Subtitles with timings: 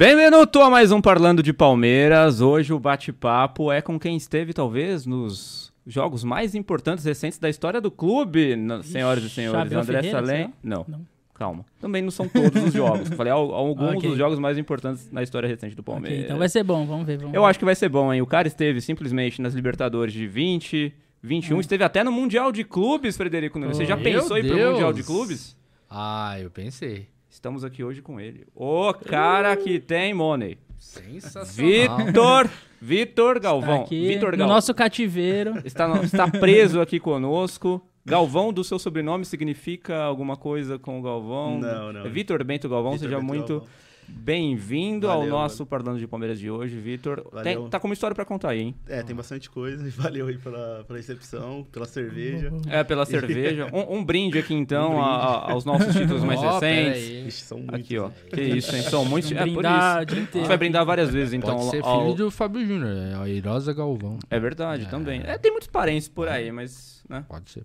[0.00, 2.40] Bem-vindo a mais um Parlando de Palmeiras.
[2.40, 7.82] Hoje o bate-papo é com quem esteve, talvez, nos jogos mais importantes recentes da história
[7.82, 9.60] do clube, senhoras e senhores.
[9.60, 10.54] Xavier André Ferreira, Salem.
[10.62, 11.02] Não, Não.
[11.34, 11.66] calma.
[11.78, 13.08] Também não são todos os jogos.
[13.14, 14.08] Falei al- alguns Ok.
[14.08, 16.24] dos jogos mais importantes na história recente do Palmeiras.
[16.24, 17.18] então vai ser bom, vamos ver.
[17.18, 17.48] Vamos Eu ver.
[17.48, 18.22] acho que vai ser bom, hein?
[18.22, 23.18] O cara esteve simplesmente nas Libertadores de 20, 21, esteve até no Mundial de Clubes,
[23.18, 23.76] Frederico Nunes.
[23.76, 24.72] Você já pensou em ir pro Deus.
[24.72, 25.54] Mundial de Clubes?
[25.90, 27.06] Ah, eu pensei.
[27.30, 28.46] Estamos aqui hoje com ele.
[28.54, 30.58] O cara que tem money.
[30.78, 31.98] Sensacional.
[32.06, 33.82] Vitor, Vitor Galvão.
[33.82, 34.54] aqui Vitor no Galvão.
[34.56, 35.54] nosso cativeiro.
[35.64, 37.80] Está, no- está preso aqui conosco.
[38.04, 41.58] Galvão, do seu sobrenome, significa alguma coisa com o Galvão?
[41.58, 42.10] Não, não.
[42.10, 43.68] Vitor Bento Galvão, Vitor seja Bento muito Galvão.
[44.10, 47.22] Bem-vindo ao nosso Parlando de Palmeiras de hoje, Vitor.
[47.42, 47.68] Tem-.
[47.68, 48.74] Tá com uma história pra contar aí, hein?
[48.88, 49.80] É, tem bastante coisa.
[49.90, 52.50] E valeu aí pela, pela recepção, pela cerveja.
[52.68, 53.68] É, pela cerveja.
[53.72, 57.02] Um, um brinde aqui, então, Um a- a- aos nossos títulos mais Ó, recentes.
[57.02, 57.26] aí.
[57.28, 57.74] Ixi, são muitos.
[57.80, 58.08] Aqui, ó.
[58.08, 58.14] né?
[58.32, 58.82] Que isso, hein?
[58.82, 59.30] São muitos.
[59.32, 60.02] É por brindar isso.
[60.02, 60.38] o dia A inteiro.
[60.38, 61.56] gente vai brindar várias vezes, então.
[61.56, 64.18] Pode ser ao- filho do Fábio Júnior, é a Irosa Galvão.
[64.28, 65.22] É verdade, também.
[65.24, 67.02] É, tem muitos parentes por aí, mas.
[67.08, 67.24] Né?
[67.28, 67.62] Pode ser.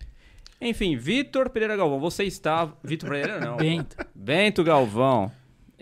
[0.61, 2.71] Enfim, Vitor Pereira Galvão, você está.
[2.83, 3.57] Vitor Pereira não.
[3.57, 3.95] Bento.
[4.15, 5.31] Bento Galvão.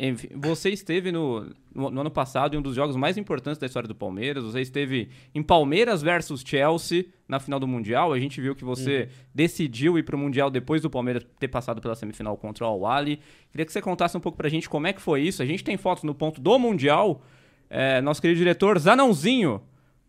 [0.06, 3.66] Enfim, você esteve no, no, no ano passado em um dos jogos mais importantes da
[3.66, 4.44] história do Palmeiras.
[4.44, 8.12] Você esteve em Palmeiras versus Chelsea na final do Mundial.
[8.12, 11.80] A gente viu que você decidiu ir para o Mundial depois do Palmeiras ter passado
[11.80, 13.18] pela semifinal contra o Al-Ahly.
[13.50, 15.42] Queria que você contasse um pouco pra gente como é que foi isso.
[15.42, 17.22] A gente tem fotos no ponto do Mundial.
[17.70, 19.62] É, nosso querido diretor Zanãozinho,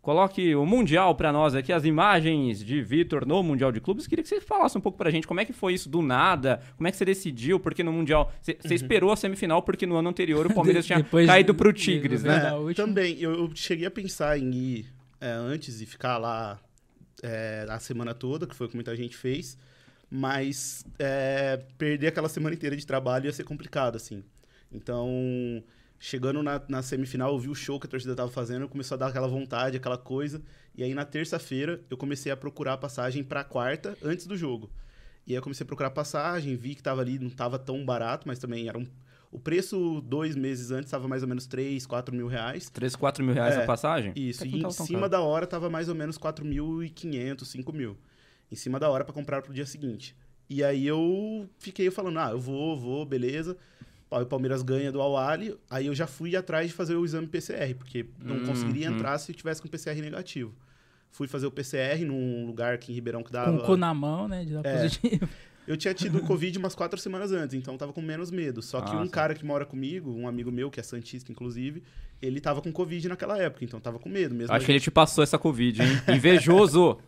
[0.05, 4.07] coloque o Mundial pra nós aqui, as imagens de Vitor no Mundial de Clubes.
[4.07, 6.61] Queria que você falasse um pouco pra gente como é que foi isso do nada,
[6.77, 8.31] como é que você decidiu, porque no Mundial...
[8.41, 11.73] Você você esperou a semifinal porque no ano anterior o Palmeiras tinha Depois caído pro
[11.73, 12.53] de- Tigres, de- né?
[12.71, 14.87] É, também, eu, eu cheguei a pensar em ir
[15.21, 16.61] é, antes e ficar lá
[17.23, 19.57] é, a semana toda, que foi o que muita gente fez.
[20.11, 24.23] Mas é, perder aquela semana inteira de trabalho ia ser complicado, assim.
[24.71, 25.09] Então,
[26.05, 28.99] chegando na, na semifinal, eu vi o show que a torcida tava fazendo, começou a
[28.99, 30.43] dar aquela vontade, aquela coisa.
[30.77, 34.71] E aí, na terça-feira, eu comecei a procurar passagem pra quarta, antes do jogo.
[35.27, 38.29] E aí eu comecei a procurar passagem, vi que tava ali, não tava tão barato,
[38.29, 38.87] mas também era um...
[39.33, 42.69] O preço, dois meses antes, estava mais ou menos 3, 4 mil reais.
[42.69, 44.13] 3, 4 mil reais É, a passagem?
[44.15, 45.11] Isso, Até e em cima caro.
[45.11, 47.97] da hora tava mais ou menos 4.500, 5 mil.
[48.53, 50.15] Em cima da hora para comprar pro dia seguinte.
[50.51, 53.57] E aí eu fiquei falando, ah, eu vou, vou, beleza.
[54.23, 57.75] O Palmeiras ganha do Al-Ali, aí eu já fui atrás de fazer o exame PCR,
[57.77, 58.95] porque não Hum, conseguiria hum.
[58.95, 60.55] entrar se eu tivesse com PCR negativo.
[61.11, 63.57] Fui fazer o PCR num lugar aqui em Ribeirão que dava...
[63.59, 64.45] Com o cu na mão, né?
[64.45, 64.83] De dar É.
[64.83, 65.29] positivo.
[65.67, 68.61] Eu tinha tido Covid umas quatro semanas antes, então eu tava com menos medo.
[68.61, 69.09] Só que Ah, um sim.
[69.11, 71.83] cara que mora comigo, um amigo meu, que é Santista, inclusive,
[72.21, 74.53] ele tava com Covid naquela época, então tava com medo mesmo.
[74.55, 75.89] Acho que ele te passou essa Covid, hein?
[76.15, 76.99] Invejoso!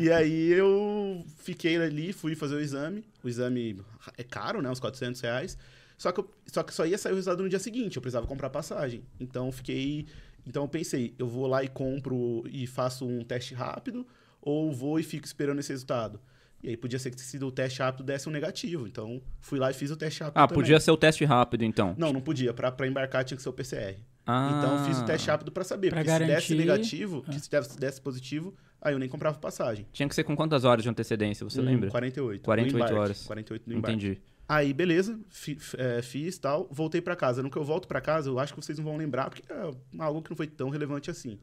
[0.00, 3.04] E aí eu fiquei ali, fui fazer o exame.
[3.22, 3.76] O exame
[4.16, 4.70] é caro, né?
[4.70, 5.58] Uns 400 reais.
[5.98, 8.26] Só que, eu- só que só ia sair o resultado no dia seguinte, eu precisava
[8.26, 9.02] comprar passagem.
[9.20, 10.06] Então eu fiquei.
[10.46, 14.06] Então eu pensei, eu vou lá e compro e faço um teste rápido,
[14.40, 16.18] ou vou e fico esperando esse resultado.
[16.62, 18.86] E aí podia ser que se o teste rápido desse um negativo.
[18.86, 20.38] Então fui lá e fiz o teste rápido.
[20.38, 20.62] Ah, também.
[20.62, 21.94] podia ser o teste rápido, então.
[21.98, 22.54] Não, não podia.
[22.54, 23.98] Pra, pra embarcar tinha que ser o PCR.
[24.26, 24.56] Ah.
[24.58, 25.90] Então eu fiz o teste rápido pra saber.
[25.90, 26.54] Pra porque se desse garantir.
[26.54, 27.30] negativo, Ah.
[27.32, 29.86] que se desse- desse positivo, aí eu nem comprava passagem.
[29.92, 31.90] Tinha que ser com quantas horas de antecedência, você Hum, lembra?
[31.90, 32.42] 48.
[32.42, 33.24] 48 no embarque, horas.
[33.26, 33.96] 48 no embarque.
[33.96, 34.20] Entendi.
[34.48, 37.42] Aí, beleza, fi- f- é, fiz tal, voltei pra casa.
[37.42, 39.70] No que eu volto pra casa, eu acho que vocês não vão lembrar, porque é
[39.98, 41.38] algo que não foi tão relevante assim.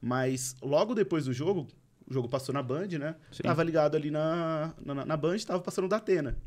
[0.00, 1.66] Mas logo depois do jogo,
[2.08, 3.16] o jogo passou na Band, né?
[3.30, 3.42] Sim.
[3.42, 6.38] Tava ligado ali na, na, na Band, tava passando o Datena.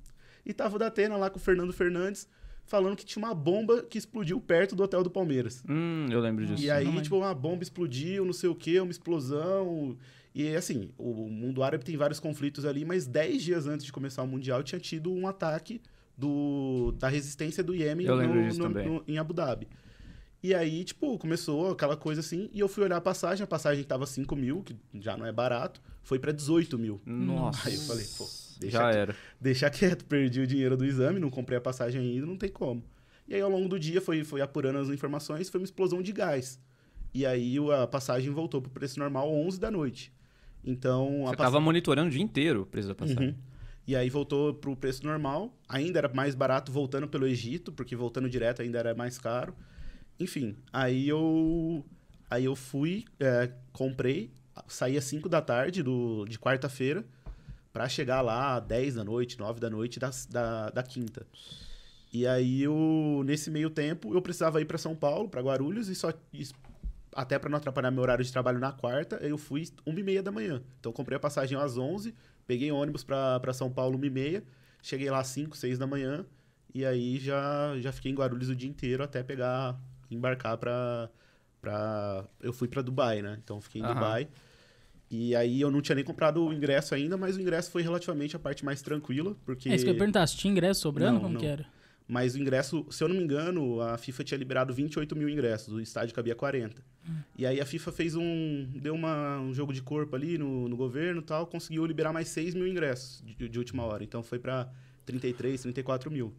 [0.45, 2.27] E tava o Datena lá com o Fernando Fernandes,
[2.65, 5.63] falando que tinha uma bomba que explodiu perto do hotel do Palmeiras.
[5.69, 6.63] Hum, eu lembro disso.
[6.63, 7.01] E não aí, lembro.
[7.03, 9.95] tipo, uma bomba explodiu, não sei o quê, uma explosão.
[10.33, 14.23] E assim, o mundo árabe tem vários conflitos ali, mas 10 dias antes de começar
[14.23, 15.81] o Mundial tinha tido um ataque
[16.17, 19.67] do, da resistência do Iêmen no- no- no- em Abu Dhabi.
[20.43, 23.83] E aí, tipo, começou aquela coisa assim, e eu fui olhar a passagem, a passagem
[23.83, 26.99] tava 5 mil, que já não é barato, foi pra 18 mil.
[27.05, 27.67] Nossa.
[27.69, 28.25] Aí eu falei, pô,
[28.59, 29.15] deixa Já aqui era.
[29.39, 32.83] deixar quieto, perdi o dinheiro do exame, não comprei a passagem ainda, não tem como.
[33.27, 36.11] E aí, ao longo do dia, foi, foi apurando as informações, foi uma explosão de
[36.11, 36.59] gás.
[37.13, 40.11] E aí, a passagem voltou pro preço normal 11 da noite.
[40.63, 43.29] Então, Você passa- tava monitorando o dia inteiro o preço da passagem.
[43.29, 43.35] Uhum.
[43.87, 45.53] E aí, voltou pro preço normal.
[45.67, 49.55] Ainda era mais barato voltando pelo Egito, porque voltando direto ainda era mais caro.
[50.19, 51.83] Enfim, aí eu,
[52.29, 54.31] aí eu fui, é, comprei,
[54.67, 57.03] saí às 5 da tarde do, de quarta-feira,
[57.73, 61.25] pra chegar lá às 10 da noite, 9 da noite da, da, da quinta.
[62.13, 65.95] E aí, eu, nesse meio tempo, eu precisava ir para São Paulo, para Guarulhos, e
[65.95, 66.45] só e
[67.15, 70.23] até para não atrapalhar meu horário de trabalho na quarta, eu fui 1 e meia
[70.23, 70.61] da manhã.
[70.79, 72.15] Então, eu comprei a passagem às 11,
[72.47, 74.43] peguei ônibus para São Paulo 1 e meia,
[74.81, 76.25] cheguei lá às 5, 6 da manhã,
[76.73, 79.77] e aí já, já fiquei em Guarulhos o dia inteiro até pegar
[80.09, 81.09] embarcar pra,
[81.61, 82.25] pra...
[82.41, 83.37] Eu fui pra Dubai, né?
[83.43, 83.93] Então, fiquei em Aham.
[83.93, 84.27] Dubai.
[85.09, 88.35] E aí, eu não tinha nem comprado o ingresso ainda, mas o ingresso foi relativamente
[88.35, 89.69] a parte mais tranquila, porque...
[89.69, 91.41] É isso que eu ia perguntar, se tinha ingresso sobrando, Não, como não.
[91.41, 91.65] que era?
[92.11, 95.73] Mas o ingresso, se eu não me engano, a FIFA tinha liberado 28 mil ingressos,
[95.73, 96.83] o estádio cabia 40.
[97.37, 98.67] E aí a FIFA fez um.
[98.75, 102.27] deu uma, um jogo de corpo ali no, no governo e tal, conseguiu liberar mais
[102.27, 104.03] 6 mil ingressos de, de última hora.
[104.03, 104.69] Então foi pra
[105.05, 106.33] 33, 34 mil.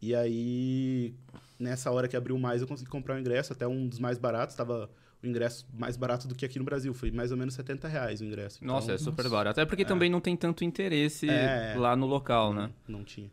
[0.00, 1.12] E aí,
[1.58, 4.54] nessa hora que abriu mais, eu consegui comprar o ingresso, até um dos mais baratos,
[4.54, 4.88] tava
[5.20, 6.94] o ingresso mais barato do que aqui no Brasil.
[6.94, 8.58] Foi mais ou menos 70 reais o ingresso.
[8.62, 9.58] Então, Nossa, é super barato.
[9.58, 11.74] Até porque também não tem tanto interesse É.
[11.76, 12.70] lá no local, né?
[12.86, 13.28] Não tinha.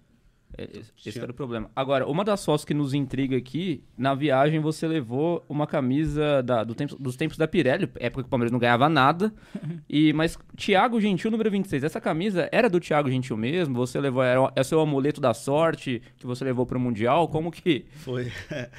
[0.57, 1.69] É, Esse Tinha- que era o problema.
[1.75, 6.63] Agora, uma das fotos que nos intriga aqui, na viagem você levou uma camisa da-
[6.63, 9.33] do tempo- dos tempos da Pirelli, época que o Palmeiras não ganhava nada.
[9.89, 13.75] e Mas Thiago Gentil, número 26, essa camisa era do Thiago Gentil mesmo?
[13.75, 17.27] Você levou, era, é o seu amuleto da sorte que você levou pro Mundial?
[17.27, 17.85] Como que...
[17.97, 18.31] Foi.
[18.50, 18.69] É,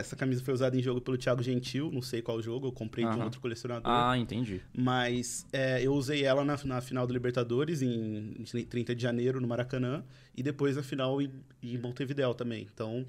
[0.00, 3.04] essa camisa foi usada em jogo pelo Thiago Gentil, não sei qual jogo, eu comprei
[3.06, 3.82] de um outro colecionador.
[3.92, 4.60] Ah, entendi.
[4.76, 8.34] Mas é, eu usei ela na, na final do Libertadores, em
[8.68, 10.02] 30 de janeiro, no Maracanã,
[10.40, 11.30] e depois na final em,
[11.62, 12.66] em Montevidéu também.
[12.72, 13.04] Então,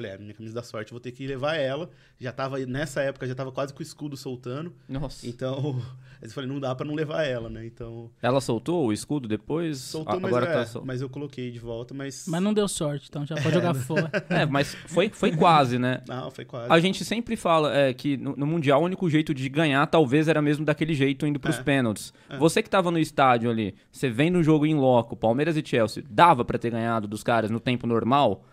[0.00, 1.90] falei, é, minha camisa da sorte, vou ter que levar ela.
[2.18, 4.72] Já tava, nessa época, já tava quase com o escudo soltando.
[4.88, 5.26] Nossa.
[5.26, 5.80] Então,
[6.20, 7.64] eu falei, não dá pra não levar ela, né?
[7.66, 9.78] Então, Ela soltou o escudo depois?
[9.78, 10.82] soltou, mas, Agora é, tá sol...
[10.84, 12.26] mas eu coloquei de volta, mas...
[12.26, 14.10] Mas não deu sorte, então já pode jogar fora.
[14.30, 16.02] É, mas foi, foi quase, né?
[16.08, 16.72] Não, foi quase.
[16.72, 20.28] A gente sempre fala é, que no, no Mundial o único jeito de ganhar talvez
[20.28, 21.62] era mesmo daquele jeito indo pros É.
[21.62, 22.12] pênaltis.
[22.28, 22.36] É.
[22.36, 26.04] Você que tava no estádio ali, você vendo o jogo em loco, Palmeiras e Chelsea,
[26.08, 28.44] dava pra ter ganhado dos caras no tempo normal?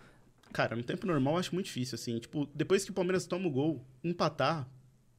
[0.52, 2.18] Cara, no tempo normal eu acho muito difícil, assim.
[2.18, 4.68] Tipo, depois que o Palmeiras toma o gol, empatar,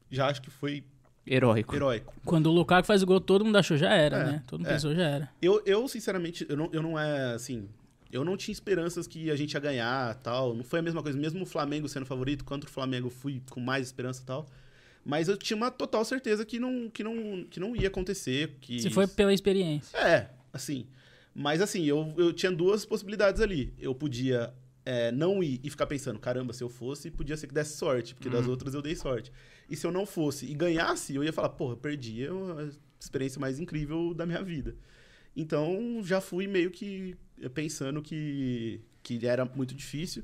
[0.09, 0.83] já acho que foi
[1.25, 1.75] Heróico.
[1.75, 2.13] heróico.
[2.25, 4.43] Quando o Lukaku faz o gol, todo mundo achou já era, É, né?
[4.47, 4.73] Todo mundo é.
[4.73, 5.29] pensou já era.
[5.41, 7.69] Eu, eu sinceramente, eu não, eu não é, assim...
[8.11, 10.55] Eu não tinha esperanças que a gente ia ganhar tal.
[10.55, 11.15] Não foi a mesma coisa.
[11.15, 14.49] Mesmo o Flamengo sendo favorito, contra o Flamengo eu fui com mais esperança e tal.
[15.05, 18.57] Mas eu tinha uma total certeza que não, que não, que não ia acontecer.
[18.61, 18.79] Que...
[18.79, 19.95] Se foi pela experiência.
[19.95, 20.87] É, assim.
[21.35, 23.75] Mas assim, eu, eu tinha duas possibilidades ali.
[23.77, 24.51] Eu podia
[24.85, 28.15] é, não ir e ficar pensando, caramba, se eu fosse, podia ser que desse sorte,
[28.15, 29.31] porque das outras eu dei sorte.
[29.69, 33.59] E se eu não fosse e ganhasse, eu ia falar, porra, perdi a experiência mais
[33.59, 34.75] incrível da minha vida.
[35.35, 37.15] Então, já fui meio que
[37.53, 40.23] pensando que, que era muito difícil.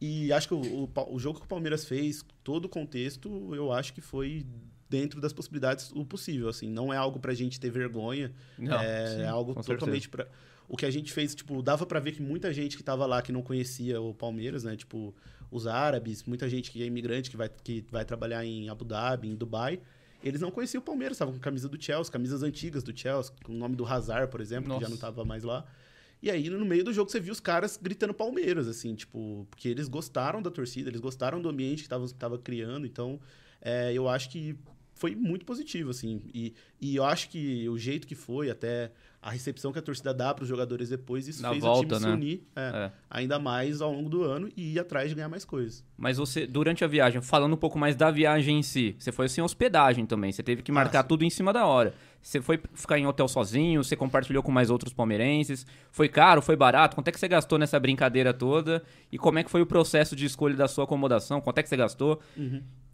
[0.00, 3.72] E acho que o, o, o jogo que o Palmeiras fez, todo o contexto, eu
[3.72, 4.44] acho que foi
[4.88, 6.68] dentro das possibilidades o possível, assim.
[6.68, 10.28] Não é algo pra gente ter vergonha, Não, é sim, algo com totalmente pra...
[10.68, 13.20] O que a gente fez, tipo, dava pra ver que muita gente que tava lá
[13.20, 14.76] que não conhecia o Palmeiras, né?
[14.76, 15.14] Tipo,
[15.50, 19.28] os árabes, muita gente que é imigrante, que vai, que vai trabalhar em Abu Dhabi,
[19.28, 19.80] em Dubai,
[20.22, 23.52] eles não conheciam o Palmeiras, estavam com camisa do Chelsea, camisas antigas do Chelsea, com
[23.52, 24.90] o nome do Hazard, por exemplo, que já Nossa.
[24.90, 25.66] não tava mais lá.
[26.22, 29.68] E aí, no meio do jogo, você viu os caras gritando Palmeiras, assim, tipo, porque
[29.68, 33.20] eles gostaram da torcida, eles gostaram do ambiente que tava, tava criando, então
[33.60, 34.56] é, eu acho que
[34.94, 36.22] foi muito positivo, assim.
[36.32, 40.12] E, e eu acho que o jeito que foi, até a recepção que a torcida
[40.12, 42.06] dá para os jogadores depois, isso Na fez volta, o time né?
[42.08, 42.92] se unir é, É.
[43.08, 45.82] ainda mais ao longo do ano e ir atrás de ganhar mais coisas.
[45.96, 49.26] Mas você, durante a viagem, falando um pouco mais da viagem em si, você foi
[49.30, 51.08] sem hospedagem também, você teve que marcar Ah, sim.
[51.08, 51.94] tudo em cima da hora.
[52.20, 55.66] Você foi ficar em hotel sozinho, você compartilhou com mais outros palmeirenses.
[55.90, 56.94] Foi caro, foi barato?
[56.94, 58.82] Quanto é que você gastou nessa brincadeira toda?
[59.10, 61.40] E como é que foi o processo de escolha da sua acomodação?
[61.40, 62.20] Quanto é que você gastou?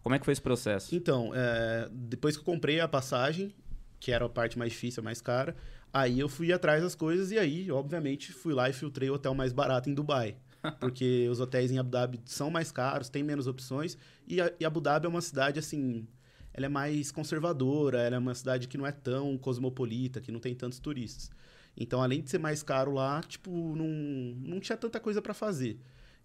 [0.03, 0.95] Como é que foi esse processo?
[0.95, 3.55] Então, é, depois que eu comprei a passagem,
[3.99, 5.55] que era a parte mais difícil, a mais cara,
[5.93, 9.35] aí eu fui atrás das coisas e aí, obviamente, fui lá e filtrei o hotel
[9.35, 10.37] mais barato em Dubai.
[10.81, 13.97] Porque os hotéis em Abu Dhabi são mais caros, tem menos opções.
[14.27, 16.07] E, a- e Abu Dhabi é uma cidade, assim,
[16.53, 20.41] ela é mais conservadora, ela é uma cidade que não é tão cosmopolita, que não
[20.41, 21.31] tem tantos turistas.
[21.77, 25.79] Então, além de ser mais caro lá, tipo, não, não tinha tanta coisa para fazer.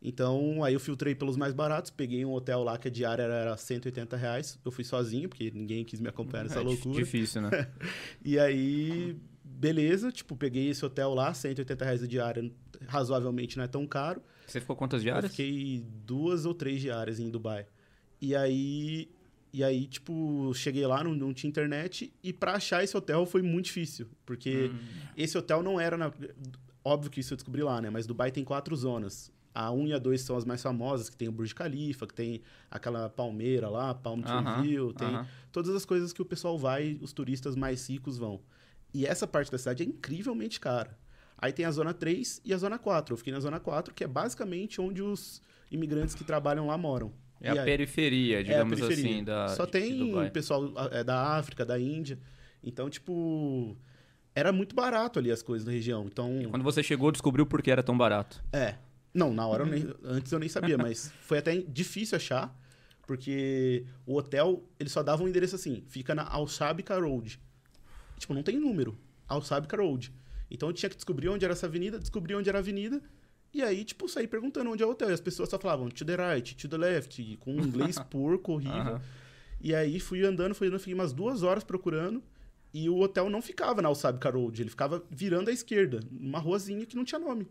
[0.07, 3.57] Então, aí eu filtrei pelos mais baratos, peguei um hotel lá que a diária era
[3.57, 4.59] 180 reais.
[4.63, 7.03] Eu fui sozinho, porque ninguém quis me acompanhar nessa É loucura.
[7.03, 7.49] Difícil, né?
[8.23, 12.51] E aí, beleza, tipo, peguei esse hotel lá, 180 reais a diária,
[12.87, 14.21] razoavelmente não é tão caro.
[14.45, 15.31] Você ficou quantas Eu diárias?
[15.31, 17.65] fiquei duas ou três diárias em Dubai.
[18.21, 19.09] E aí,
[19.51, 23.41] e aí tipo, cheguei lá, não, não tinha internet, e pra achar esse hotel foi
[23.41, 24.77] muito difícil, porque Hum.
[25.17, 26.13] esse hotel não era na...
[26.83, 27.89] Óbvio que isso eu descobri lá, né?
[27.89, 29.33] Mas Dubai tem quatro zonas.
[29.55, 32.13] A 1 e a 2 são as mais famosas, que tem o Burj Khalifa, que
[32.13, 35.25] tem aquela palmeira lá, Palm Tree Aham, View, tem aham.
[35.49, 38.41] todas as coisas que o pessoal vai, os turistas mais ricos vão.
[38.93, 40.97] E essa parte da cidade é incrivelmente cara.
[41.37, 43.13] Aí tem a zona 3 e a zona 4.
[43.13, 47.13] Eu fiquei na zona 4, que é basicamente onde os imigrantes que trabalham lá moram.
[47.41, 49.11] É E a aí- periferia, é a digamos periferia.
[49.13, 52.17] assim, da Só tem pessoal é, da África, da Índia.
[52.63, 53.75] Então, tipo,
[54.33, 56.05] era muito barato ali as coisas na região.
[56.07, 58.43] Então, Quando você chegou, descobriu por que era tão barato.
[58.51, 58.75] é.
[59.15, 62.53] Não, na hora eu nem, antes eu nem sabia, mas foi até difícil achar,
[63.07, 67.39] Porque o hotel, ele só dava um endereço assim, fica na Alsábica Road.
[68.19, 68.97] Tipo, não tem número.
[69.27, 70.11] Alsábica Road.
[70.51, 73.01] Então eu tinha que descobrir onde era essa avenida, descobrir onde era a avenida,
[73.53, 75.09] e aí, tipo, sair perguntando onde é o hotel.
[75.09, 78.51] E as pessoas só falavam to the right, to the left, com um inglês porco,
[78.51, 78.75] horrível.
[78.81, 79.01] Aham.
[79.61, 82.21] E aí fui andando, fui andando, fiquei umas duas horas procurando.
[82.73, 86.85] E o hotel não ficava na Alsábica Road, ele ficava virando à esquerda, numa ruazinha
[86.85, 87.47] que não tinha nome.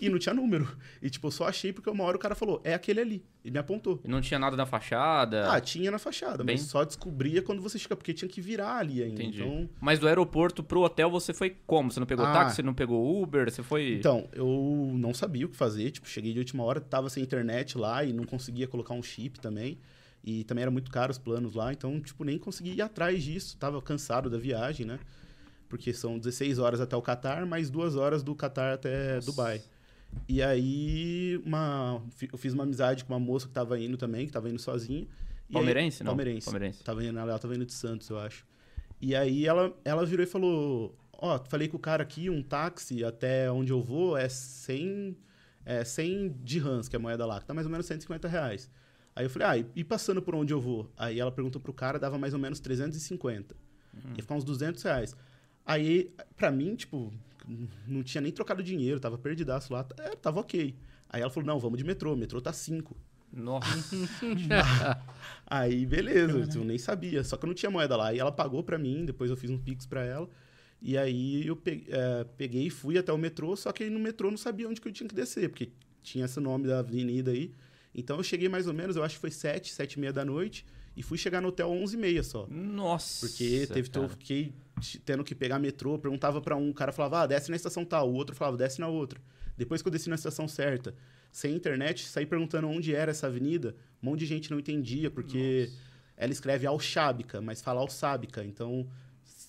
[0.00, 0.68] E não tinha número.
[1.00, 3.24] E, tipo, eu só achei porque uma hora o cara falou, é aquele ali.
[3.44, 4.00] E me apontou.
[4.04, 5.50] E não tinha nada na fachada.
[5.50, 8.76] Ah, tinha na fachada, Bem- mas só descobria quando você chega, porque tinha que virar
[8.78, 9.22] ali ainda.
[9.22, 9.42] Entendi.
[9.42, 11.90] Então, Mas do aeroporto pro hotel você foi como?
[11.90, 12.32] Você não pegou Ah.
[12.32, 13.94] táxi, você não pegou Uber, você foi.
[13.94, 15.90] então, eu não sabia o que fazer.
[15.90, 19.40] Tipo, cheguei de última hora, tava sem internet lá e não conseguia colocar um chip
[19.40, 19.78] também.
[20.24, 23.56] E também era muito caro os planos lá, então, tipo, nem consegui ir atrás disso.
[23.56, 24.98] Tava cansado da viagem, né?
[25.68, 29.62] Porque são 16 horas até o Catar, mais duas horas do Catar até Dubai.
[30.28, 34.32] E aí, uma, eu fiz uma amizade com uma moça que tava indo também, que
[34.32, 35.02] tava indo sozinha.
[35.02, 36.10] E aí- Palmeirense, não?
[36.10, 36.44] Palmeirense.
[36.46, 36.82] Palmeirense.
[36.84, 38.44] Tava indo, ela tava indo de Santos, eu acho.
[39.00, 43.04] E aí ela, ela virou e falou: Ó, falei com o cara aqui, um táxi
[43.04, 45.16] até onde eu vou é 100,
[45.64, 48.70] é 100 dirhams, que é a moeda lá, que tá mais ou menos 150 reais.
[49.14, 50.90] Aí eu falei: Ah, e- e passando por onde eu vou?
[50.96, 53.54] Aí ela perguntou pro cara, dava mais ou menos 350.
[54.16, 55.14] Ia ficar uns 200 reais.
[55.64, 57.12] Aí, pra mim, tipo,
[57.86, 60.74] não tinha nem trocado dinheiro, tava perdidaço lá, é, tava ok.
[61.08, 62.96] Aí ela falou: Não, vamos de metrô, metrô tá 5.
[63.32, 63.68] Nossa.
[65.46, 67.22] Aí, beleza, eu nem sabia.
[67.22, 68.12] Só que eu não tinha moeda lá.
[68.14, 70.28] E ela pagou pra mim, depois eu fiz um pix pra ela.
[70.80, 73.98] E aí eu pe- eh, peguei e fui até o metrô, só que aí no
[73.98, 75.70] metrô eu não sabia onde que eu tinha que descer, porque
[76.02, 77.50] tinha esse nome da avenida aí.
[77.94, 80.24] Então eu cheguei mais ou menos, eu acho que foi sete, sete e meia da
[80.24, 82.46] noite, e fui chegar no hotel onze e meia só.
[82.48, 83.26] Nossa.
[83.26, 84.06] Porque teve cara.
[84.06, 84.52] eu fiquei
[85.04, 88.10] tendo que pegar metrô, perguntava pra um, o cara falava, ah, desce na estação tal,
[88.10, 89.20] o outro falava, desce na outra.
[89.56, 90.94] Depois que eu desci na estação certa,
[91.32, 95.70] sem internet, saí perguntando onde era essa avenida, um monte de gente não entendia, porque
[96.16, 98.86] ela escreve Alxábica, mas fala Alsábica, então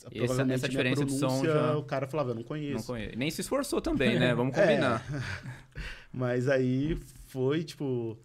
[0.10, 2.76] provavelmente essa minha diferença de som já- o cara falava, eu não conheço.
[2.78, 3.18] Não conheço.
[3.18, 4.34] Nem se esforçou também, né?
[4.34, 4.62] Vamos É.
[4.62, 5.06] combinar.
[6.12, 8.18] Mas aí foi, tipo.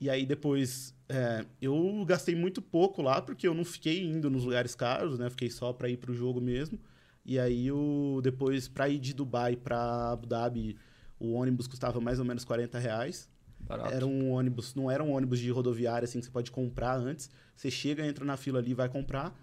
[0.00, 0.94] E aí depois.
[1.08, 5.28] é, eu gastei muito pouco lá, porque eu não fiquei indo nos lugares caros, né?
[5.30, 6.78] Fiquei só pra ir pro jogo mesmo.
[7.24, 10.76] E aí eu, depois, pra ir de Dubai pra Abu Dhabi,
[11.18, 13.28] o ônibus custava mais ou menos 40 reais.
[13.60, 13.92] Barato.
[13.92, 17.28] Era um ônibus, não era um ônibus de rodoviária assim que você pode comprar antes.
[17.54, 19.36] Você chega, entra na fila ali e vai comprar.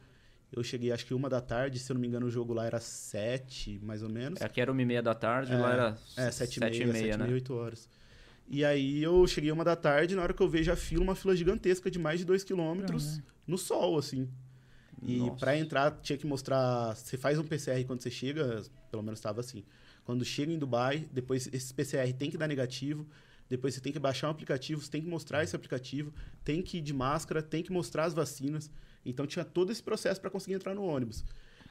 [0.52, 2.66] Eu cheguei acho que uma da tarde, se eu não me engano, o jogo lá
[2.66, 4.42] era sete, mais ou menos.
[4.42, 6.94] Aqui era uma e meia da tarde, É, lá era É, sete, sete e meia,
[6.94, 7.14] sete né?
[7.16, 7.90] e meia, oito horas.
[8.48, 11.16] E aí eu cheguei uma da tarde, na hora que eu vejo a fila, uma
[11.16, 14.30] fila gigantesca de mais de dois quilômetros no sol, assim.
[15.02, 16.96] E pra entrar tinha que mostrar.
[16.96, 19.64] Você faz um PCR quando você chega, pelo menos estava assim.
[20.04, 23.06] Quando chega em Dubai, depois esse PCR tem que dar negativo.
[23.48, 26.12] Depois você tem que baixar um aplicativo, você tem que mostrar esse aplicativo,
[26.44, 28.72] tem que ir de máscara, tem que mostrar as vacinas.
[29.06, 31.24] Então tinha todo esse processo para conseguir entrar no ônibus.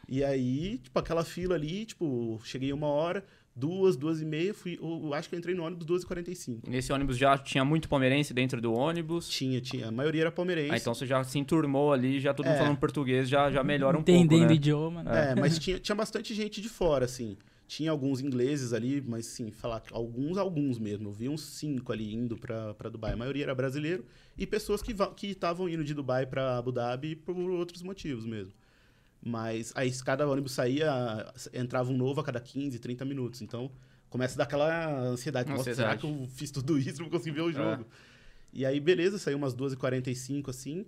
[0.09, 3.25] E aí, tipo, aquela fila ali, tipo, cheguei uma hora,
[3.57, 6.07] duas, duas e meia, fui, eu, eu acho que eu entrei no ônibus duas e
[6.07, 6.69] quarenta e cinco.
[6.69, 9.29] Nesse ônibus já tinha muito palmeirense dentro do ônibus.
[9.29, 9.89] Tinha, tinha.
[9.89, 10.73] A maioria era palmeirense.
[10.73, 12.59] Ah, então você já se enturmou ali, já todo mundo É.
[12.59, 14.55] falando português, já, já melhora um Entendendo pouco, o né?
[14.55, 15.33] idioma, né?
[15.33, 17.37] É, mas tinha, tinha bastante gente de fora, assim.
[17.67, 21.09] Tinha alguns ingleses ali, mas sim, falar que alguns, alguns mesmo.
[21.09, 23.13] Eu vi uns cinco ali indo pra pra Dubai.
[23.13, 24.05] A maioria era brasileiro
[24.37, 28.27] e pessoas que va- que estavam indo de Dubai pra Abu Dhabi por outros motivos
[28.27, 28.53] mesmo.
[29.25, 33.41] Mas aí cada ônibus saía, entrava um novo a cada 15, 30 minutos.
[33.41, 33.71] Então
[34.11, 35.51] começa a dar aquela ansiedade.
[35.51, 37.87] Nossa, será que eu fiz tudo isso pra conseguir ver o jogo?
[38.53, 40.87] E aí, beleza, saiu umas 2h45 assim.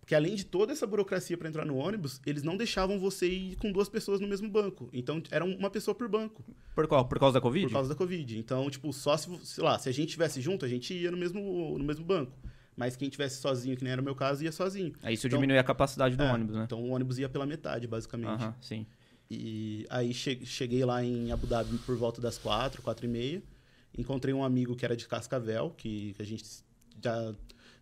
[0.00, 3.56] Porque além de toda essa burocracia para entrar no ônibus, eles não deixavam você ir
[3.56, 4.88] com duas pessoas no mesmo banco.
[4.90, 6.42] Então, era uma pessoa por banco,
[6.74, 7.06] Por, qual?
[7.06, 7.66] Por causa da Covid?
[7.66, 8.38] por causa da Covid.
[8.38, 11.16] Então, tipo, só se, sei lá, se a gente tivesse junto, a gente ia no
[11.18, 12.32] mesmo, no mesmo banco.
[12.78, 14.92] Mas quem tivesse sozinho, que nem era o meu caso, ia sozinho.
[15.02, 16.62] Aí isso Então- diminui a capacidade do É, ônibus, né?
[16.64, 18.28] Então, o ônibus ia pela metade, basicamente.
[18.40, 18.86] Aham, sim.
[19.28, 23.42] E aí che- cheguei lá em Abu Dhabi por volta das quatro, quatro e meia.
[23.98, 26.44] Encontrei um amigo que era de Cascavel, que, que a gente
[27.02, 27.34] já,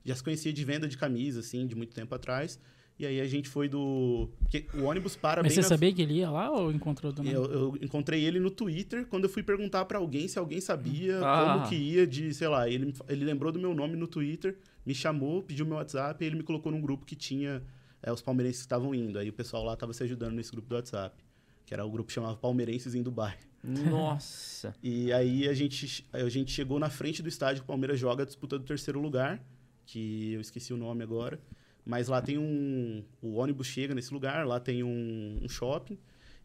[0.02, 2.58] já se conhecia de venda de camisa, assim, de muito tempo atrás.
[2.98, 4.30] E aí a gente foi do...
[4.38, 5.68] Porque o ônibus para Mas bem você na...
[5.76, 7.22] sabia que ele ia lá ou encontrou do?
[7.22, 11.20] Eu, eu encontrei ele no Twitter quando eu fui perguntar pra alguém se alguém sabia
[11.22, 11.56] Ah.
[11.58, 14.94] como que ia de, sei lá, ele, ele lembrou do meu nome no Twitter, me
[14.94, 17.62] chamou, pediu meu WhatsApp e ele me colocou num grupo que tinha
[18.02, 19.18] é, os palmeirenses que estavam indo.
[19.18, 21.22] Aí o pessoal lá tava se ajudando nesse grupo do WhatsApp,
[21.66, 23.36] que era o grupo que chamava Palmeirenses em Dubai.
[23.62, 24.74] Nossa.
[24.82, 28.22] E aí a gente, a gente chegou na frente do estádio que o Palmeiras joga
[28.22, 29.42] a disputa do terceiro lugar,
[29.84, 31.38] que eu esqueci o nome agora.
[31.86, 33.04] Mas lá tem um.
[33.22, 35.96] O ônibus chega nesse lugar, lá tem um, um shopping.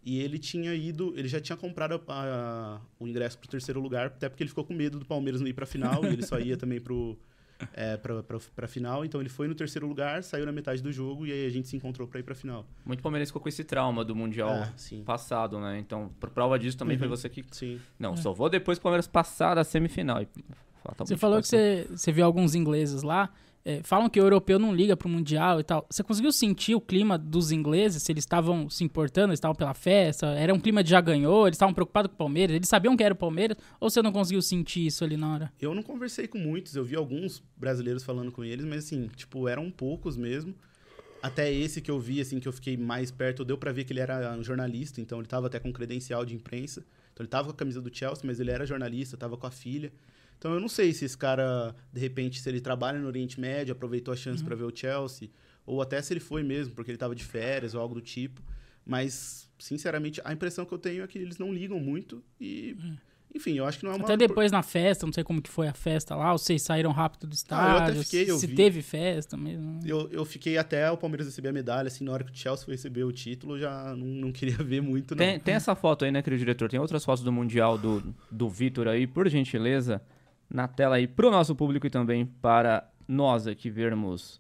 [0.06, 1.14] E ele tinha ido.
[1.18, 4.64] Ele já tinha comprado a- a- o ingresso pro terceiro lugar, até porque ele ficou
[4.64, 7.18] com medo do Palmeiras não ir pra final, e ele só ia também pro,
[7.74, 9.04] é, pra, pra, pra final.
[9.06, 11.68] Então ele foi no terceiro lugar, saiu na metade do jogo e aí a gente
[11.68, 12.66] se encontrou pra ir pra final.
[12.86, 15.04] Muito palmeirense ficou com esse trauma do Mundial É, sim.
[15.04, 15.80] passado, né?
[15.80, 17.16] Então, por prova disso também foi Uhum.
[17.16, 17.44] você que.
[17.52, 17.80] Sim.
[18.00, 20.22] Não, só vou depois que o Palmeiras passar da semifinal.
[20.22, 20.28] E
[20.84, 23.32] fatalmente Você falou que você, você viu alguns ingleses lá.
[23.64, 25.86] É, falam que o europeu não liga pro Mundial e tal.
[25.90, 28.04] Você conseguiu sentir o clima dos ingleses?
[28.04, 30.28] Se eles estavam se importando, estavam pela festa?
[30.28, 31.48] Era um clima de já ganhou?
[31.48, 32.56] Eles estavam preocupados com o Palmeiras?
[32.56, 33.58] Eles sabiam que era o Palmeiras?
[33.80, 35.54] Ou você não conseguiu sentir isso ali na hora?
[35.62, 39.48] Eu não conversei com muitos, eu vi alguns brasileiros falando com eles, mas assim, tipo,
[39.48, 40.56] eram poucos mesmo.
[41.22, 43.94] Até esse que eu vi, assim, que eu fiquei mais perto, deu pra ver que
[43.94, 46.84] ele era um jornalista, então ele tava até com credencial de imprensa.
[47.14, 49.52] Então ele tava com a camisa do Chelsea, mas ele era jornalista, tava com a
[49.52, 49.92] filha.
[50.42, 53.74] Então eu não sei se esse cara, de repente, se ele trabalha no Oriente Médio,
[53.74, 55.30] aproveitou a chance pra ver o Chelsea,
[55.68, 58.42] ou até se ele foi mesmo, porque ele tava de férias ou algo do tipo.
[58.84, 62.76] Mas, sinceramente, a impressão que eu tenho é que eles não ligam muito e.
[63.36, 64.04] Enfim, eu acho que não é uma.
[64.04, 66.92] Até depois na festa, não sei como que foi a festa lá, ou vocês saíram
[66.92, 68.56] rápido do Ah, eu estádio, até fiquei, eu se vi.
[68.56, 69.80] teve festa mesmo.
[69.86, 72.66] Eu, eu fiquei até o Palmeiras receber a medalha, assim, na hora que o Chelsea
[72.66, 75.20] foi receber o título, eu já não, não queria ver muito, não.
[75.24, 76.68] Tem, tem essa foto aí, né, querido diretor?
[76.68, 80.02] Tem outras fotos do Mundial do, do Vitor aí, por gentileza,
[80.54, 84.40] na tela aí pro nosso público e também para nós aqui vermos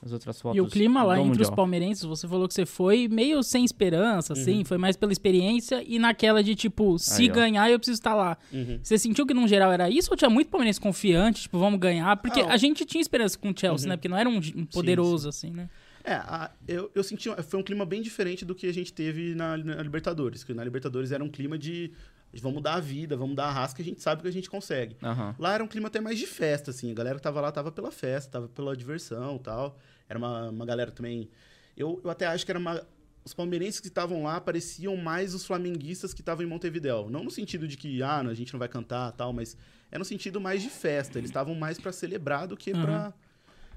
[0.00, 0.56] as outras fotos.
[0.56, 1.56] E o clima lá entre os Mundial.
[1.56, 5.98] palmeirenses, você falou que você foi meio sem esperança, assim, foi mais pela experiência e
[5.98, 8.38] naquela de tipo, se Aí, ganhar eu preciso estar lá.
[8.52, 8.78] Uhum.
[8.80, 12.16] Você sentiu que no geral era isso ou tinha muito palmeirense confiante, tipo, vamos ganhar?
[12.18, 13.96] Porque Ah, a gente tinha esperança com o Chelsea, né?
[13.96, 15.68] Porque não era um, um poderoso, assim, né?
[16.04, 17.28] É, a- eu, eu senti.
[17.42, 20.42] Foi um clima bem diferente do que a gente teve na, na Libertadores.
[20.44, 21.90] Que na Libertadores era um clima de.
[22.34, 24.50] Vamos dar a vida, vamos dar a raça que a gente sabe que a gente
[24.50, 24.96] consegue.
[25.02, 25.34] Aham.
[25.38, 26.90] Lá era um clima até mais de festa, assim.
[26.90, 29.78] A galera que tava lá tava pela festa, tava pela diversão e tal.
[30.08, 31.28] Era uma, uma galera também.
[31.76, 32.82] Eu, eu até acho que era uma.
[33.24, 37.10] Os palmeirenses que estavam lá pareciam mais os flamenguistas que estavam em Montevidéu.
[37.10, 39.56] Não no sentido de que, ah, a gente não vai cantar tal, mas
[39.90, 41.18] é no sentido mais de festa.
[41.18, 43.12] Eles estavam mais pra celebrar do que pra.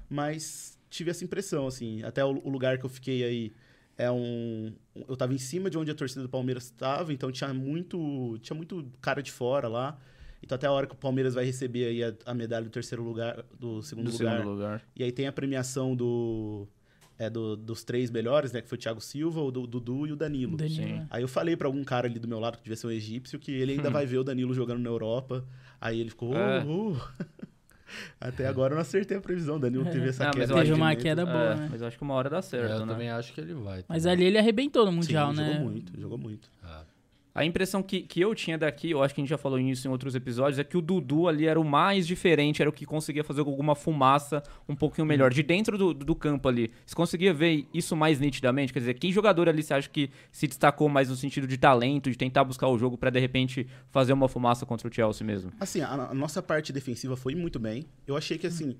[0.08, 2.02] Mas tive essa impressão, assim.
[2.02, 3.52] Até o, o lugar que eu fiquei aí
[3.98, 4.72] é um.
[5.08, 8.38] Eu tava em cima de onde a torcida do Palmeiras estava, então tinha muito.
[8.40, 9.98] Tinha muito cara de fora lá.
[10.42, 13.02] Então até a hora que o Palmeiras vai receber aí a, a medalha do terceiro
[13.04, 14.38] lugar, do segundo Do lugar.
[14.38, 14.82] segundo lugar.
[14.96, 16.66] E aí tem a premiação do,
[17.16, 18.60] é, do- dos três melhores, né?
[18.60, 20.56] Que foi o Thiago Silva, o Du- Dudu e o Danilo.
[20.56, 21.06] Danilo, né?
[21.10, 23.38] Aí eu falei pra algum cara ali do meu lado, que devia ser um egípcio,
[23.38, 25.44] que ele ainda vai ver o Danilo jogando na Europa.
[25.80, 26.34] Aí ele ficou.
[26.36, 26.64] É.
[26.64, 27.00] "Uh, uh."
[28.20, 29.56] Até agora eu não acertei a previsão.
[29.56, 30.60] O Danilo teve essa Não, mas queda.
[30.60, 31.68] Teve uma queda boa, É, né?
[31.70, 32.92] Mas eu acho que uma hora dá certo, eu né?
[32.92, 33.84] também acho que ele vai.
[33.88, 34.16] Mas também.
[34.18, 35.52] ali ele arrebentou no Sim, Mundial, né?
[35.52, 36.50] jogou muito, jogou muito.
[36.62, 36.82] Ah,
[37.34, 39.88] A impressão que, que eu tinha daqui, eu acho que a gente já falou nisso
[39.88, 42.84] em outros episódios, é que o Dudu ali era o mais diferente, era o que
[42.84, 45.32] conseguia fazer alguma fumaça um pouquinho melhor.
[45.32, 48.72] De dentro do, do campo ali, você conseguia ver isso mais nitidamente?
[48.72, 52.10] Quer dizer, que jogador ali você acha que se destacou mais no sentido de talento,
[52.10, 55.52] de tentar buscar o jogo pra de repente fazer uma fumaça contra o Chelsea mesmo?
[55.58, 57.86] Assim, a, a nossa parte defensiva foi muito bem.
[58.06, 58.76] Eu achei que, assim,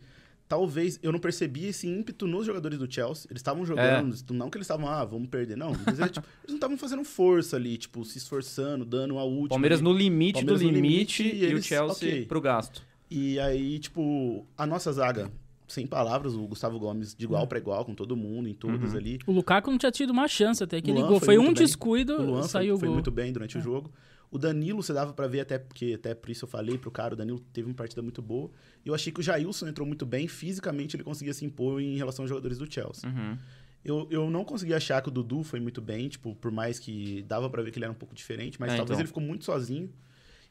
[0.52, 3.26] talvez eu não percebi esse ímpeto nos jogadores do Chelsea.
[3.30, 5.56] Eles estavam jogando, não que eles estavam, ah, vamos perder.
[5.56, 9.24] Não, eles, é, tipo, eles não estavam fazendo força ali, tipo, se esforçando, dando a
[9.24, 9.48] última.
[9.48, 9.88] Palmeiras ali.
[9.88, 12.26] no limite Palmeiras do no limite, limite, e, e o eles- Chelsea ok.
[12.26, 12.82] pro gasto.
[13.10, 15.32] E aí, tipo, a nossa zaga,
[15.66, 19.20] sem palavras, o Gustavo Gomes de igual pra igual com todo mundo, em todas ali.
[19.26, 21.18] O Lukaku não tinha tido uma chance até que ele gol.
[21.18, 21.54] foi Foi um bem.
[21.54, 22.94] descuido, O Luan saiu foi, o foi gol.
[22.96, 23.90] muito bem durante o jogo.
[24.32, 27.12] O Danilo, você dava pra ver até porque, até por isso eu falei pro cara,
[27.12, 28.50] o Danilo teve uma partida muito boa.
[28.82, 31.98] E eu achei que o Jailson entrou muito bem, fisicamente ele conseguia se impor em
[31.98, 33.08] relação aos jogadores do Chelsea.
[33.10, 33.36] Uhum.
[33.84, 37.22] Eu, eu não consegui achar que o Dudu foi muito bem, tipo, por mais que
[37.24, 39.00] dava pra ver que ele era um pouco diferente, mas É, talvez então.
[39.00, 39.92] ele ficou muito sozinho.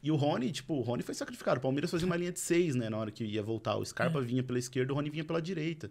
[0.03, 1.57] E o Rony, tipo, o Rony foi sacrificado.
[1.59, 3.77] O Palmeiras fazia uma linha de seis, né, na hora que ia voltar.
[3.77, 5.89] O Scarpa vinha pela esquerda, o Rony vinha pela direita.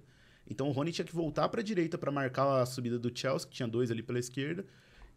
[0.48, 3.54] Então o Rony tinha que voltar pra direita pra marcar a subida do Chelsea, que
[3.56, 4.64] tinha dois ali pela esquerda.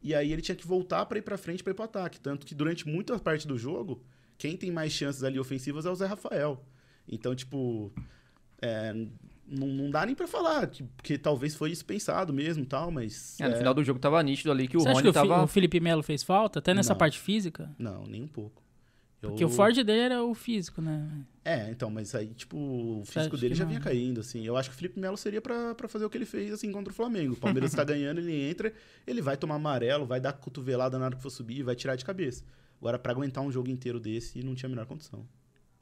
[0.04, 2.20] E aí ele tinha que voltar pra ir pra frente pra ir pro ataque.
[2.20, 4.04] Tanto que durante muita parte do jogo,
[4.38, 6.62] quem tem mais chances ali ofensivas é o Zé Rafael.
[7.08, 7.92] Então, tipo,
[8.62, 8.94] é,
[9.48, 13.40] não, não dá nem pra falar, que, porque talvez foi isso pensado mesmo tal, mas.
[13.40, 15.10] É, no é, final do jogo tava nítido ali que o Você acha Rony que
[15.18, 15.44] o, Fi- tava.
[15.44, 16.60] o Felipe Melo fez falta?
[16.60, 16.98] Até nessa Não.
[16.98, 17.70] parte física?
[17.78, 18.63] Não, nem um pouco.
[19.24, 21.10] Eu- Porque o forte dele era o físico, né?
[21.46, 24.46] É, então, mas aí, tipo, o físico dele já vinha caindo, assim.
[24.46, 26.92] Eu acho que o Felipe Melo seria pra fazer o que ele fez, assim, contra
[26.92, 27.34] o Flamengo.
[27.34, 28.74] O Palmeiras tá ganhando, ele entra,
[29.08, 32.06] ele vai tomar amarelo, vai dar cotovelada na hora que for subir, vai tirar de
[32.06, 32.44] cabeça.
[32.80, 35.26] Agora, pra aguentar um jogo inteiro desse, não tinha a menor condição.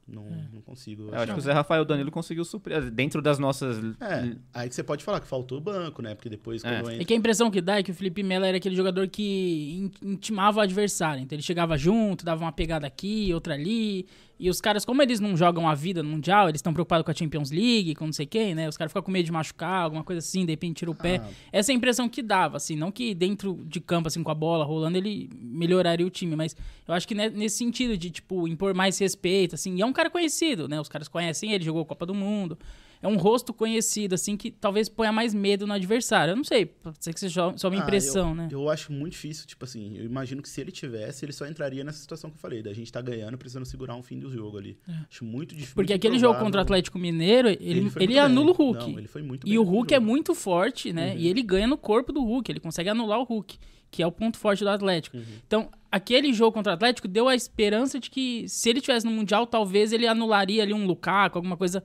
[0.06, 0.48] Não, É.
[0.52, 1.04] não consigo.
[1.08, 2.90] Eu acho que o Zé Rafael Danilo conseguiu suprir.
[2.90, 3.78] Dentro das nossas.
[4.00, 6.14] É, aí que você pode falar que faltou o banco, né?
[6.14, 7.04] Porque depois, quando É entra...
[7.04, 10.10] que a impressão que dá é que o Felipe Melo era aquele jogador que in-
[10.12, 11.22] intimava o adversário.
[11.22, 14.06] Então ele chegava junto, dava uma pegada aqui, outra ali.
[14.40, 17.12] E os caras, como eles não jogam a vida no Mundial, eles estão preocupados com
[17.12, 18.68] a Champions League, com não sei quem, né?
[18.68, 21.20] Os caras ficam com medo de machucar, alguma coisa assim, de repente tira o pé.
[21.22, 21.28] Ah.
[21.52, 22.74] Essa é a impressão que dava, assim.
[22.74, 26.34] Não que dentro de campo, assim, com a bola rolando, ele melhoraria o time.
[26.34, 26.56] Mas
[26.88, 29.76] eu acho que ne- nesse sentido de, tipo, impor mais respeito, assim.
[29.76, 30.80] E é um um cara conhecido, né?
[30.80, 32.58] Os caras conhecem ele, jogou Copa do Mundo.
[33.00, 36.32] É um rosto conhecido, assim, que talvez ponha mais medo no adversário.
[36.32, 38.48] Eu não sei, pode ser que seja só uma Ah, impressão, eu, né?
[38.52, 41.82] Eu acho muito difícil, tipo assim, eu imagino que se ele tivesse, ele só entraria
[41.82, 44.56] nessa situação que eu falei, da gente tá ganhando, precisando segurar um fim do jogo
[44.56, 44.78] ali.
[45.10, 45.72] Acho muito difícil.
[45.72, 45.74] É.
[45.74, 48.66] Porque aquele jogo contra o Atlético Mineiro, ele, ele, muito anula o bem.
[48.66, 48.92] Hulk.
[48.92, 51.16] Não, ele foi muito E o Hulk é muito forte, né?
[51.16, 52.52] E ele ganha no corpo do Hulk.
[52.52, 53.58] Ele consegue anular o Hulk,
[53.92, 55.18] que é o ponto forte do Atlético.
[55.18, 55.24] Uhum.
[55.46, 59.12] Então, aquele jogo contra o Atlético deu a esperança de que, se ele tivesse no
[59.12, 61.84] Mundial, talvez ele anularia ali um Lukaku, alguma coisa.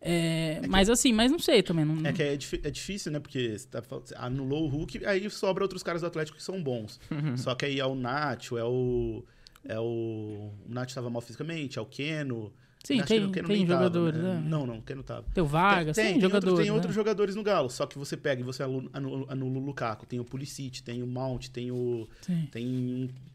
[0.00, 1.84] é, mas assim, mas não sei também.
[1.84, 3.20] Não, É que é, é difícil, né?
[3.20, 6.60] Porque você, tá você anulou o Hulk, aí sobra outros caras do Atlético que são
[6.62, 6.98] bons.
[7.10, 7.36] Uhum.
[7.36, 9.22] Só que aí é o Nacho, é o.
[9.62, 10.50] É o.
[10.66, 12.50] O Nacho tava mal fisicamente, é o Keno.
[12.84, 14.34] Sim, Acho que tem- Keno tem nem tava, jogadores, né?
[14.34, 14.44] né?
[14.44, 15.24] Não, não, o Keno tava.
[15.32, 16.44] Tem o Vargas, tem, tem, tem, jogadores.
[16.48, 16.76] outros, tem né?
[16.76, 20.04] outros jogadores no Galo, só que você pega e você anula, anula, anula o Lukaku.
[20.06, 22.08] Tem o Pulisic, tem o Mount, tem o.
[22.22, 22.66] Sim, Tem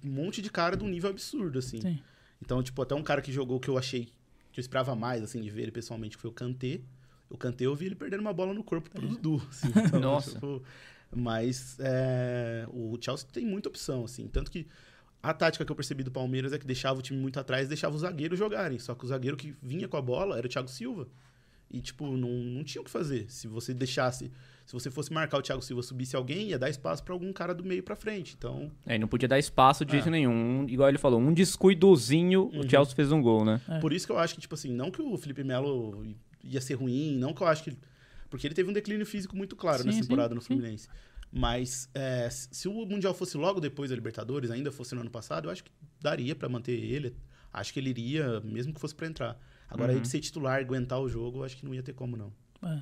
[0.03, 1.79] um monte de cara de um nível absurdo, assim.
[1.81, 1.99] sim.
[2.41, 4.09] Então, tipo, até um cara que jogou que eu achei
[4.51, 6.81] que eu esperava mais, assim, de ver ele pessoalmente, que foi o Kanté.
[7.29, 9.67] O Kanté eu vi ele perdendo uma bola no corpo pro Dudu, assim.
[9.87, 10.31] Então, Nossa.
[10.31, 10.61] tipo,
[11.15, 14.27] mas é, o Chelsea tem muita opção, assim.
[14.27, 14.67] Tanto que
[15.21, 17.69] a tática que eu percebi do Palmeiras é que deixava o time muito atrás e
[17.69, 18.79] deixava os zagueiros jogarem.
[18.79, 21.07] Só que o zagueiro que vinha com a bola era o Thiago Silva.
[21.69, 23.25] E, tipo, não, não tinha o que fazer.
[23.29, 24.31] Se você deixasse...
[24.65, 27.53] Se você fosse marcar o Thiago Silva, subisse alguém, ia dar espaço pra algum cara
[27.53, 28.35] do meio pra frente.
[28.37, 29.93] Então, É, e não podia dar espaço de É.
[29.95, 30.65] jeito nenhum.
[30.67, 32.59] Igual ele falou, um descuidozinho, Uhum.
[32.61, 33.61] o Chelsea fez um gol, né?
[33.67, 33.79] É.
[33.79, 36.05] Por isso que eu acho que, tipo assim, não que o Felipe Melo
[36.43, 37.77] ia ser ruim, não que eu acho que.
[38.29, 40.55] Porque ele teve um declínio físico muito claro Sim, nessa sim, temporada no sim.
[41.31, 45.47] Mas é, se o Mundial fosse logo depois da Libertadores, ainda fosse no ano passado,
[45.47, 47.15] eu acho que daria pra manter ele.
[47.53, 49.39] Acho que ele iria, mesmo que fosse pra entrar.
[49.69, 49.97] Agora, Uhum.
[49.99, 52.31] ele ser titular, aguentar o jogo, eu acho que não ia ter como, não.
[52.63, 52.81] É.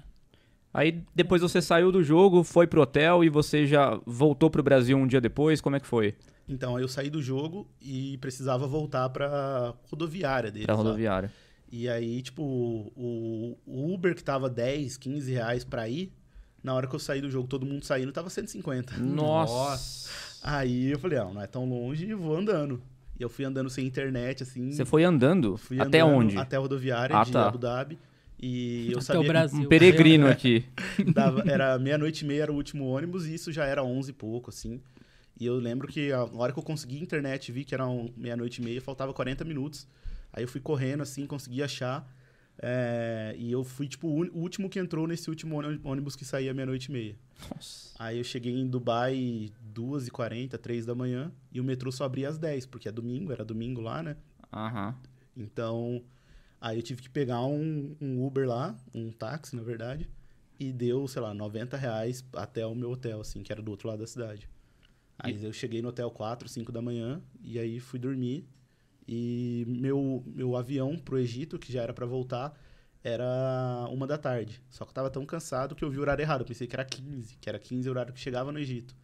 [0.74, 4.98] Aí depois você saiu do jogo, foi pro hotel e você já voltou pro Brasil
[4.98, 6.16] um dia depois, como é que foi?
[6.48, 10.66] Então, aí eu saí do jogo e precisava voltar pra rodoviária dele.
[10.66, 11.32] Pra rodoviária.
[11.72, 16.14] E aí, tipo, o, o Uber que tava 10, 15 reais pra ir,
[16.66, 18.98] na hora que eu saí do jogo, todo mundo saindo, tava 150.
[18.98, 20.10] Nossa.
[20.44, 22.82] Aí eu falei, ah, não é tão longe, vou andando.
[23.20, 24.72] E eu fui andando sem internet, assim.
[24.72, 25.58] Você foi andando?
[25.58, 26.38] fui Até andando onde?
[26.38, 27.48] Até a rodoviária Ah, de tá.
[27.48, 27.98] Abu Dhabi.
[28.38, 29.60] E eu Até sabia o Brasil.
[29.62, 30.66] Um peregrino aqui.
[30.98, 34.10] que dava- era meia-noite e meia era o último ônibus, e isso já era 11
[34.10, 34.82] e pouco, assim.
[35.40, 38.62] E eu lembro que a hora que eu consegui internet, vi que era um- meia-noite
[38.62, 39.88] e meia, faltava 40 minutos.
[40.34, 42.06] Aí eu fui correndo, assim, consegui achar.
[42.60, 46.54] É, e eu fui, tipo, o último que entrou nesse último ôni- ônibus que saía
[46.54, 47.16] meia-noite e meia.
[47.54, 47.94] Nossa.
[48.00, 52.38] Aí eu cheguei em Dubai 2h40, 3 da manhã, e o metrô só abria às
[52.38, 54.16] 10, porque é domingo, era domingo lá, né?
[54.54, 54.96] Aham.
[55.36, 56.02] Então,
[56.62, 60.10] aí eu tive que pegar um, um Uber lá, um táxi, na verdade,
[60.60, 63.88] e deu, sei lá, 90 reais até o meu hotel, assim, que era do outro
[63.90, 64.50] lado da cidade.
[65.20, 68.46] Aí eu cheguei no hotel 4, 5 da manhã, e aí fui dormir.
[69.08, 72.58] E meu, meu avião pro Egito, que já era pra voltar,
[73.04, 74.60] era uma da tarde.
[74.70, 76.42] Só que eu tava tão cansado que eu vi o horário errado.
[76.42, 78.96] Eu pensei que era 15, que era 15 o horário que chegava no Egito.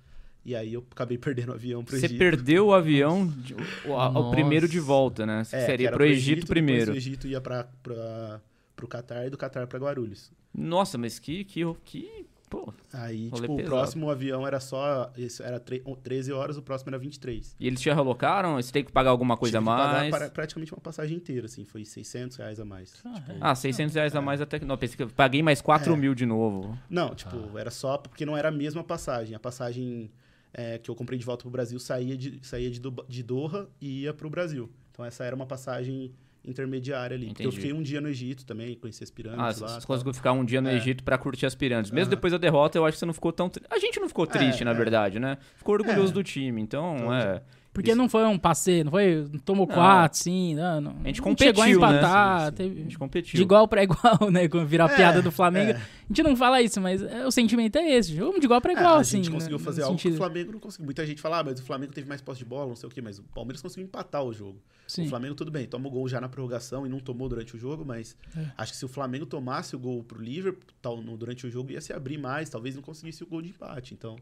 [0.43, 2.17] E aí eu acabei perdendo o avião pro Você Egito.
[2.17, 5.41] perdeu o avião, de- o, o primeiro de volta, né?
[5.41, 6.91] É, Seria era pro Egito, depois primeiro.
[6.93, 8.41] do Egito ia pra, pra,
[8.75, 10.31] pro Catar e do Catar pra Guarulhos.
[10.53, 12.71] Nossa, mas que, que, que pô.
[12.93, 13.63] Aí, tipo, o pesado.
[13.63, 15.11] próximo avião era só.
[15.43, 17.55] Era tre- 13 horas, o próximo era 23.
[17.59, 18.57] E eles te relocaram?
[18.57, 20.11] Você tem que pagar alguma coisa a pagar mais?
[20.11, 21.63] para- praticamente uma passagem inteira, assim.
[21.65, 22.93] Foi 600 reais a mais.
[23.03, 23.37] Ah, Tipo, é.
[23.41, 24.65] Ah, 600 reais a mais até que...
[24.65, 25.97] Não, pensei que eu paguei mais 4 É.
[25.97, 26.77] mil de novo.
[26.89, 29.33] Não, tipo, era só porque não era a mesma passagem.
[29.33, 30.11] A passagem
[30.53, 33.69] é, que eu comprei de volta pro Brasil saía de, saía de, Do- de Doha
[33.79, 34.69] e ia pro Brasil.
[34.91, 36.13] Então essa era uma passagem
[36.45, 37.27] intermediária ali.
[37.27, 37.61] Porque eu Entendi.
[37.61, 39.79] fiquei um dia no Egito também, conheci as pirâmides Ah, lá.
[39.79, 40.75] você conseguiu ficar um dia no É.
[40.75, 41.91] Egito pra curtir as pirâmides.
[41.91, 42.15] Mesmo Aham.
[42.15, 43.49] depois da derrota, eu acho que você não ficou tão...
[43.49, 44.73] tri- A gente não ficou triste, É, na é.
[44.73, 45.37] verdade, né?
[45.55, 46.13] Ficou orgulhoso É.
[46.13, 47.41] do time, então, Então, é...
[47.73, 47.97] Porque Isso.
[47.97, 49.25] não foi um passeio, não foi.
[49.31, 49.73] não Tomou Não.
[49.73, 50.55] quatro, sim.
[50.55, 51.73] Não, não, A gente não competiu, chegou a né?
[51.73, 52.39] empatar.
[52.39, 52.47] Sim, sim.
[52.47, 53.37] A teve- gente competiu.
[53.37, 54.49] de igual pra igual, né?
[54.49, 55.71] Quando virar a É, piada do Flamengo.
[55.71, 55.75] é.
[55.75, 58.13] A gente não fala isso, mas é, o sentimento é esse.
[58.13, 59.17] Vamos de igual pra É, igual, a assim.
[59.17, 60.15] gente né, conseguiu no fazer algo que sentido.
[60.15, 60.85] o Flamengo não conseguiu.
[60.85, 62.91] Muita gente fala, ah, mas o Flamengo teve mais posse de bola, não sei o
[62.91, 64.61] quê, mas o Palmeiras conseguiu empatar o jogo.
[64.85, 65.05] Sim.
[65.05, 67.57] O Flamengo, tudo bem, toma o gol já na prorrogação e não tomou durante o
[67.57, 68.47] jogo, mas É.
[68.57, 71.71] acho que se o Flamengo tomasse o gol pro Liverpool tal, no- durante o jogo,
[71.71, 73.93] ia se abrir mais, talvez não conseguisse o gol de empate.
[73.93, 74.17] Então,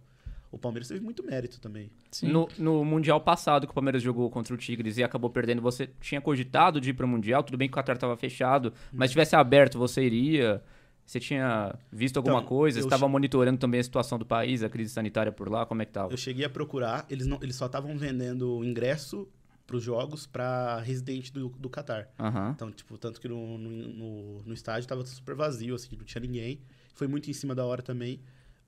[0.52, 1.92] o Palmeiras teve muito mérito também.
[2.12, 2.28] Sim.
[2.30, 5.88] No, no Mundial passado que o Palmeiras jogou contra o Tigres e acabou perdendo, você
[6.02, 7.44] tinha cogitado de ir pro Mundial?
[7.44, 10.64] Tudo bem que o Qatar tava fechado, mas se tivesse aberto, você iria?
[11.06, 12.80] Você tinha visto alguma Então, coisa?
[12.80, 15.66] Estava che- monitorando também a situação do país, a crise sanitária por lá?
[15.66, 16.14] Como é que tava?
[16.14, 19.28] Eu cheguei a procurar, eles, não, eles só estavam vendendo ingresso
[19.66, 22.10] pros jogos para residente do, do Catar.
[22.20, 22.52] Aham.
[22.56, 26.22] Então, tipo, tanto que no, no, no, no estádio tava super vazio, assim, não tinha
[26.22, 26.60] ninguém.
[26.94, 28.20] Foi muito em cima da hora também,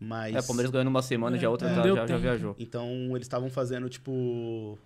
[0.02, 0.36] mas...
[0.36, 1.76] É, o Palmeiras ganhou numa semana, É, já outra é.
[1.76, 2.20] já, Deu já- já tempo.
[2.20, 2.56] viajou.
[2.60, 4.78] Então, eles estavam fazendo, tipo...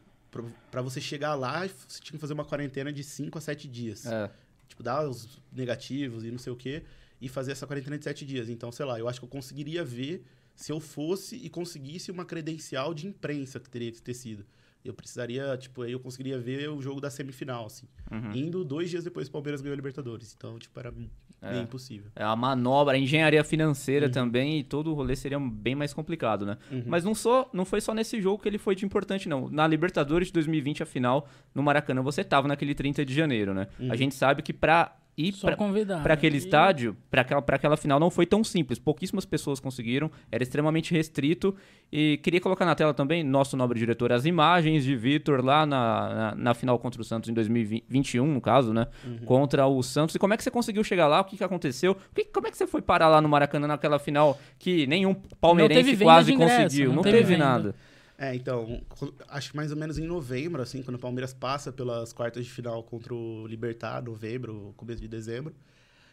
[0.69, 4.05] Pra você chegar lá, você tinha que fazer uma quarentena de 5 a 7 dias.
[4.05, 4.29] É.
[4.67, 6.83] tipo, dar os negativos e não sei o quê,
[7.21, 8.49] e fazer essa quarentena de sete dias.
[8.49, 12.25] Então, sei lá, eu acho que eu conseguiria ver se eu fosse e conseguisse uma
[12.25, 14.45] credencial de imprensa que teria que ter sido.
[14.85, 17.87] Eu precisaria, tipo, aí eu conseguiria ver o jogo da semifinal, assim.
[18.11, 18.31] Uhum.
[18.35, 20.33] Indo dois dias depois o Palmeiras ganhou a Libertadores.
[20.37, 21.09] Então, tipo, era bem
[21.41, 21.59] É.
[21.61, 22.11] impossível.
[22.15, 24.11] É a manobra, a engenharia financeira Uhum.
[24.11, 26.57] também, e todo o rolê seria bem mais complicado, né?
[26.71, 26.83] Uhum.
[26.85, 29.49] Mas não, só, não foi só nesse jogo que ele foi de importante, não.
[29.49, 33.67] Na Libertadores de 2020, a final, no Maracanã, você tava naquele 30 de janeiro, né?
[33.79, 33.91] Uhum.
[33.91, 34.95] A gente sabe que pra
[35.41, 36.03] pra, convidar.
[36.03, 38.77] pra aquele E- estádio, pra aquela, pra aquela final, não foi tão simples.
[38.77, 41.55] Pouquíssimas pessoas conseguiram, era extremamente restrito.
[41.91, 46.09] E queria colocar na tela também, nosso nobre diretor, as imagens de Vitor lá na,
[46.13, 48.87] na, na final contra o Santos em 2021, no caso, né?
[49.05, 49.17] Uhum.
[49.25, 50.15] Contra o Santos.
[50.15, 51.21] E como é que você conseguiu chegar lá?
[51.21, 51.95] O que, que aconteceu?
[52.13, 55.95] Que- como é que você foi parar lá no Maracanã naquela final que nenhum palmeirense
[55.97, 56.89] quase ingresso, conseguiu?
[56.89, 57.75] não Não, teve teve, nada.
[58.17, 58.81] É, então,
[59.27, 62.51] acho que mais ou menos em novembro, assim, quando o Palmeiras passa pelas quartas de
[62.51, 65.53] final contra o Libertar, novembro, começo de dezembro,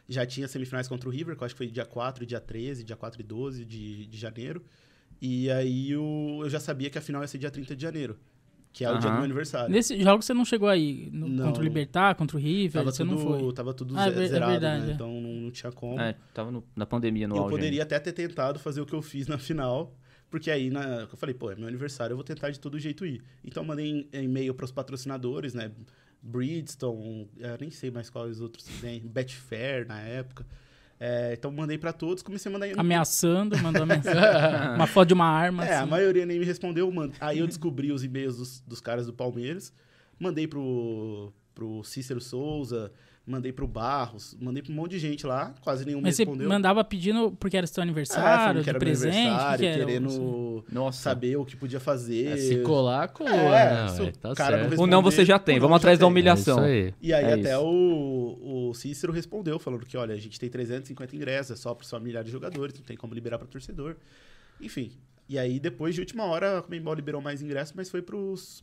[0.09, 2.83] já tinha semifinais contra o River, que eu acho que foi dia 4, dia 13,
[2.83, 4.65] dia 4 e 12 de, de janeiro.
[5.21, 8.19] E aí o- eu já sabia que a final ia ser dia 30 de janeiro,
[8.73, 9.71] que é o dia do meu aniversário.
[9.71, 11.09] Nesse jogo você não chegou aí.
[11.13, 11.45] no- Não.
[11.47, 13.53] contra o Libertar, contra o River, Tava você tudo, não foi.
[13.53, 14.91] Tava tudo Ah, é é zerado, verdade, né?
[14.91, 14.95] é.
[14.95, 16.01] Então não, não tinha como.
[16.01, 17.55] É, tava no- na pandemia no eu auge.
[17.55, 19.95] poderia até ter tentado fazer o que eu fiz na final,
[20.33, 23.07] porque aí na, eu falei, pô, é meu aniversário, eu vou tentar de todo jeito
[23.07, 23.23] ir.
[23.45, 25.71] Então eu mandei em- e-mail para os patrocinadores, né?
[26.23, 30.47] Bridgestone, eu nem sei mais quais outros tem, Betfair na época.
[30.99, 34.75] É, então mandei para todos, comecei a mandar Ameaçando, mandou mensagem.
[34.77, 35.65] uma foto de uma arma.
[35.67, 35.91] É, a assim.
[35.91, 36.91] maioria nem me respondeu.
[36.91, 39.73] mand- Aí eu descobri os e-mails dos, dos caras do Palmeiras.
[40.19, 42.93] Mandei pro, pro Cícero Souza,
[43.27, 45.55] mandei pro Barros, mandei pra um monte de gente lá.
[45.61, 46.49] Quase nenhum Mas me você respondeu.
[46.49, 49.85] mandava pedindo porque era seu É, aniversário, falando que era presente, aniversário, que era?
[49.87, 50.99] querendo Nossa.
[51.03, 52.33] saber o que podia fazer.
[52.33, 53.89] É, se colar, colou, É, né?
[53.89, 54.83] se o ué, tá cara não.
[54.83, 55.57] O não você já tem.
[55.59, 56.65] o Vamos não atrás já da humilhação.
[56.65, 56.95] É isso aí.
[57.01, 57.63] E aí É até isso.
[57.65, 61.87] o, o Cícero respondeu, falando que, olha, a gente tem 350 ingressos, é só para
[61.87, 63.97] só milhares de jogadores, não tem como liberar para torcedor.
[64.61, 64.93] Enfim.
[65.29, 68.63] E aí, depois de última hora, a Comembol liberou mais ingressos, mas foi para os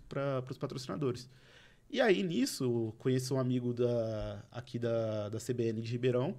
[0.60, 1.30] patrocinadores.
[1.89, 6.36] E aí, nisso, conheço um amigo da, aqui da, da CBN de Ribeirão,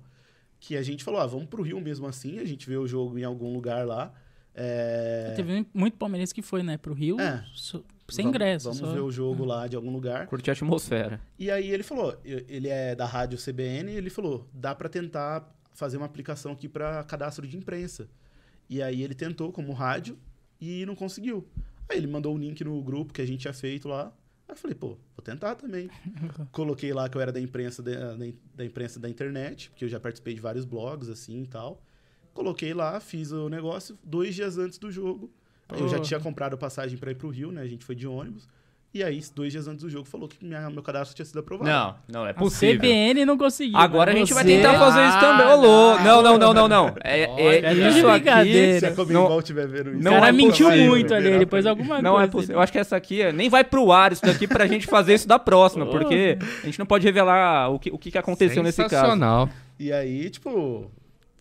[0.60, 3.18] que a gente falou, ah, vamos pro Rio mesmo assim, a gente vê o jogo
[3.18, 4.12] em algum lugar lá.
[4.54, 5.32] É...
[5.34, 7.44] Teve muito palmeirense que foi, né, pro Rio, É.
[7.54, 8.64] so- sem vamos- ingresso.
[8.64, 8.92] Vamos só.
[8.92, 10.26] ver o jogo lá de algum lugar.
[10.26, 11.20] Curtir a atmosfera.
[11.38, 15.96] E aí ele falou, ele é da rádio CBN, ele falou, dá pra tentar fazer
[15.96, 18.08] uma aplicação aqui pra cadastro de imprensa.
[18.68, 20.18] E aí ele tentou como rádio
[20.60, 21.46] e não conseguiu.
[21.88, 24.12] Aí ele mandou o link no grupo que a gente tinha feito lá.
[24.50, 25.88] Aí eu falei, pô, vou tentar também.
[26.50, 28.16] Coloquei lá que eu era da imprensa da,
[28.54, 31.80] da, imprensa da internet, porque eu já participei de vários blogs assim e tal.
[32.34, 35.32] Coloquei lá, fiz o negócio dois dias antes do jogo.
[35.72, 37.62] Eu já tinha comprado passagem pra ir pro Rio, né?
[37.62, 38.48] A gente foi de ônibus.
[38.92, 41.70] E aí, dois dias antes do jogo, falou que minha, meu cadastro tinha sido aprovado.
[41.70, 42.74] Não, não é A possível.
[42.80, 43.78] CBN não conseguiu.
[43.78, 45.46] Agora a gente vai você- tentar fazer isso também.
[45.46, 46.02] Ô, Ah, louco.
[46.02, 46.94] Não, não, não, não, não.
[47.04, 48.80] É, é, é isso aqui.
[48.80, 50.00] Se a Não, Comembol estiver vendo isso.
[50.00, 50.88] O Não cara é mentiu possível.
[50.88, 52.32] muito ali, depois pra- alguma não é coisa.
[52.32, 52.56] possível.
[52.56, 55.14] Eu acho que essa aqui é- nem vai pro ar isso daqui pra gente fazer
[55.14, 58.60] isso da próxima, porque a gente não pode revelar o que, o que que aconteceu
[58.60, 58.90] nesse caso.
[58.90, 59.48] Sensacional.
[59.78, 60.90] E aí, tipo,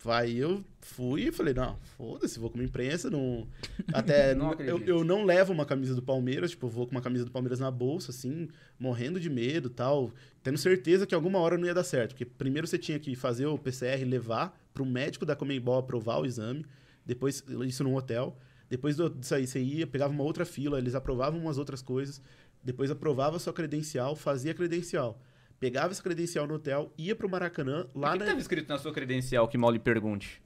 [0.04, 3.46] vai, eu fui e falei, não, foda-se, vou com uma imprensa, não...
[3.92, 7.02] Até, Não eu, eu não levo uma camisa do Palmeiras, tipo, eu vou com uma
[7.02, 10.10] camisa do Palmeiras na bolsa, assim, morrendo de medo tal,
[10.42, 13.46] tendo certeza que alguma hora não ia dar certo, porque primeiro você tinha que fazer
[13.46, 16.64] o PCR, levar pro médico da Comembol aprovar o exame,
[17.04, 18.36] depois, isso num hotel,
[18.68, 22.22] depois disso aí, você ia, pegava uma outra fila, eles aprovavam umas outras coisas,
[22.62, 25.20] depois aprovava a sua credencial, fazia credencial.
[25.58, 28.78] Pegava essa credencial no hotel, ia pro Maracanã, O lá que na, estava escrito na
[28.78, 30.40] sua credencial que mal lhe pergunte?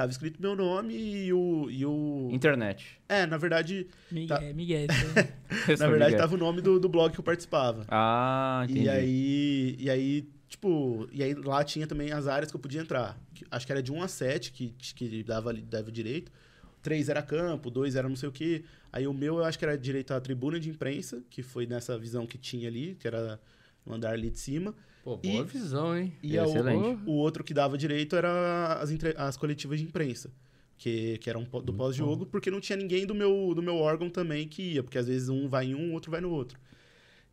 [0.00, 1.68] Tava escrito meu nome e o.
[1.68, 2.30] E o...
[2.32, 2.98] Internet.
[3.06, 3.86] É, na verdade.
[4.10, 4.40] Miguel, Tá.
[4.54, 4.86] Miguel.
[5.78, 7.84] Na verdade, tava o nome do, do blog que eu participava.
[7.86, 8.86] Ah, entendi.
[8.86, 9.76] E aí.
[9.78, 11.06] E aí, tipo.
[11.12, 13.20] E aí lá tinha também as áreas que eu podia entrar.
[13.50, 16.32] Acho que era de 1 a 7 que, que dava, dava direito.
[16.80, 18.64] 3 era campo, 2 era não sei o quê.
[18.90, 21.98] Aí o meu eu acho que era direito à tribuna de imprensa, que foi nessa
[21.98, 23.38] visão que tinha ali, que era
[23.84, 24.74] no andar ali de cima.
[25.02, 26.12] Pô, boa E- visão, hein?
[26.22, 27.00] E o- Excelente.
[27.06, 30.30] o outro que dava direito era as, entre- as coletivas de imprensa.
[30.76, 34.48] Que, que eram do pós-jogo, porque não tinha ninguém do meu, do meu órgão também
[34.48, 36.58] que ia, porque às vezes um vai em um, o outro vai no outro.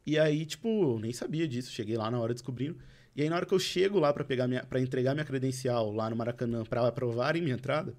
[0.06, 2.78] E aí, tipo, eu nem sabia disso, cheguei lá na hora descobrindo.
[3.16, 5.94] E aí, na hora que eu chego lá pra pegar minha, para entregar minha credencial
[5.94, 7.96] lá no Maracanã pra aprovarem minha entrada,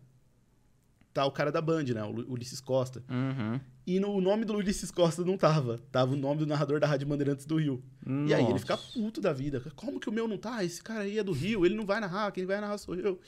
[1.15, 2.03] tá o cara da Band, né?
[2.05, 3.03] O Ulisses Costa.
[3.09, 3.59] Uhum.
[3.89, 5.81] E no o nome do Ulisses Costa não tava.
[5.91, 7.83] Tava o nome do narrador da Rádio Bandeirantes do Rio.
[8.07, 8.59] E aí ele Nossa.
[8.59, 9.63] fica puto da vida.
[9.75, 10.63] Como que o meu não tá?
[10.63, 13.19] Esse cara aí é do Rio, ele não vai narrar, quem vai narrar sou eu.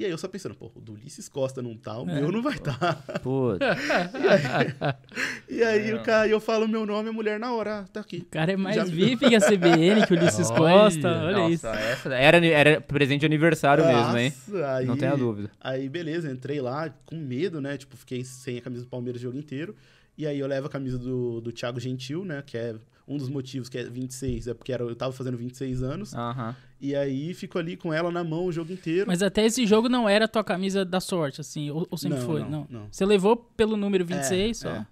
[0.00, 2.14] E aí eu só pensando, pô, o do Ulisses Costa não tá, o É.
[2.22, 2.94] meu não vai estar.
[3.22, 3.58] Putz.
[5.46, 8.18] E aí o cara, eu falo meu nome, a mulher na hora, ah, tá aqui.
[8.18, 10.58] O cara é mais Já- VIP que a CBN, que o Ulisses Olha.
[10.58, 11.08] Costa.
[11.22, 11.66] Olha isso.
[11.66, 14.32] Nossa, essa era, era presente de aniversário mesmo, hein?
[14.48, 15.50] Nossa, aí- Não tenha dúvida.
[15.60, 17.76] Aí, beleza, entrei lá com medo, né?
[17.76, 19.74] Tipo, fiquei sem a camisa do Palmeiras o jogo inteiro.
[20.16, 22.42] E aí eu levo a camisa do, do Thiago Gentil, né?
[22.46, 22.74] Que é
[23.10, 26.14] um dos motivos que é 26, é porque era, eu tava fazendo 26 anos.
[26.14, 26.54] Aham.
[26.80, 29.06] E aí fico ali com ela na mão o jogo inteiro.
[29.08, 32.18] Mas até esse jogo não era a tua camisa da sorte, assim, ou, ou sempre
[32.20, 32.40] Não, foi?
[32.40, 32.86] não, Não, não.
[32.90, 34.68] Você levou pelo número 26 só.
[34.70, 34.86] É.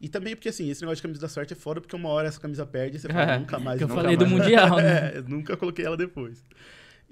[0.00, 2.28] E também porque, assim, esse negócio de camisa da sorte é foda, porque uma hora
[2.28, 3.78] essa camisa perde e você fala, É, nunca mais.
[3.78, 4.36] que eu nunca falei do mais.
[4.42, 5.16] Mundial, né?
[5.16, 6.44] É, nunca coloquei ela depois.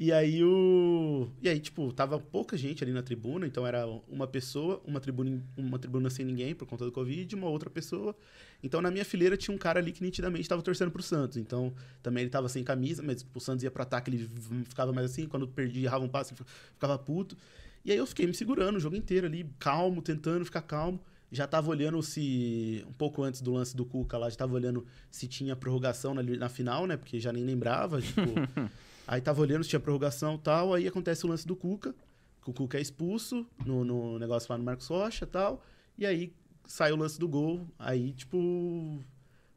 [0.00, 1.28] E aí o.
[1.42, 5.42] E aí, tipo, tava pouca gente ali na tribuna, então era uma pessoa, uma tribuna,
[5.54, 8.16] uma tribuna sem ninguém por conta do Covid, uma outra pessoa.
[8.62, 11.36] Então na minha fileira tinha um cara ali que nitidamente tava torcendo pro Santos.
[11.36, 14.26] Então também ele tava sem camisa, mas o Santos ia pro ataque, ele
[14.64, 17.36] ficava mais assim, quando perdia, errava um passe, ele ficava puto.
[17.84, 20.98] E aí eu fiquei me segurando o jogo inteiro ali, calmo, tentando ficar calmo.
[21.30, 22.82] Já tava olhando se.
[22.88, 26.22] Um pouco antes do lance do Cuca lá, já tava olhando se tinha prorrogação na,
[26.22, 26.96] na final, né?
[26.96, 28.00] Porque já nem lembrava.
[28.00, 28.22] Tipo,
[29.06, 30.74] aí tava olhando se tinha prorrogação e tal.
[30.74, 31.94] Aí acontece o lance do Cuca,
[32.42, 35.64] que o Cuca é expulso no, no negócio lá no Marcos Rocha e tal.
[35.98, 36.32] E aí
[36.66, 37.66] sai o lance do gol.
[37.78, 38.98] Aí, tipo.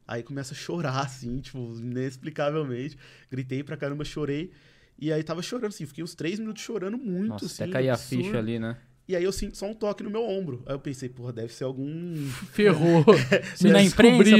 [0.06, 2.98] Aí começa a chorar, assim, tipo, inexplicavelmente.
[3.30, 4.50] Gritei pra caramba, chorei.
[4.98, 7.64] E aí tava chorando, assim, fiquei uns três minutos chorando muito, Nossa, assim.
[7.64, 8.76] até cair a ficha ali, né?
[9.06, 10.62] E aí eu sinto só um toque no meu ombro.
[10.64, 12.14] Aí eu pensei, porra, deve ser algum.
[12.52, 13.04] Ferrou.
[13.54, 14.30] Se na imprensa.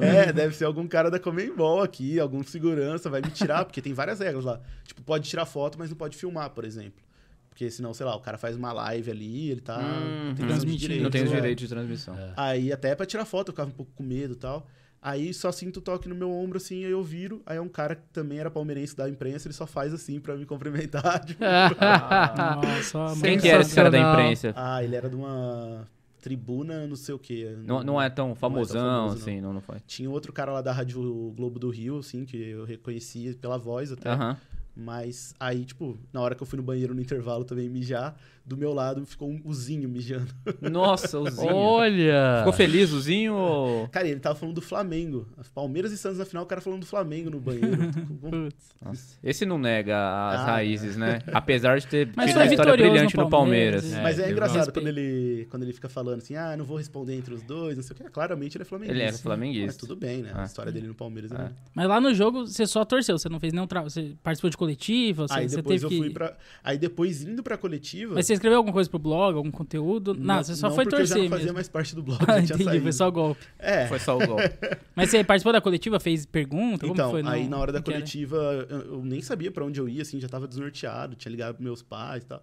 [0.00, 3.92] É, deve ser algum cara da Comembol aqui, algum segurança vai me tirar, porque tem
[3.92, 4.60] várias regras lá.
[4.84, 7.02] Tipo, pode tirar foto, mas não pode filmar, por exemplo.
[7.48, 11.02] Porque senão, sei lá, o cara faz uma live ali, ele tá Hum, tem transmitindo.
[11.02, 11.34] Não tem os é.
[11.34, 12.16] direitos de transmissão.
[12.36, 14.64] Aí até pra tirar foto eu ficava um pouco com medo e tal.
[15.00, 17.40] Aí só sinto o toque no meu ombro assim, aí eu viro.
[17.46, 20.36] Aí é um cara que também era palmeirense da imprensa, ele só faz assim pra
[20.36, 21.22] me cumprimentar.
[21.24, 24.52] tipo, Nossa, ó, Quem que era esse cara da imprensa?
[24.56, 25.86] ah, ele era de uma
[26.20, 27.54] tribuna, não sei o quê.
[27.64, 29.22] Não, não é tão famosão, famoso, não.
[29.22, 29.76] assim, não, não foi.
[29.86, 31.00] Tinha outro cara lá da Rádio
[31.36, 34.10] Globo do Rio, assim, que eu reconhecia pela voz até.
[34.10, 34.36] Aham.
[34.80, 38.16] Mas aí, tipo, na hora que eu fui no banheiro no intervalo também mijar,
[38.48, 40.32] do meu lado ficou um uzinho mijando.
[40.60, 41.54] Nossa, o Zinho.
[41.54, 42.36] Olha!
[42.38, 43.88] Ficou feliz o Zinho ou...
[43.88, 45.26] Cara, ele tava falando do Flamengo.
[45.54, 47.68] Palmeiras e Santos na final, o cara falando do Flamengo no banheiro.
[48.20, 48.74] Putz.
[48.84, 51.20] Nossa, esse não nega as Ah, raízes, né?
[51.32, 53.82] Apesar de ter Mas tido foi uma história brilhante no no Palmeiras.
[53.82, 54.74] Palmeiras, É, Mas é teve engraçado respeito.
[54.80, 57.82] quando ele, quando ele fica falando assim, ah, não vou responder entre os dois, não
[57.82, 58.04] sei o que.
[58.10, 59.02] Claramente ele é flamenguista.
[59.02, 59.66] Ele é flamenguista.
[59.66, 60.32] Mas tudo bem, né?
[60.34, 60.42] Ah.
[60.42, 61.36] A história dele no Palmeiras é.
[61.36, 61.50] Ah.
[61.74, 63.90] Mas lá no jogo você só torceu, você não fez nenhum trabalho.
[63.90, 66.14] Você participou de coletiva, você, Aí você depois teve eu fui que.
[66.14, 66.36] pra.
[66.64, 68.14] Aí depois indo pra coletiva.
[68.14, 70.14] Mas você escreveu alguma coisa pro blog, algum conteúdo?
[70.14, 71.54] Não, você só não foi porque eu já torcer não fazia mesmo.
[71.54, 72.82] mais parte do blog, Ah, entendi, saído.
[72.82, 73.40] foi só golpe.
[73.58, 73.86] É.
[73.86, 74.38] Foi só o gol.
[74.96, 76.80] Mas você participou da coletiva, fez pergunta?
[76.80, 77.22] Como Então, foi?
[77.22, 78.36] Não- aí na hora da coletiva,
[78.70, 81.64] eu, eu nem sabia pra onde eu ia, assim, já tava desnorteado, tinha ligado pros
[81.64, 82.42] meus pais e tal.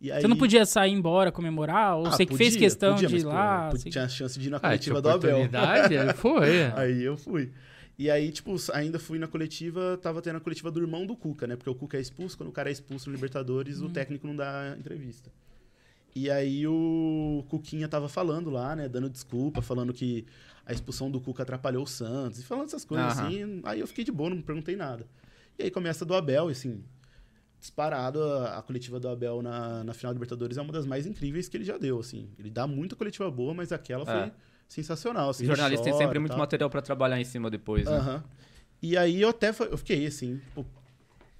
[0.00, 1.96] E aí, Você não podia sair embora, comemorar?
[1.96, 3.70] Ou Ah, você que fez podia, questão podia, de ir lá?
[3.72, 5.36] eu você- Tinha a chance de ir na Ah, coletiva tinha do Abel.
[5.38, 6.62] oportunidade, foi.
[6.76, 7.50] Aí eu fui.
[7.98, 11.48] E aí, tipo, ainda fui na coletiva, tava tendo a coletiva do irmão do Cuca,
[11.48, 11.56] né?
[11.56, 14.36] Porque o Cuca é expulso, quando o cara é expulso no Libertadores, o técnico não
[14.36, 15.32] dá entrevista.
[16.14, 18.88] E aí o Cuquinha tava falando lá, né?
[18.88, 20.24] Dando desculpa, falando que
[20.64, 23.26] a expulsão do Cuca atrapalhou o Santos, e falando essas coisas Aham.
[23.26, 23.60] assim.
[23.64, 25.04] Aí eu fiquei de boa, não perguntei nada.
[25.58, 26.84] E aí começa do Abel, assim,
[27.58, 31.48] disparado, a, a coletiva do Abel na, na final Libertadores é uma das mais incríveis
[31.48, 32.28] que ele já deu, assim.
[32.38, 34.32] Ele dá muita coletiva boa, mas aquela foi É.
[34.68, 35.30] sensacional.
[35.30, 37.96] Assim, Os jornalistas têm chora, sempre muito material pra trabalhar em cima depois, né?
[37.96, 38.24] Aham.
[38.80, 40.64] E aí eu até eu fiquei assim, tipo,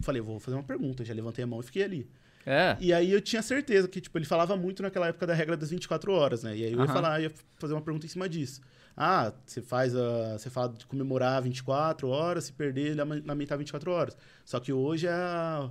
[0.00, 2.10] falei, vou fazer uma pergunta, já levantei a mão e fiquei ali.
[2.44, 2.76] É.
[2.80, 5.70] E aí eu tinha certeza que, tipo, ele falava muito naquela época da regra das
[5.70, 6.56] 24 horas, né?
[6.56, 6.94] E aí eu ia Aham.
[6.94, 8.62] falar, ia fazer uma pergunta em cima disso.
[8.96, 10.38] Ah, você faz a.
[10.38, 14.16] Você fala de comemorar 24 horas, se perder, lamentar 24 horas.
[14.44, 15.12] Só que hoje é.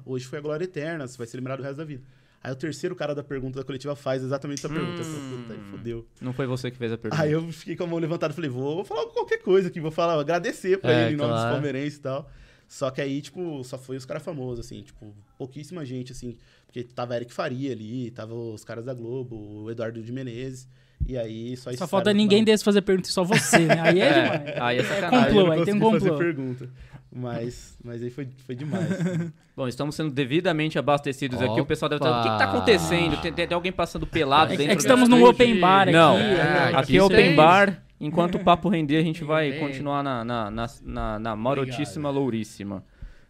[0.05, 2.03] Hoje foi a glória eterna, você vai ser lembrado o resto da vida.
[2.43, 4.99] Aí o terceiro cara da pergunta da coletiva faz exatamente essa pergunta.
[4.99, 6.07] Eu falei, Puta, aí fodeu.
[6.21, 7.21] Não foi você que fez a pergunta.
[7.21, 9.91] Aí eu fiquei com a mão levantada e falei, vou falar qualquer coisa aqui, vou
[9.91, 12.29] falar, agradecer pra É, ele em nome dos palmeirenses e tal.
[12.67, 16.83] Só que aí, tipo, só foi os caras famosos, assim, tipo, pouquíssima gente, assim, porque
[16.83, 20.67] tava Eric Faria ali, tava os caras da Globo, o Eduardo de Menezes,
[21.07, 23.79] e aí só esses Só falta ninguém desse fazer pergunta, só você, né?
[23.79, 24.61] Aí é, É, demais.
[24.61, 25.27] aí é É sacanagem.
[25.29, 26.17] complô, não aí tem um consegui fazer complô.
[26.25, 26.69] pergunta.
[27.11, 28.87] Mas, mas aí foi, foi demais.
[29.55, 31.59] Bom, estamos sendo devidamente abastecidos aqui.
[31.59, 32.09] O pessoal deve estar.
[32.11, 32.23] O Opa!
[32.23, 33.21] que, que tá acontecendo?
[33.21, 35.91] Tem, tem- alguém passando pelado É, dentro é que estamos num open bar aqui.
[35.93, 36.77] Não, é, ó.
[36.79, 37.83] aqui é open é bar.
[37.99, 39.59] Enquanto o papo render, a gente vai Bem.
[39.59, 42.83] continuar na, na, na, na, na marotíssima louríssima.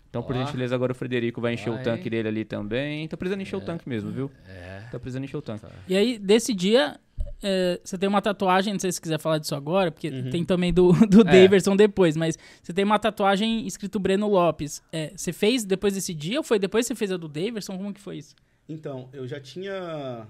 [0.10, 0.40] Então, por Ó.
[0.40, 1.80] gentileza, agora o Frederico vai encher Vai.
[1.80, 3.08] o tanque dele ali também.
[3.08, 4.32] Tá precisando encher o tanque mesmo, viu?
[4.48, 4.82] É.
[4.92, 5.66] Tá precisando encher o tanque.
[5.88, 7.00] E aí, desse dia,
[7.42, 10.30] é, você tem uma tatuagem, não sei se você quiser falar disso agora, porque Uhum.
[10.30, 11.24] tem também do, do É.
[11.24, 14.82] Daverson depois, mas você tem uma tatuagem escrito Breno Lopes.
[14.92, 17.78] É, você fez depois desse dia ou foi depois que você fez a do Daverson?
[17.78, 18.36] Como que foi isso?
[18.70, 20.28] Então, eu já tinha.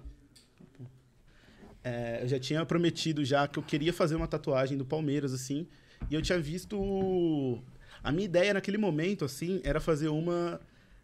[1.83, 5.67] é, eu já tinha prometido já que eu queria fazer uma tatuagem do Palmeiras, assim.
[6.09, 7.61] E eu tinha visto.
[8.03, 10.59] A minha ideia naquele momento, assim, era fazer uma.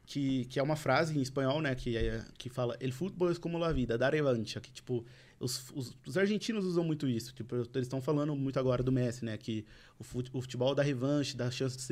[0.06, 1.74] Que, que é uma frase em espanhol, né?
[1.76, 4.60] Que, é, que fala: El fútbol es como la vida, dar revancha.
[4.60, 5.04] Que, tipo,
[5.44, 7.34] os, os, os argentinos usam muito isso.
[7.34, 9.38] Tipo, eles estão falando muito agora do Messi, né?
[9.38, 9.66] Que
[10.00, 11.84] o fut- o futebol dá revanche, dá chance de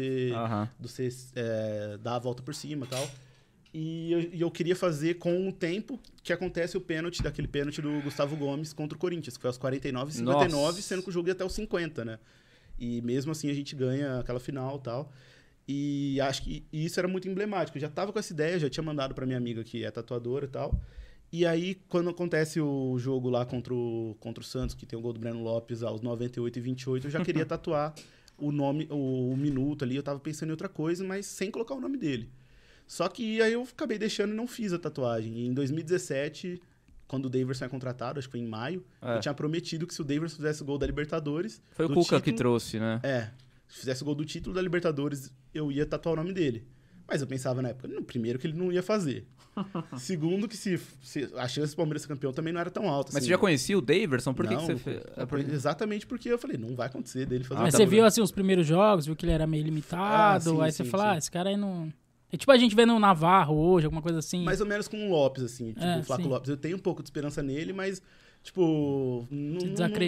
[0.80, 3.10] você é, dar a volta por cima e tal.
[3.74, 7.82] E eu, e eu queria fazer com o tempo que acontece o pênalti, daquele pênalti
[7.82, 10.82] do Gustavo Gomes contra o Corinthians, que foi aos 49 e 59, Nossa.
[10.82, 12.20] sendo que o jogo ia até os 50, né?
[12.78, 15.14] E mesmo assim a gente ganha aquela final e tal.
[15.68, 17.78] E acho que e isso era muito emblemático.
[17.78, 20.46] Eu já tava com essa ideia, já tinha mandado pra minha amiga que é tatuadora
[20.46, 20.78] e tal.
[21.32, 25.02] E aí, quando acontece o jogo lá contra o, contra o Santos, que tem o
[25.02, 27.94] gol do Breno Lopes aos 98 e 28, eu já queria tatuar
[28.38, 29.96] o nome, o, o minuto ali.
[29.96, 32.30] Eu tava pensando em outra coisa, mas sem colocar o nome dele.
[32.86, 35.34] Só que aí eu acabei deixando e não fiz a tatuagem.
[35.38, 36.62] E em 2017,
[37.08, 39.16] quando o Daverson é contratado, acho que foi em maio, É.
[39.16, 41.62] eu tinha prometido que se o Daverson fizesse o gol da Libertadores.
[41.72, 43.00] Foi o Cuca que título- trouxe, né?
[43.04, 43.30] É,
[43.70, 46.68] se fizesse o gol do título da Libertadores, eu ia tatuar o nome dele.
[47.08, 49.26] Mas eu pensava na época, no primeiro, que ele não ia fazer.
[49.98, 53.10] Segundo, que se, se a chance do Palmeiras ser campeão também não era tão alta.
[53.14, 53.26] Mas assim.
[53.26, 54.34] você já conhecia o Daverson?
[54.34, 55.02] Por que, que Não, você fez?
[55.28, 58.22] por- Exatamente porque eu falei, não vai acontecer dele fazer Mas tá você viu assim
[58.22, 61.04] os primeiros jogos, viu que ele era meio limitado, Ah, sim, aí você sim, fala,
[61.04, 61.10] sim.
[61.10, 61.92] ah, esse cara aí não.
[62.32, 64.44] É tipo a gente vendo o Navarro hoje, alguma coisa assim.
[64.44, 65.74] Mais ou menos com o Lopes, assim.
[65.74, 66.30] Tipo, É, o Flaco sim.
[66.30, 66.50] Lopes.
[66.50, 68.02] Eu tenho um pouco de esperança nele, mas,
[68.44, 69.60] tipo, não,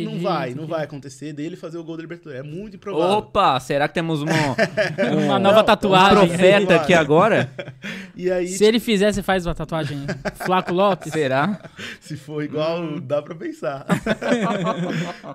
[0.05, 0.53] não, vai.
[0.53, 2.39] Não vai acontecer dele fazer o gol da Libertadores.
[2.39, 3.17] É muito improvável.
[3.17, 4.31] Opa, será que temos uma,
[5.13, 6.23] um, Uma nova Não, tatuagem.
[6.23, 7.49] um profeta aqui agora?
[8.15, 9.97] E aí, Se ele fizer, você faz uma tatuagem.
[10.45, 11.11] Flaco Lopes.
[11.11, 11.59] Será?
[11.99, 12.99] se for igual, Hum.
[13.01, 13.87] dá pra pensar.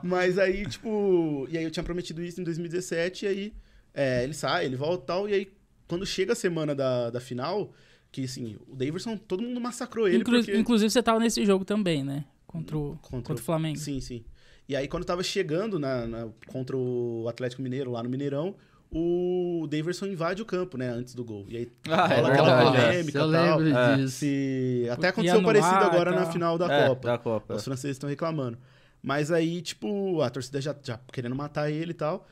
[0.03, 1.46] Mas aí, tipo...
[1.51, 3.53] E aí eu tinha prometido isso em 2017, e aí
[3.94, 5.49] é, ele sai, ele volta e tal, e aí
[5.88, 7.72] quando chega a semana da, da final,
[8.12, 10.57] que assim, o Davidson, todo mundo massacrou ele Inclu- porque...
[10.57, 12.24] Inclusive, você tava nesse jogo também, né?
[12.49, 13.78] Contra o, Contra contra o- Flamengo.
[13.78, 14.24] Sim, sim.
[14.68, 18.57] E aí, quando tava chegando na, na- contra o Atlético Mineiro, lá no Mineirão,
[18.90, 21.44] o Daverson invade o campo, né, antes do gol.
[21.49, 22.64] E aí Ah, é rola aquela é.
[22.64, 23.59] polêmica eu e tal.
[23.59, 23.96] lembro É.
[23.96, 24.16] disso.
[24.16, 24.88] Se...
[24.90, 27.09] Até Ia aconteceu anular parecido agora na final da É, Copa.
[27.09, 27.55] Da Copa.
[27.55, 28.59] Os franceses estão reclamando.
[29.03, 32.26] Mas aí, tipo, a torcida já, já querendo matar ele e tal.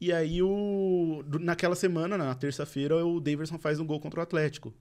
[0.00, 1.24] E aí, o...
[1.40, 4.72] naquela semana, na terça-feira, o Daverson faz um gol contra o Atlético.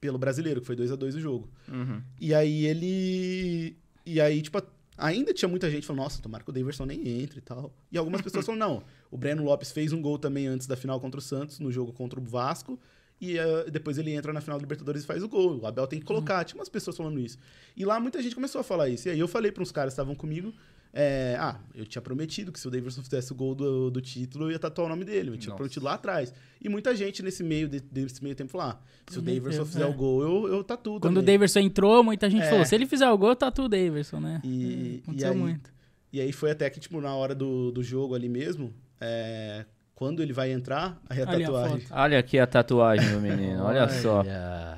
[0.00, 1.48] Pelo brasileiro, que foi 2 a 2 o jogo.
[1.68, 2.00] Uhum.
[2.20, 3.76] E aí ele.
[4.04, 4.62] E aí, tipo,
[4.96, 7.72] ainda tinha muita gente falando, nossa, tomara que o Daverson nem entre e tal.
[7.90, 11.00] E algumas pessoas falam, não, o Breno Lopes fez um gol também antes da final
[11.00, 12.78] contra o Santos, no jogo contra o Vasco.
[13.20, 15.60] E eh, depois ele entra na final da Libertadores e faz o gol.
[15.60, 16.42] O Abel tem que colocar.
[16.44, 17.38] Tinha umas pessoas falando isso.
[17.76, 19.08] E lá muita gente começou a falar isso.
[19.08, 20.54] E aí eu falei para uns caras que estavam comigo.
[20.92, 24.46] É, ah, eu tinha prometido que se o Davidson fizesse o gol do, do título,
[24.46, 25.30] eu ia tatuar o nome dele.
[25.30, 25.56] Eu tinha Nossa.
[25.56, 26.32] prometido lá atrás.
[26.60, 28.78] E muita gente nesse meio, de- desse meio tempo falou: ah,
[29.08, 29.86] se o Davidson fizer é.
[29.86, 31.34] o gol, eu, eu tatuo Quando o também.
[31.36, 32.50] Daverson entrou, muita gente É.
[32.50, 34.40] falou: se ele fizer o gol, tatua o Daverson, né?
[34.44, 35.72] E- É, e Aconteceu aí- muito.
[36.12, 39.64] E aí foi até que, tipo, na hora do, do jogo ali mesmo, é,
[39.94, 41.80] quando ele vai entrar, aí a Ali a tatuagem.
[41.82, 41.98] foto.
[42.00, 44.24] Olha aqui a tatuagem do menino, olha só.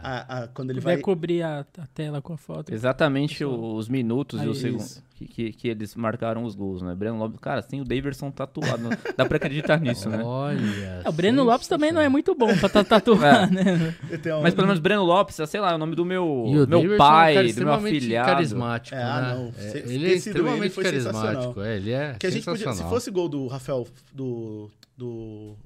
[0.03, 1.03] a- a- quando ele Vai vai.
[1.03, 2.73] cobrir a, a tela com a foto.
[2.75, 5.03] Exatamente o- os minutos e Aí, os segundos.
[5.27, 6.95] Que, que, que eles marcaram os gols, né?
[6.95, 8.89] Breno Lopes, cara, tem o Daverson tatuado.
[9.17, 10.23] Dá pra acreditar nisso, né?
[10.25, 11.03] Olha.
[11.05, 13.95] É, o Breno Lopes também não é muito bom pra ta- tatuar, né?
[14.23, 16.97] Tem um- Mas pelo menos Breno Lopes, sei lá, é o nome do meu, meu
[16.97, 18.29] pai, é um do meu extremamente afilhado.
[18.31, 19.35] carismático, É, ah, né?
[19.35, 19.55] não.
[19.59, 21.23] É, ele é ele extremamente sensacional.
[21.23, 21.61] carismático.
[21.63, 25.57] É, ele é que a gente podia, se fosse gol do Rafael do do,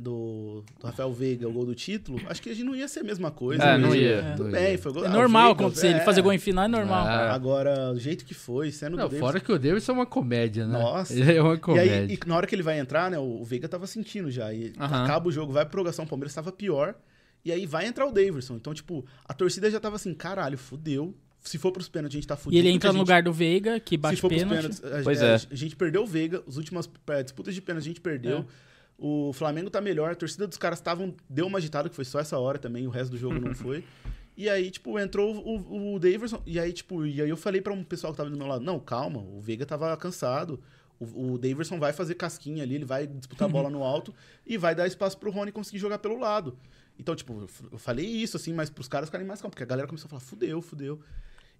[0.00, 3.00] do do Rafael Veiga, o gol do título, acho que a gente não ia ser
[3.00, 3.62] a mesma coisa.
[3.62, 3.78] É, né?
[3.78, 5.04] não ia, Tudo não bem, foi gol.
[5.04, 5.86] É ah, o normal Veiga, acontecer.
[5.88, 6.04] Ele é.
[6.04, 7.06] fazer gol em final é normal.
[7.06, 10.06] Ah, Agora, do jeito que foi, sendo Não, do fora que o Davidson é uma
[10.06, 10.78] comédia, né?
[10.78, 11.12] Nossa.
[11.12, 11.92] Ele é uma E comédia.
[12.00, 14.52] aí, e na hora que ele vai entrar, né, o Veiga tava sentindo já.
[14.52, 15.04] E Aham.
[15.04, 16.94] acaba o jogo, vai pra prorrogação, o Palmeiras tava pior.
[17.44, 18.56] E aí vai entrar o Davidson.
[18.56, 21.14] Então, tipo, a torcida já tava assim, caralho, fudeu.
[21.40, 22.58] Se for pros pênaltis, a gente tá E fudido.
[22.60, 24.56] ele porque entra no gente- lugar do Veiga, que Se bate for pros pênalti.
[24.80, 25.34] pênaltis, a, Pois a- é.
[25.50, 28.38] a gente perdeu o Veiga, as últimas é, disputas de pênaltis a gente perdeu.
[28.38, 28.44] É.
[29.00, 31.14] O Flamengo tá melhor, a torcida dos caras estavam.
[31.30, 33.84] Deu uma agitada, que foi só essa hora também, o resto do jogo não foi.
[34.36, 36.42] E aí, tipo, entrou o, o Daverson.
[36.44, 38.64] E aí, tipo, e aí eu falei pra um pessoal que tava do meu lado:
[38.64, 40.60] não, calma, o Veiga tava cansado.
[40.98, 44.12] O, o Daverson vai fazer casquinha ali, ele vai disputar a bola no alto
[44.44, 46.58] e vai dar espaço pro Rony conseguir jogar pelo lado.
[46.98, 49.86] Então, tipo, eu falei isso, assim, mas pros caras ficarem mais calmos, porque a galera
[49.86, 50.98] começou a falar: fudeu, fudeu.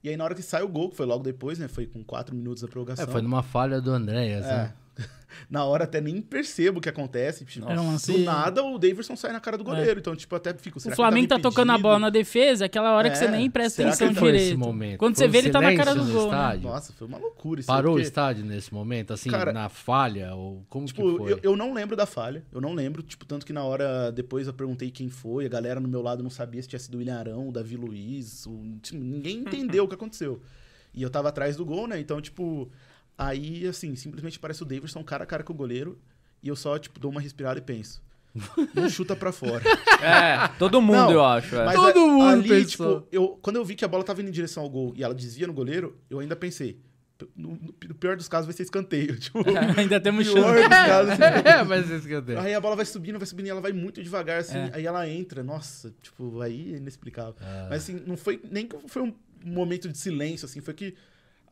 [0.03, 1.67] E aí, na hora que sai o gol, que foi logo depois, né?
[1.69, 3.07] Foi com quatro minutos da É, prorrogação.
[3.09, 4.75] foi numa falha do Andréas, É, né?
[5.49, 7.45] na hora até nem percebo o que acontece.
[7.45, 10.01] Tipo, um lance- Do nada o Davidson sai na cara do goleiro.
[10.01, 10.79] Então, tipo, até fico.
[10.79, 13.17] O será que Flamengo tá tava tocando a bola na defesa, é aquela hora que
[13.17, 14.59] É, você nem presta será atenção que direito.
[14.59, 14.99] momento?
[14.99, 16.31] Quando Foi você vê, ele tá na cara do no gol.
[16.33, 16.61] Né?
[16.63, 17.67] Nossa, foi uma loucura isso.
[17.67, 20.35] Parou o porque, estádio nesse momento, assim, Cara, na falha?
[20.35, 21.33] Ou como que Tipo, foi?
[21.33, 22.45] eu, eu não lembro da falha.
[22.53, 23.03] Eu não lembro.
[23.03, 25.47] Tipo, tanto que na hora depois eu perguntei quem foi.
[25.47, 27.77] A galera no meu lado não sabia se tinha sido o William Arão, o Davi
[27.77, 28.45] Luiz.
[28.47, 30.41] o- tipo, ninguém entendeu o que aconteceu.
[30.95, 32.01] E eu tava atrás do gol, né?
[32.01, 32.69] Então, tipo,
[33.19, 35.99] aí, assim, simplesmente parece o Davidson cara a cara com o goleiro.
[36.43, 38.01] E eu só, tipo, dou uma respirada e penso.
[38.73, 39.63] Não chuta pra fora.
[40.01, 41.57] É, todo mundo, Não, eu acho.
[41.57, 41.65] é.
[41.65, 43.01] Mas Todo a- mundo ali, pensou.
[43.01, 45.03] tipo, eu, quando eu vi que a bola tava indo em direção ao gol e
[45.03, 46.79] ela desvia no goleiro, eu ainda pensei.
[47.37, 49.19] No, no- no pior dos casos vai ser escanteio.
[49.19, 49.41] Tipo,
[49.77, 50.39] Ainda temos chance.
[50.39, 51.15] dos casos.
[51.19, 52.39] é, que eu tenho.
[52.39, 54.57] Aí a bola vai subindo, vai subindo e ela vai muito devagar, assim.
[54.57, 54.71] É.
[54.75, 57.35] Aí ela entra, nossa, tipo, aí é inexplicável.
[57.41, 57.67] Ah.
[57.71, 59.13] Mas assim, não foi nem que foi um
[59.45, 60.95] momento de silêncio, assim, foi que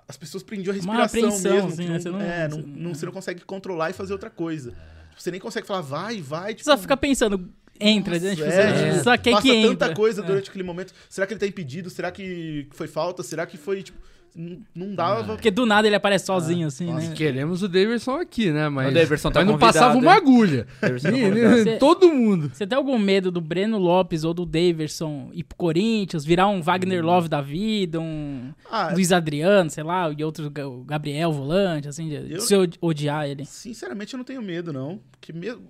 [0.09, 1.69] as pessoas prendiam a respiração mesmo.
[1.69, 1.89] assim, né?
[1.93, 4.71] não, Você não- é, não, não- você não consegue controlar e fazer outra coisa.
[4.71, 6.55] Tipo, Você nem consegue falar, vai, vai.
[6.55, 7.49] Tipo, Você só fica pensando,
[7.81, 8.31] entra, né?
[8.35, 9.69] Tipo, é, você só quer passa que entre.
[9.77, 10.25] tanta coisa É.
[10.25, 10.93] durante aquele momento.
[11.09, 11.89] Será que ele tá impedido?
[11.91, 13.23] Será que foi falta?
[13.23, 13.99] Será que foi, tipo,
[14.37, 15.25] não, não dava...
[15.35, 17.15] Porque do nada ele aparece sozinho, assim, Nós né?
[17.15, 18.69] queremos o Davidson aqui, né?
[18.69, 20.17] Mas, O Davidson tá mas não convidado, passava uma hein?
[20.19, 20.67] agulha.
[20.81, 21.57] Davidson tá.
[21.57, 22.51] Você- Todo mundo.
[22.53, 26.61] Você tem algum medo do Breno Lopes ou do Daverson ir pro Corinthians, virar um
[26.61, 31.89] Wagner Love da vida, um Ah, Luiz Adriano, sei lá, e outros, o Gabriel Volante,
[31.89, 33.45] assim, de, Eu- se od- odiar ele?
[33.47, 35.01] Sinceramente, eu não tenho medo, não.
[35.13, 35.63] Porque mesmo.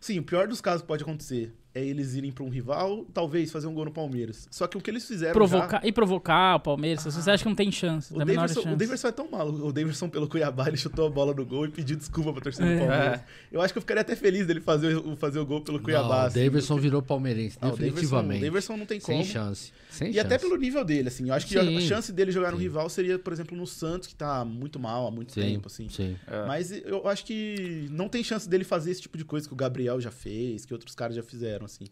[0.00, 3.50] Sim, o pior dos casos que pode acontecer é eles irem pra um rival, talvez
[3.50, 4.46] fazer um gol no Palmeiras.
[4.50, 5.32] Só que o que eles fizeram.
[5.32, 8.42] Provocar, e provocar o Palmeiras, você acha que não tem chance, Já, o, da menor
[8.42, 8.74] Davidson, chance.
[8.74, 9.66] o Davidson é tão maluco.
[9.66, 12.64] O Davidson, pelo Cuiabá, ele chutou a bola no gol e pediu desculpa pra torcida
[12.66, 12.74] É.
[12.74, 13.20] do Palmeiras.
[13.50, 16.08] Eu acho que eu ficaria até feliz dele fazer, o- fazer o gol pelo Cuiabá.
[16.08, 18.38] Não, o assim, Davidson porque- virou palmeirense, Ah, o Davidson- definitivamente.
[18.38, 19.22] O Davidson não tem como.
[19.24, 19.72] Sem chance.
[19.94, 20.26] Sem E chance.
[20.26, 21.28] até pelo nível dele, assim.
[21.28, 21.80] Eu acho que a Sim.
[21.80, 22.64] chance dele jogar no Sim.
[22.64, 25.88] rival seria, por exemplo, no Santos, que tá muito mal há muito Sim, tempo, assim.
[25.88, 26.16] sim.
[26.26, 26.46] É.
[26.46, 29.56] Mas eu acho que não tem chance dele fazer esse tipo de coisa que o
[29.56, 31.84] Gabriel já fez, que outros caras já fizeram, assim.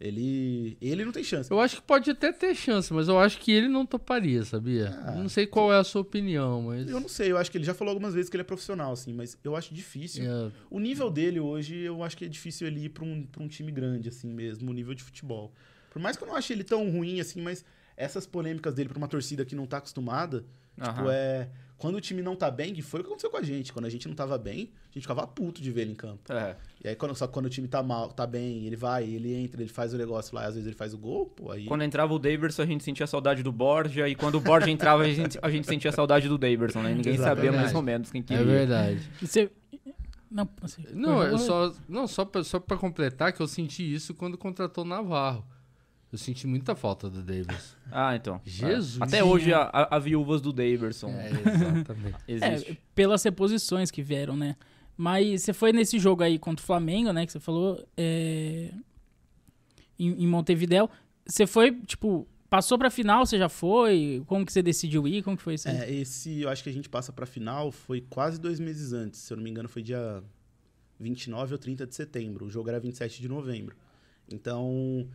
[0.00, 1.50] Ele, ele não tem chance.
[1.50, 4.88] Eu acho que pode até ter chance, mas eu acho que ele não toparia, sabia?
[5.04, 5.12] Ah.
[5.12, 6.88] não sei qual é a sua opinião, mas.
[6.90, 8.92] Eu não sei, eu acho que ele já falou algumas vezes que ele é profissional,
[8.92, 10.24] assim, mas eu acho difícil.
[10.24, 13.42] É, O nível dele hoje, eu acho que é difícil ele ir pra um, pra
[13.42, 15.54] um time grande, assim mesmo, o nível de futebol.
[15.94, 17.64] Por mais que eu não ache ele tão ruim, assim, mas
[17.96, 20.40] essas polêmicas dele pra uma torcida que não tá acostumada,
[20.74, 21.12] tipo, Aham.
[21.12, 21.48] é.
[21.78, 23.72] Quando o time não tá bem, que foi o que aconteceu com a gente.
[23.72, 26.32] Quando a gente não tava bem, a gente ficava puto de ver ele em campo.
[26.32, 26.56] É.
[26.82, 29.32] E aí, quando, só que quando o time tá mal, tá bem, ele vai, ele
[29.34, 31.66] entra, ele faz o negócio lá, às vezes ele faz o gol, pô, aí.
[31.66, 35.04] Quando entrava o Daverson, a gente sentia saudade do Borja, e quando o Borja entrava,
[35.04, 36.92] a gente, a gente sentia saudade do Daverson, né?
[36.94, 38.44] Ninguém sabia mais ou menos quem é queria.
[38.44, 39.08] verdade.
[39.22, 39.50] E Você...
[40.30, 44.14] Não, assim, Não, eu só, não só, pra, só pra completar que eu senti isso
[44.14, 45.44] quando contratou o Navarro.
[46.14, 47.76] Eu senti muita falta do Davis.
[47.90, 48.40] Ah, então.
[48.44, 49.00] Jesus.
[49.00, 49.04] É.
[49.04, 52.16] Até hoje, a, viúvas do Daverson É, exatamente.
[52.28, 52.70] existe.
[52.70, 54.54] É, pelas reposições que vieram, né?
[54.96, 57.26] Mas você foi nesse jogo aí contra o Flamengo, né?
[57.26, 58.70] Que você falou, é,
[59.98, 60.88] em, em Montevidéu.
[61.26, 64.22] Você foi, tipo, passou pra final, você já foi?
[64.28, 65.20] Como que você decidiu ir?
[65.24, 65.68] Como que foi isso?
[65.68, 65.78] aí?
[65.78, 69.18] É, esse, eu acho que a gente passa pra final, foi quase dois meses antes.
[69.18, 70.22] Se eu não me engano, foi dia
[71.00, 72.46] 29 ou 30 de setembro.
[72.46, 73.76] O jogo era 27 de novembro.
[74.30, 75.08] Então,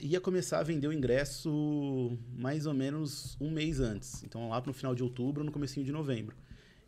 [0.00, 4.22] ia começar a vender o ingresso mais ou menos um mês antes.
[4.24, 6.36] Então, lá no final de outubro, no comecinho de novembro.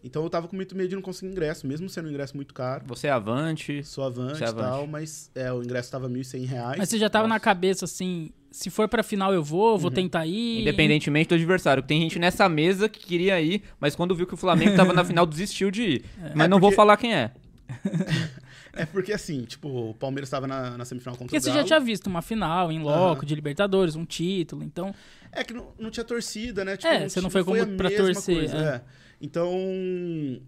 [0.05, 2.55] Então, eu tava com muito medo de não conseguir ingresso, mesmo sendo um ingresso muito
[2.55, 2.85] caro.
[2.87, 3.83] Você é avante.
[3.83, 4.69] Sou avante Você e é avante.
[4.69, 6.79] tal, mas é, o ingresso tava 1.100 reais.
[6.79, 9.79] Mas você já tava na cabeça assim, se for pra final eu vou, Uhum.
[9.79, 10.61] vou tentar ir.
[10.61, 11.83] Independentemente do adversário.
[11.83, 15.05] Tem gente nessa mesa que queria ir, mas quando viu que o Flamengo tava na
[15.05, 16.05] final, desistiu de ir.
[16.35, 17.33] Mas É não vou porque- falar quem é.
[18.79, 21.61] É porque, assim, tipo, o Palmeiras tava na, na semifinal contra Porque o você Galo.
[21.61, 23.27] já tinha visto uma final em loco Aham.
[23.27, 24.95] de Libertadores, um título, então.
[25.33, 26.79] É que não, não tinha torcida, né?
[26.85, 28.61] É, você não foi como a pra mesma torcer, coisa, é.
[28.77, 28.83] é.
[29.21, 29.53] Então,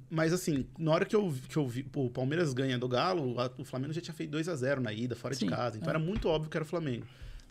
[0.08, 2.88] mas assim, na hora que eu, vi- que eu vi, pô, o Palmeiras ganha do
[2.88, 5.50] Galo, a- o Flamengo já tinha feito 2 a 0 na ida, fora Sim, de
[5.52, 5.76] casa.
[5.76, 5.90] Então é.
[5.90, 7.04] era muito óbvio que era o Flamengo.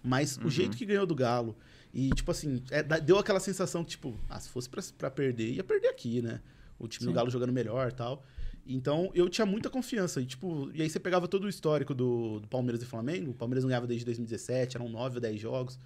[0.03, 0.47] Mas Uhum.
[0.47, 1.55] o jeito que ganhou do Galo,
[1.93, 5.51] e tipo assim, é, deu aquela sensação que, tipo, ah, se fosse pra, pra perder,
[5.51, 6.39] ia perder aqui, né?
[6.79, 7.11] O time Sim.
[7.11, 8.23] do Galo jogando melhor e tal.
[8.69, 10.21] Então, eu tinha muita confiança.
[10.21, 13.31] E, tipo, e aí você pegava todo o histórico do, do Palmeiras e Flamengo.
[13.31, 15.79] O Palmeiras não ganhava desde 2017, eram 9 ou 10 jogos.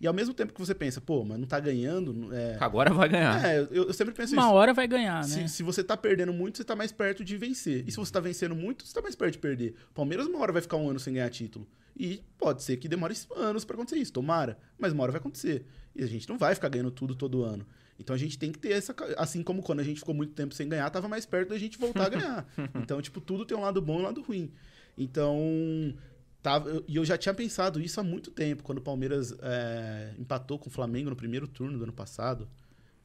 [0.00, 2.34] E ao mesmo tempo que você pensa, pô, mas não tá ganhando.
[2.34, 3.42] É, Agora vai ganhar.
[3.46, 4.52] é, eu, eu sempre penso Uma isso.
[4.52, 5.28] hora vai ganhar, né?
[5.28, 7.84] Se, se você tá perdendo muito, você tá mais perto de vencer.
[7.86, 9.74] E se você tá vencendo muito, você tá mais perto de perder.
[9.90, 11.66] O Palmeiras uma hora vai ficar um ano sem ganhar título.
[11.98, 14.58] E pode ser que demore anos pra acontecer isso, tomara.
[14.78, 15.64] Mas uma hora vai acontecer.
[15.94, 17.66] E a gente não vai ficar ganhando tudo todo ano.
[17.98, 18.94] Então a gente tem que ter essa.
[19.16, 21.78] Assim como quando a gente ficou muito tempo sem ganhar, tava mais perto da gente
[21.78, 22.46] voltar a ganhar.
[22.82, 24.50] Então, tipo, tudo tem um lado bom e um lado ruim.
[24.96, 25.94] Então.
[26.42, 30.60] Tava, e eu já tinha pensado isso há muito tempo, quando o Palmeiras é, empatou
[30.60, 32.48] com o Flamengo no primeiro turno do ano passado.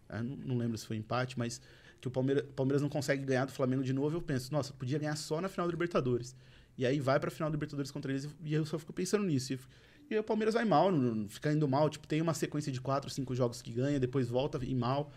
[0.08, 1.60] É, não, não lembro se foi empate, mas
[2.00, 5.00] que o Palmeiras, Palmeiras não consegue ganhar do Flamengo de novo, eu penso, nossa, podia
[5.00, 6.36] ganhar só na final da Libertadores.
[6.78, 9.54] E aí vai pra final da Libertadores contra eles e eu só fico pensando nisso.
[9.54, 9.60] E,
[10.16, 10.92] e o Palmeiras vai mal,
[11.30, 11.90] fica indo mal.
[11.90, 15.12] Tipo, tem uma sequência de quatro, cinco jogos que ganha, depois volta e mal.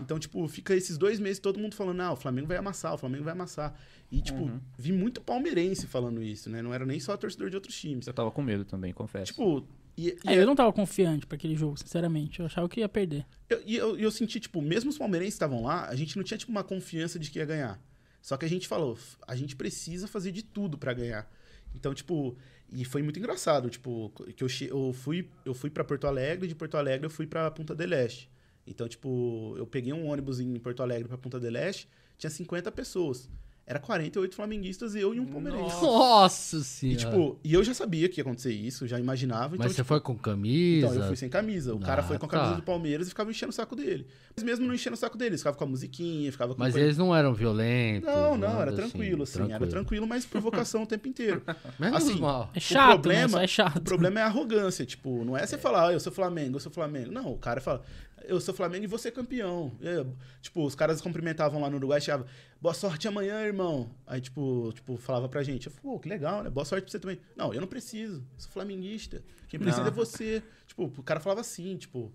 [0.00, 2.98] Então, tipo, fica esses dois meses todo mundo falando, ah, o Flamengo vai amassar, o
[2.98, 3.78] Flamengo vai amassar.
[4.10, 4.58] E, tipo, Uhum.
[4.78, 6.62] vi muito palmeirense falando isso, né?
[6.62, 8.06] Não era nem só torcedor de outros times.
[8.06, 9.26] Eu tava com medo também, confesso.
[9.32, 9.62] Tipo,
[9.98, 12.40] e, e É, eu não tava confiante pra aquele jogo, sinceramente.
[12.40, 13.26] Eu achava que ia perder.
[13.50, 16.24] Eu- E eu, eu senti, tipo, mesmo os palmeirenses que estavam lá, a gente não
[16.24, 17.78] tinha, tipo, uma confiança de que ia ganhar.
[18.22, 21.30] Só que a gente falou, "F- a gente precisa fazer de tudo pra ganhar.
[21.74, 22.36] Então, tipo,
[22.72, 26.54] e foi muito engraçado, tipo, que eu, eu fui eu fui para Porto Alegre, de
[26.54, 28.30] Porto Alegre eu fui pra Punta del Este.
[28.66, 32.70] Então, tipo, eu peguei um ônibus em Porto Alegre pra Punta del Este, tinha 50
[32.70, 33.28] pessoas.
[33.70, 35.80] Era 48 flamenguistas e eu e um palmeirense.
[35.80, 36.98] Nossa E, senhora.
[36.98, 39.54] tipo, e eu já sabia que ia acontecer isso, já imaginava.
[39.54, 40.88] Então, Mas você tipo, foi com camisa?
[40.88, 41.72] então, eu fui sem camisa.
[41.72, 42.56] O cara Ah, foi com a camisa tá.
[42.56, 44.08] do Palmeiras e ficava enchendo o saco dele.
[44.34, 46.84] Mas mesmo não enchendo o saco dele, ficava com a musiquinha, ficava com Mas coisa-
[46.84, 48.08] eles não eram violentos?
[48.08, 51.40] Não, não, nada era tranquilo, assim, era tranquilo, mas provocação o tempo inteiro.
[51.78, 52.50] Menos Assim, mal.
[52.52, 52.92] É chato, né?
[53.20, 53.76] problema- é chato.
[53.76, 56.60] O problema é a arrogância, tipo, não é você falar, ah, eu sou Flamengo, eu
[56.60, 57.12] sou Flamengo.
[57.12, 57.82] Não, o cara fala,
[58.24, 59.72] eu sou Flamengo e você é campeão.
[59.80, 60.06] E aí,
[60.40, 62.26] tipo, os caras cumprimentavam lá no Uruguai e chamavam,
[62.60, 63.90] boa sorte amanhã, irmão.
[64.06, 66.50] Aí, tipo, tipo, falava pra gente, eu falei, pô, que legal, né?
[66.50, 67.18] Boa sorte pra você também.
[67.36, 69.22] Não, eu não preciso, eu sou flamenguista.
[69.48, 69.88] Quem precisa Não.
[69.88, 70.42] é você.
[70.66, 72.12] Tipo, o cara falava assim, tipo.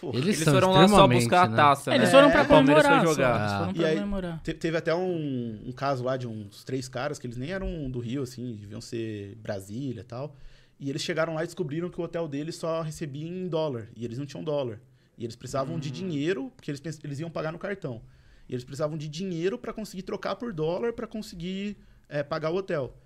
[0.00, 0.10] pô.
[0.14, 1.56] Eles, Eles foram lá só buscar a né?
[1.56, 2.10] taça, É, eles né?
[2.14, 3.04] foram pra comemorar.
[3.06, 3.40] jogar.
[3.40, 4.40] Eles foram E pra aí- comemorar.
[4.42, 7.90] Te- teve até um, um caso lá de uns três caras que eles nem eram
[7.90, 10.34] do Rio, assim, deviam ser Brasília e tal.
[10.78, 13.88] E eles chegaram lá e descobriram que o hotel deles só recebia em dólar.
[13.94, 14.80] E eles não tinham dólar.
[15.20, 18.00] E eles precisavam de dinheiro, porque eles, eles iam pagar no cartão.
[18.48, 21.76] E eles precisavam de dinheiro para conseguir trocar por dólar para conseguir
[22.08, 22.96] é, pagar o hotel.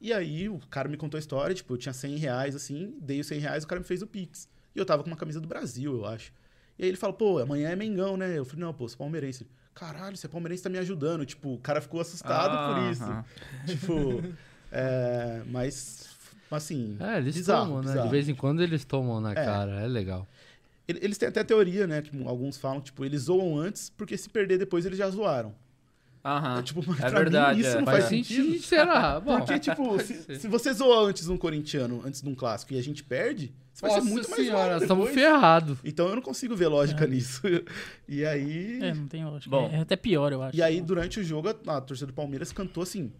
[0.00, 3.18] E aí o cara me contou a história, tipo, eu tinha 100 reais, assim, dei
[3.20, 4.48] os 100 reais, o cara me fez o Pix.
[4.72, 6.32] E eu tava com uma camisa do Brasil, eu acho.
[6.78, 8.38] E aí ele falou, pô, amanhã é Mengão, né?
[8.38, 9.42] Eu falei, não, pô, sou palmeirense.
[9.42, 11.26] Ele, Caralho, você é palmeirense, tá me ajudando.
[11.26, 13.02] Tipo, o cara ficou assustado por isso.
[13.02, 13.24] Aham.
[13.66, 14.22] Tipo,
[14.70, 16.08] é, mas,
[16.50, 17.88] assim, É, eles bizarro, tomam, né?
[17.88, 18.06] bizarro.
[18.06, 19.34] De vez em quando eles tomam na É.
[19.34, 20.26] cara, é legal.
[20.86, 22.02] Ele- Eles têm até teoria, né?
[22.02, 25.54] Que alguns falam, tipo, eles zoam antes, porque se perder depois eles já zoaram.
[26.24, 26.58] Aham.
[26.58, 27.78] É, tipo, mas É pra verdade, mim isso é.
[27.78, 28.44] não Faz faz sentido.
[28.46, 29.20] sentido, será?
[29.20, 32.78] Bom, Porque, tipo, se, se você zoa antes um corintiano, antes de um clássico, e
[32.78, 35.22] a gente perde, você vai ser Nossa muito mais senhora, zoado estamos depois.
[35.26, 35.78] ferrados.
[35.84, 37.42] Então eu não consigo ver lógica nisso.
[38.08, 38.78] E aí.
[38.82, 39.50] É, não tem lógica.
[39.50, 39.68] Bom.
[39.70, 40.56] é até pior, eu acho.
[40.56, 43.12] E aí, durante o jogo, a, a torcida do Palmeiras cantou assim,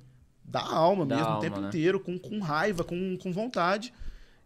[0.43, 1.69] da alma Da mesmo, alma, o tempo né?
[1.69, 3.93] inteiro, com, com raiva, com, com vontade.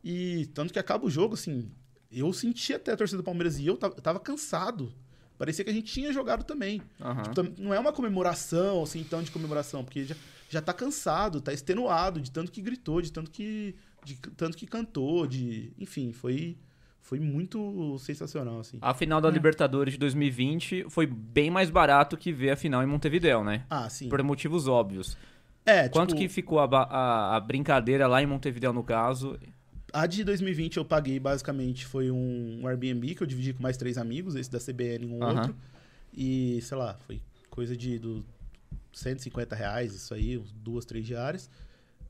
[0.03, 1.71] E tanto que acaba o jogo, assim,
[2.11, 4.93] eu senti até a torcida do Palmeiras e eu tava, eu tava cansado.
[5.37, 6.83] Parecia que a gente tinha jogado também.
[7.01, 7.23] Aham.
[7.23, 10.17] Tipo, não é uma comemoração, assim, tão de comemoração, porque já,
[10.51, 14.67] já tá cansado, tá extenuado de tanto que gritou, de tanto que, de tanto que
[14.67, 15.71] cantou, de.
[15.79, 16.57] Enfim, foi,
[17.01, 18.79] foi muito sensacional, assim.
[18.83, 19.31] A final da É.
[19.33, 23.65] Libertadores de 2020 foi bem mais barato que ver a final em Montevidéu, né?
[23.71, 24.09] Ah, sim.
[24.09, 25.17] Por motivos óbvios.
[25.65, 29.39] É, Quanto tipo, que ficou a, a- a brincadeira lá em Montevidéu, no caso?
[29.93, 33.77] A de 2020 eu paguei basicamente foi um, um Airbnb que eu dividi com mais
[33.77, 35.57] três amigos, esse da CBN e um outro.
[36.13, 37.21] E, sei lá, foi
[37.51, 38.25] coisa de do
[38.93, 41.51] 150 reais, isso aí, duas, três diárias.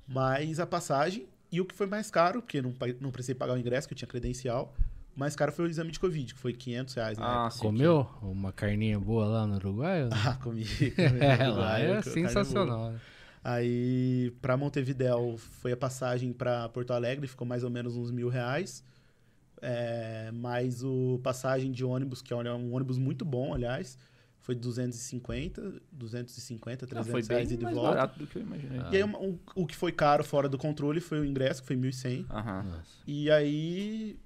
[0.07, 3.59] Mais a passagem e o que foi mais caro, porque não, não precisei pagar o
[3.59, 4.75] ingresso, que eu tinha credencial.
[5.17, 7.61] O mais caro foi o exame de Covid, que foi 500 reais na Ah, época.
[7.61, 10.05] Comeu uma carninha boa lá no Uruguai?
[10.05, 10.17] ou não?
[10.27, 10.65] Ah, comi.
[10.65, 11.87] comi É, no lá Uruguai, é
[12.33, 13.01] carne boa.
[13.51, 18.29] Aí, pra Montevidéu, foi a passagem pra Porto Alegre, ficou mais ou menos uns mil
[18.29, 18.85] reais.
[19.63, 23.97] É, mais o passagem de ônibus, que é um ônibus muito bom, aliás,
[24.41, 27.91] foi 250, 250, Ah, 300 foi reais e mais volta.
[27.95, 28.81] barato do que eu imaginei.
[28.81, 28.91] Ah.
[28.93, 31.77] E aí, o, o que foi caro fora do controle foi o ingresso, que foi
[31.77, 32.27] 1.100.
[32.29, 32.63] Aham.
[32.65, 32.83] Nossa.
[33.07, 34.19] E aí,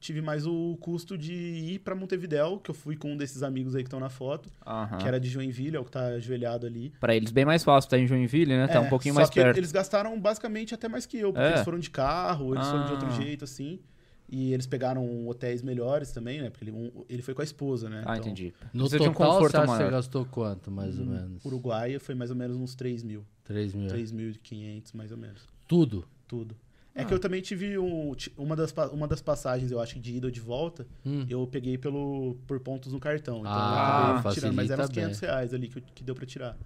[0.00, 3.74] tive mais o custo de ir pra Montevidéu, que eu fui com um desses amigos
[3.74, 4.98] aí que estão na foto, Aham.
[4.98, 6.92] que era de Joinville, é o que tá ajoelhado ali.
[7.00, 8.68] Pra eles bem mais fácil, tá em Joinville, né?
[8.68, 9.56] Tá É, um pouquinho só mais que perto.
[9.56, 11.52] Eles gastaram basicamente até mais que eu, porque É?
[11.52, 13.12] eles foram de carro, eles foram de outro Ah.
[13.12, 13.80] jeito, assim.
[14.28, 16.50] E eles pegaram hotéis melhores também, né?
[16.50, 18.02] Porque ele, um- ele foi com a esposa, né?
[18.04, 18.52] Ah, Então, entendi.
[18.74, 21.44] No de um total, conforto você gastou quanto, mais ou Hum, menos?
[21.44, 23.24] Uruguai foi mais ou menos uns 3 mil.
[23.44, 23.86] 3 mil.
[23.88, 25.46] 3.500, mais ou menos.
[25.68, 26.04] Tudo.
[26.26, 26.56] Tudo.
[26.98, 27.04] É Ah.
[27.04, 30.26] que eu também tive um, uma, das, uma das passagens, eu acho que de ida
[30.28, 31.26] ou de volta, Hum.
[31.28, 33.40] eu peguei pelo, por pontos no cartão.
[33.40, 36.14] Então Ah, eu acabei tirando, mas eram uns facilita 500 reais ali que, que deu
[36.14, 36.56] pra tirar.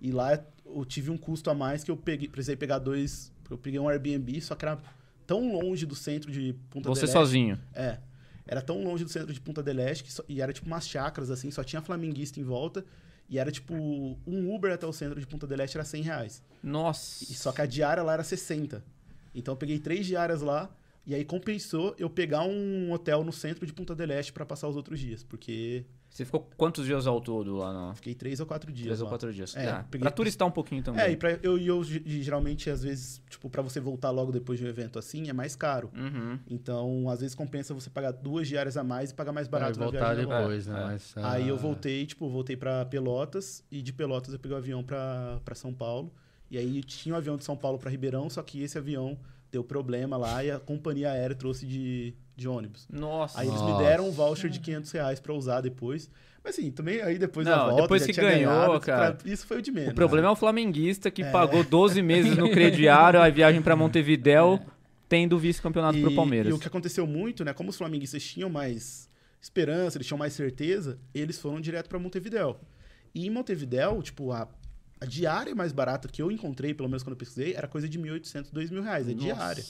[0.00, 3.32] E lá eu tive um custo a mais que eu peguei, precisei pegar dois.
[3.50, 4.78] Eu peguei um Airbnb, só que era
[5.26, 7.58] tão longe do centro de Punta Você sozinho.
[7.74, 7.98] É.
[8.46, 10.86] Era tão longe do centro de Punta del Este que só- e era tipo umas
[10.86, 12.84] chacras assim, só tinha flamenguista em volta.
[13.28, 13.72] E era tipo,
[14.26, 16.42] um Uber até o centro de Punta del Este era 100 reais.
[16.62, 17.24] Nossa.
[17.24, 18.84] E só que a diária lá era 60.
[19.34, 20.70] Então eu peguei três diárias lá,
[21.04, 24.68] E aí compensou eu pegar um hotel no centro de Punta del Este pra passar
[24.68, 27.72] os outros dias, porque Você ficou quantos dias ao todo lá?
[27.88, 27.94] No...
[27.96, 29.10] fiquei três ou quatro dias Três ou lá.
[29.10, 29.56] quatro dias.
[29.56, 31.00] É, Ah, peguei- Pra turistar um pouquinho também.
[31.00, 34.30] É, e pra, eu, e eu ge- geralmente, às vezes, tipo, pra você voltar logo
[34.30, 35.90] depois de um evento assim, é mais caro.
[35.96, 36.38] Uhum.
[36.48, 39.86] Então, às vezes compensa você pagar duas diárias a mais e pagar mais barato na
[39.86, 40.78] voltar depois, né?
[40.78, 40.84] É.
[40.84, 44.58] Mas, Aí eu ah, voltei, tipo, voltei pra Pelotas e de Pelotas eu peguei o
[44.58, 46.12] avião pra, pra São Paulo.
[46.52, 49.18] E aí tinha um avião de São Paulo pra Ribeirão, só que esse avião
[49.50, 52.86] deu problema lá e a companhia aérea trouxe de, de ônibus.
[52.92, 53.40] Nossa.
[53.40, 53.82] Aí eles me Nossa.
[53.82, 56.10] deram um voucher de 500 reais pra usar depois.
[56.44, 59.16] Mas assim, também aí depois da Não, volta depois já que tinha ganhou, ganhado, cara.
[59.24, 59.92] Isso foi o de menos.
[59.92, 64.60] O problema é o flamenguista que pagou 12 meses no crediário, a viagem pra Montevidéu,
[65.08, 66.50] tendo vice-campeonato pro Palmeiras.
[66.50, 67.54] E o que aconteceu muito, né?
[67.54, 69.08] Como os flamenguistas tinham mais
[69.40, 72.60] esperança, eles tinham mais certeza, eles foram direto pra Montevidéu.
[73.14, 74.48] E em Montevidéu, tipo, a,
[75.02, 77.98] a diária mais barata que eu encontrei, pelo menos quando eu pesquisei, era coisa de
[77.98, 79.08] 1.800, 2.000 reais.
[79.08, 79.64] É diária.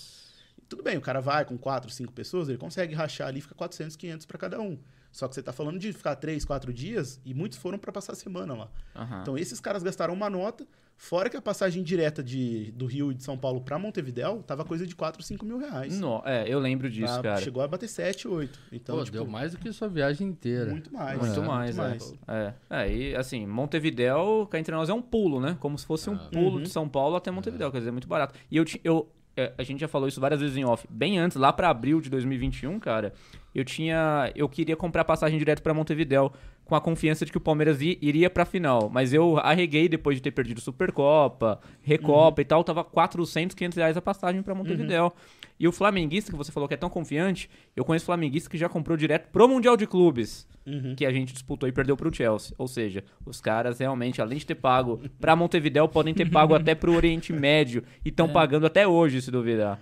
[0.68, 3.97] Tudo bem, o cara vai com 4, 5 pessoas, ele consegue rachar ali, fica 400,
[3.97, 4.78] 500 pra cada um.
[5.11, 8.12] Só que você tá falando de ficar 3, 4 dias e muitos foram pra passar
[8.12, 8.70] a semana lá.
[8.95, 9.22] Aham.
[9.22, 10.66] Então esses caras gastaram uma nota,
[10.97, 14.64] fora que a passagem direta de, do Rio e de São Paulo pra Montevidéu tava
[14.64, 15.99] coisa de 4, 5 mil reais.
[15.99, 17.22] No- é, eu lembro disso, Tá?
[17.22, 17.40] cara.
[17.40, 18.59] Chegou a bater 7, 8.
[18.70, 20.70] Então, Pô, tipo, deu mais do que sua viagem inteira.
[20.70, 21.18] muito mais.
[21.18, 22.34] Muito É, mais, muito é.
[22.34, 22.55] mais.
[22.70, 22.84] É.
[22.84, 25.57] é, e assim, Montevidéu, cá entre nós, é um pulo, né?
[25.59, 26.62] Como se fosse um pulo Uhum.
[26.62, 28.34] de São Paulo até Montevidéu, quer dizer, é muito barato.
[28.51, 30.86] E eu, eu é, a gente já falou isso várias vezes em off.
[30.90, 33.14] Bem antes, lá pra abril de 2021, cara,
[33.55, 34.30] eu tinha.
[34.36, 36.30] Eu queria comprar passagem direto pra Montevidéu
[36.64, 38.88] com a confiança de que o Palmeiras iria pra final.
[38.92, 42.42] Mas eu arreguei depois de ter perdido Supercopa, Recopa Uhum.
[42.42, 42.64] e tal.
[42.64, 45.12] Tava 400, 500 reais a passagem pra Montevidéu.
[45.60, 48.68] E o flamenguista, que você falou que é tão confiante, eu conheço flamenguista que já
[48.68, 50.94] comprou direto pro Mundial de Clubes Uhum.
[50.96, 52.54] que a gente disputou e perdeu pro Chelsea.
[52.56, 56.74] Ou seja, os caras realmente, além de ter pago pra Montevidéu, podem ter pago até
[56.74, 59.78] pro Oriente Médio e estão pagando até hoje, se duvidar.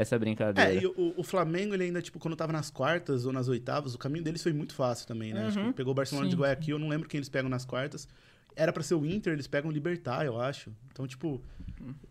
[0.00, 0.74] Essa É, brincadeira.
[0.74, 3.98] e o, o Flamengo, ele ainda, tipo, quando tava nas quartas ou nas oitavas, o
[3.98, 5.46] caminho deles foi muito fácil também, né?
[5.46, 6.40] Acho que pegou o Barcelona de Sim.
[6.40, 8.06] Guayaquil, eu não lembro quem eles pegam nas quartas.
[8.54, 10.72] Era pra ser o Inter, eles pegam o Libertar, eu acho.
[10.92, 11.42] Então, tipo,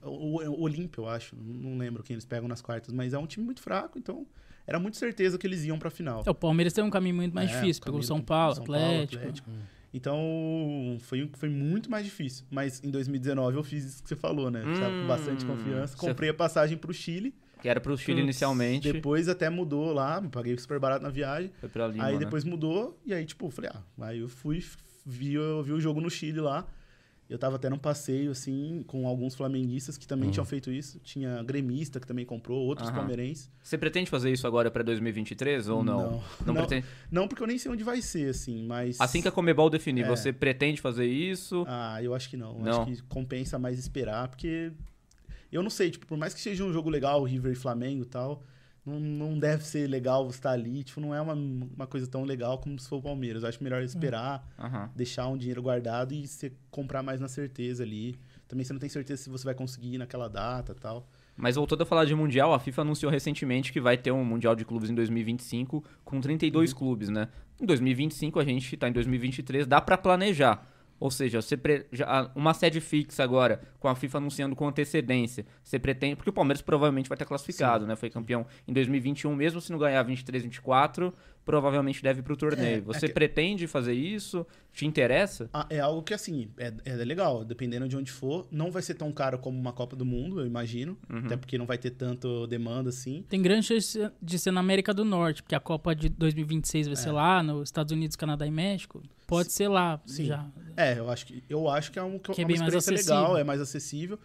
[0.02, 1.36] o, o, o Olímpia, eu acho.
[1.36, 4.26] Não lembro quem eles pegam nas quartas, mas é um time muito fraco, então
[4.66, 6.24] era muito certeza que eles iam pra final.
[6.26, 7.80] É, o Palmeiras tem um caminho muito mais É, difícil.
[7.82, 9.18] o Pegou caminho São Paulo, São Paulo, Atlético.
[9.22, 9.50] Atlético.
[9.94, 12.46] Então, foi, foi muito mais difícil.
[12.52, 14.64] Mas em 2019 eu fiz isso que você falou, né?
[14.80, 15.96] Tava com bastante Hum, confiança.
[15.98, 17.34] Comprei a passagem pro Chile.
[17.68, 18.94] Que era pro Chile Putz, inicialmente.
[18.94, 21.52] Depois até mudou lá, paguei super barato na viagem.
[21.60, 22.20] Foi pra Lima, aí né?
[22.20, 24.64] depois mudou, e aí, tipo, eu falei, ah, aí eu fui,
[25.06, 26.66] vi, eu vi o jogo no Chile lá.
[27.30, 30.98] Eu tava até num passeio, assim, com alguns flamenguistas que também tinham feito isso.
[31.00, 33.00] Tinha gremista que também comprou, outros Aham.
[33.00, 33.52] palmeirenses.
[33.62, 35.98] Você pretende fazer isso agora pra 2023 ou não?
[35.98, 36.12] Não.
[36.12, 36.56] Não, Não.
[36.56, 36.88] pretende?
[37.12, 38.96] Não, porque eu nem sei onde vai ser, assim, mas.
[39.02, 40.08] Assim que a Comebol definir, É.
[40.08, 41.66] você pretende fazer isso?
[41.68, 42.58] Ah, eu acho que não.
[42.60, 42.84] Não.
[42.84, 44.72] Acho que compensa mais esperar, porque.
[45.52, 48.06] Eu não sei, tipo, por mais que seja um jogo legal, River e Flamengo e
[48.06, 48.44] tal,
[48.86, 50.84] não, não deve ser legal você estar ali.
[50.84, 53.44] Tipo, não é uma, uma coisa tão legal como se for o Palmeiras.
[53.44, 54.90] Eu acho melhor esperar, Aham.
[54.96, 58.16] deixar um dinheiro guardado e você comprar mais na certeza ali.
[58.48, 61.08] Também você não tem certeza se você vai conseguir ir naquela data e tal.
[61.36, 64.56] Mas voltando a falar de Mundial, a FIFA anunciou recentemente que vai ter um Mundial
[64.56, 66.78] de Clubes em 2025 com 32 Uhum.
[66.78, 67.28] clubes, né?
[67.62, 70.66] Em 2025 a gente tá em 2023, dá pra planejar.
[71.00, 75.46] Ou seja, você pre- já- uma sede fixa agora, com a FIFA anunciando com antecedência.
[75.64, 76.16] Você pretende.
[76.16, 77.96] Porque o Palmeiras provavelmente vai estar classificado, né?
[77.96, 81.14] Foi campeão em 2021, mesmo se não ganhar 23, 24,
[81.46, 82.78] provavelmente deve ir pro torneio.
[82.80, 84.46] É, você é que- pretende fazer isso?
[84.74, 85.50] Te interessa?
[85.54, 87.46] Ah, é algo que, assim, é, é legal.
[87.46, 90.46] Dependendo de onde for, não vai ser tão caro como uma Copa do Mundo, eu
[90.48, 90.98] imagino.
[91.10, 91.20] Uhum.
[91.26, 93.24] Até porque não vai ter tanto demanda assim.
[93.30, 96.96] Tem grande chance de ser na América do Norte, porque a Copa de 2026 vai
[96.96, 99.02] ser lá, nos Estados Unidos, Canadá e México.
[99.28, 100.26] Pode ser lá Sim.
[100.26, 100.50] já.
[100.76, 102.74] É, eu acho que, eu acho que é, um, que Que é uma bem mais
[102.74, 103.38] experiência legal, acessível.
[103.38, 104.20] é mais acessível.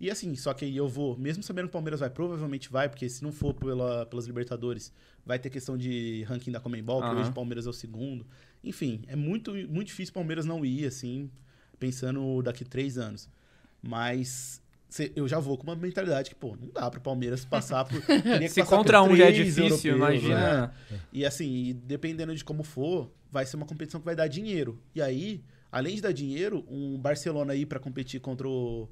[0.00, 2.88] E assim, só que aí eu vou, mesmo sabendo que o Palmeiras vai, provavelmente vai,
[2.88, 4.92] porque se não for pela, pelas Libertadores,
[5.26, 7.20] vai ter questão de ranking da Comembol, que Aham.
[7.20, 8.24] hoje o Palmeiras é o segundo.
[8.62, 11.30] Enfim, é muito, muito difícil o Palmeiras não ir, assim,
[11.78, 13.28] pensando daqui três anos.
[13.82, 14.62] Mas
[15.14, 18.00] eu já vou com uma mentalidade que, pô, não dá pro Palmeiras passar por.
[18.02, 19.96] Se passar por contra um já é difícil, né?
[19.96, 20.74] imagina.
[21.12, 24.80] E assim, dependendo de como for, vai ser uma competição que vai dar dinheiro.
[24.94, 28.88] E aí, além de dar dinheiro, um Barcelona ir pra competir contra o,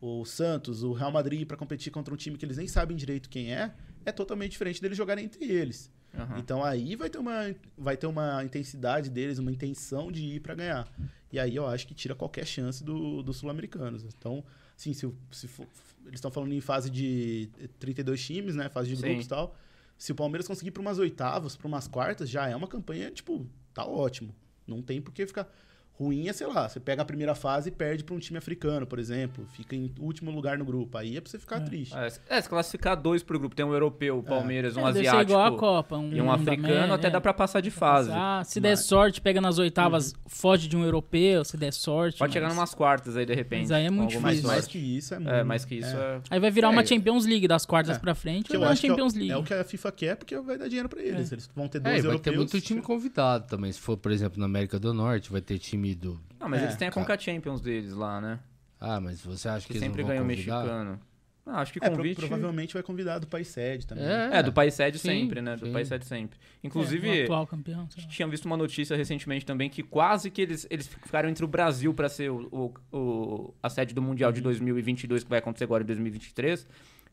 [0.00, 3.28] o Santos, o Real Madrid pra competir contra um time que eles nem sabem direito
[3.28, 3.72] quem é,
[4.04, 5.90] é totalmente diferente deles jogarem entre eles.
[6.12, 6.38] Aham.
[6.38, 10.54] Então aí vai ter uma vai ter uma intensidade deles, uma intenção de ir pra
[10.54, 10.88] ganhar.
[11.32, 14.02] E aí eu acho que tira qualquer chance do- dos sul-americanos.
[14.04, 14.42] Então,
[14.76, 15.66] assim, se, se for-
[16.04, 17.48] eles estão falando em fase de
[17.78, 19.02] 32 times, né, fase de Sim.
[19.02, 19.56] grupos e tal.
[19.98, 23.46] Se o Palmeiras conseguir para umas oitavas, para umas quartas, já é uma campanha, tipo,
[23.72, 24.34] tá ótimo.
[24.66, 25.50] Não tem por que ficar
[25.98, 28.86] Ruim é, sei lá, você pega a primeira fase e perde pra um time africano,
[28.86, 29.46] por exemplo.
[29.52, 30.98] Fica em último lugar no grupo.
[30.98, 31.94] Aí é pra você ficar triste.
[31.96, 35.00] É, é, se classificar dois pro grupo, tem um europeu, o Palmeiras, um É, deve
[35.04, 35.96] ser asiático igual a Copa.
[35.96, 37.10] Um, e um africano, até é.
[37.10, 38.10] dá pra passar de fase.
[38.12, 42.18] Ah, se der Mas- sorte, pega nas oitavas, foge de um europeu, se der sorte.
[42.18, 43.62] Pode chegar mas- numas quartas aí, de repente.
[43.62, 44.22] Mas aí é muito difícil.
[44.26, 44.68] mais sorte.
[44.68, 45.30] que isso é muito.
[45.32, 46.20] É, mais que isso é...
[46.30, 46.86] Aí vai virar uma É.
[46.86, 47.98] Champions League das quartas É.
[47.98, 49.30] pra frente, Que vai virar uma é Champions League.
[49.30, 51.32] é o que a FIFA quer, porque vai dar dinheiro pra eles.
[51.32, 52.22] Eles vão ter É, dois vai europeus.
[52.22, 53.72] ter muito time convidado também.
[53.72, 56.20] Se for, por exemplo, na América do Norte, vai ter time do.
[56.40, 57.06] Não, mas É, eles têm a cara.
[57.06, 58.38] Conca Champions deles lá, né?
[58.80, 60.58] Ah, mas você acha que, Que eles sempre não vão ganha o convidar?
[60.62, 61.00] mexicano.
[61.48, 62.16] Ah, acho que É, pro- convite...
[62.16, 64.04] provavelmente vai convidar do país sede também.
[64.04, 65.54] É, do país sede Sim, sempre, né?
[65.56, 65.72] Do sim.
[65.72, 66.36] país sede sempre.
[66.40, 67.86] É, Inclusive, o atual campeão.
[68.08, 71.94] tinha visto uma notícia recentemente também que quase que eles, eles ficaram entre o Brasil
[71.94, 75.84] pra ser o, o- o- a sede do Mundial de 2022, que vai acontecer agora
[75.84, 76.66] em 2023.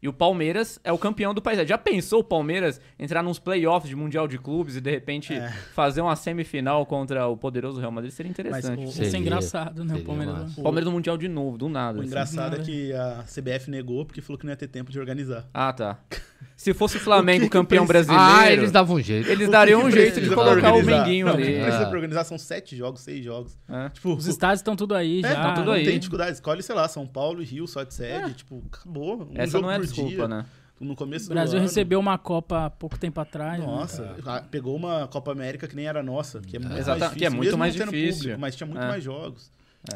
[0.04, 1.58] E o Palmeiras é o campeão do país.
[1.58, 1.70] sede.
[1.70, 5.48] Já pensou o Palmeiras entrar nos playoffs de Mundial de Clubes e de repente É.
[5.74, 8.12] fazer uma semifinal contra o poderoso Real Madrid?
[8.12, 8.82] Seria interessante.
[8.82, 9.94] o- Isso é Seria- engraçado, né?
[9.94, 10.38] O seria Palmeiras.
[10.40, 10.60] massa.
[10.60, 11.98] O Palmeiras no Mundial de novo, do nada.
[12.00, 12.10] O assim.
[12.10, 15.48] engraçado é que a CBF negou porque falou que não ia ter tempo de organizar.
[15.54, 15.98] Ah, tá.
[16.58, 19.30] Se fosse o Flamengo O que que campeão precisa- brasileiro, Ah, eles davam um jeito.
[19.30, 20.84] eles O dariam que um que jeito de colocar o?
[20.84, 21.54] Menguinho Não, O que ali.
[21.54, 21.88] que precisa Ah.
[21.88, 23.58] pra organizar são sete jogos, seis jogos.
[23.70, 23.90] É.
[23.90, 25.36] Tipo, Os estádios estão tudo aí é, já.
[25.36, 25.86] tá tudo não aí.
[25.86, 26.32] tem dificuldade.
[26.34, 28.34] Escolhe, sei lá, São Paulo e Rio só de sede.
[28.34, 29.24] Tipo, acabou.
[29.24, 30.28] Um Essa jogo não é por desculpa, dia.
[30.28, 30.46] né?
[30.80, 31.68] No começo O Brasil do ano.
[31.68, 33.60] recebeu uma Copa há pouco tempo atrás.
[33.60, 33.66] né?
[33.66, 37.00] Nossa, ah, pegou uma Copa América que nem era nossa, que é muito Exata- mais
[37.14, 37.18] difícil.
[37.20, 38.20] que é muito mesmo mais difícil.
[38.22, 38.88] Público, mas tinha muito É.
[38.88, 39.52] mais jogos.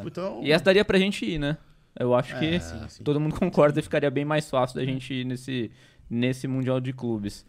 [0.05, 1.57] Então, E essa daria pra gente ir, né?
[1.99, 3.03] Eu acho É, que sim, sim.
[3.03, 5.71] todo mundo concorda e ficaria bem mais fácil da gente ir nesse,
[6.09, 7.45] nesse Mundial de Clubes.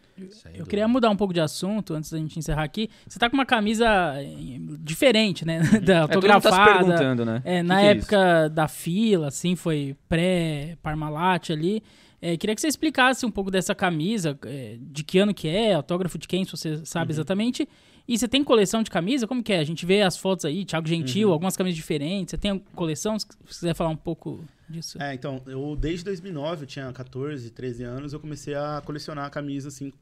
[0.54, 2.88] Eu queria mudar um pouco de assunto antes da gente encerrar aqui.
[3.06, 3.86] Você tá com uma camisa
[4.16, 5.60] eh, diferente, né?
[5.84, 6.78] Da É, todo mundo tá se autografada.
[6.78, 7.42] perguntando, né?
[7.44, 11.82] É, Que na que é época da fila, assim, foi pré-Parmalat ali.
[12.20, 15.74] É, queria que você explicasse um pouco dessa camisa, é, de que ano que é,
[15.74, 16.84] autógrafo de quem, se você Uhum.
[16.84, 17.68] sabe exatamente.
[18.08, 19.26] E você tem coleção de camisa?
[19.26, 19.58] Como que é?
[19.58, 21.34] A gente vê as fotos aí, Thiago Gentil, Uhum.
[21.34, 22.30] algumas camisas diferentes.
[22.32, 23.18] Você tem coleção?
[23.18, 25.00] Se você quiser falar um pouco disso.
[25.00, 29.68] É, então, eu desde 2009, eu tinha 14, 13 anos, eu comecei a colecionar camisa,
[29.68, 29.92] assim.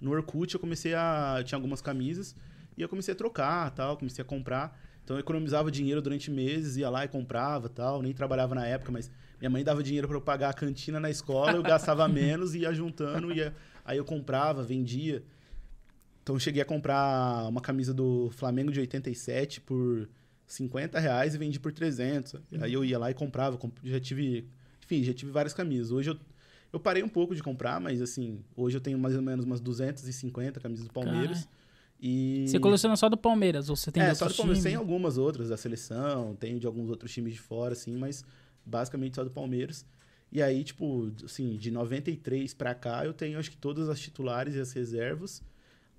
[0.00, 1.36] No Orkut eu comecei a...
[1.38, 2.34] Eu tinha algumas camisas
[2.76, 4.76] e eu comecei a trocar, tal, comecei a comprar.
[5.04, 8.90] Então eu economizava dinheiro durante meses, ia lá e comprava, tal, nem trabalhava na época,
[8.90, 9.10] mas
[9.42, 12.60] minha mãe dava dinheiro para eu pagar a cantina na escola, eu gastava menos e
[12.60, 13.52] ia juntando, ia...
[13.84, 15.24] aí eu comprava, vendia.
[16.22, 20.08] Então eu cheguei a comprar uma camisa do Flamengo de 87 por
[20.46, 22.36] 50 reais e vendi por 300.
[22.60, 23.58] Aí eu ia lá e comprava.
[23.58, 24.46] comp- Já tive,
[24.84, 25.90] enfim, já tive várias camisas.
[25.90, 26.16] Hoje eu,
[26.72, 29.60] eu parei um pouco de comprar, mas assim, hoje eu tenho mais ou menos umas
[29.60, 31.48] 250 camisas do Palmeiras.
[32.00, 32.44] E...
[32.46, 34.62] Você coleciona só do Palmeiras, ou você tem É, só do Palmeiras.
[34.62, 38.24] Tem algumas outras da seleção, tem de alguns outros times de fora, assim, mas
[38.64, 39.84] basicamente só do Palmeiras.
[40.30, 44.54] E aí, tipo, assim, de 93 pra cá, eu tenho acho que todas as titulares
[44.54, 45.42] e as reservas.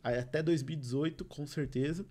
[0.03, 2.05] Aí, até 2018, com certeza.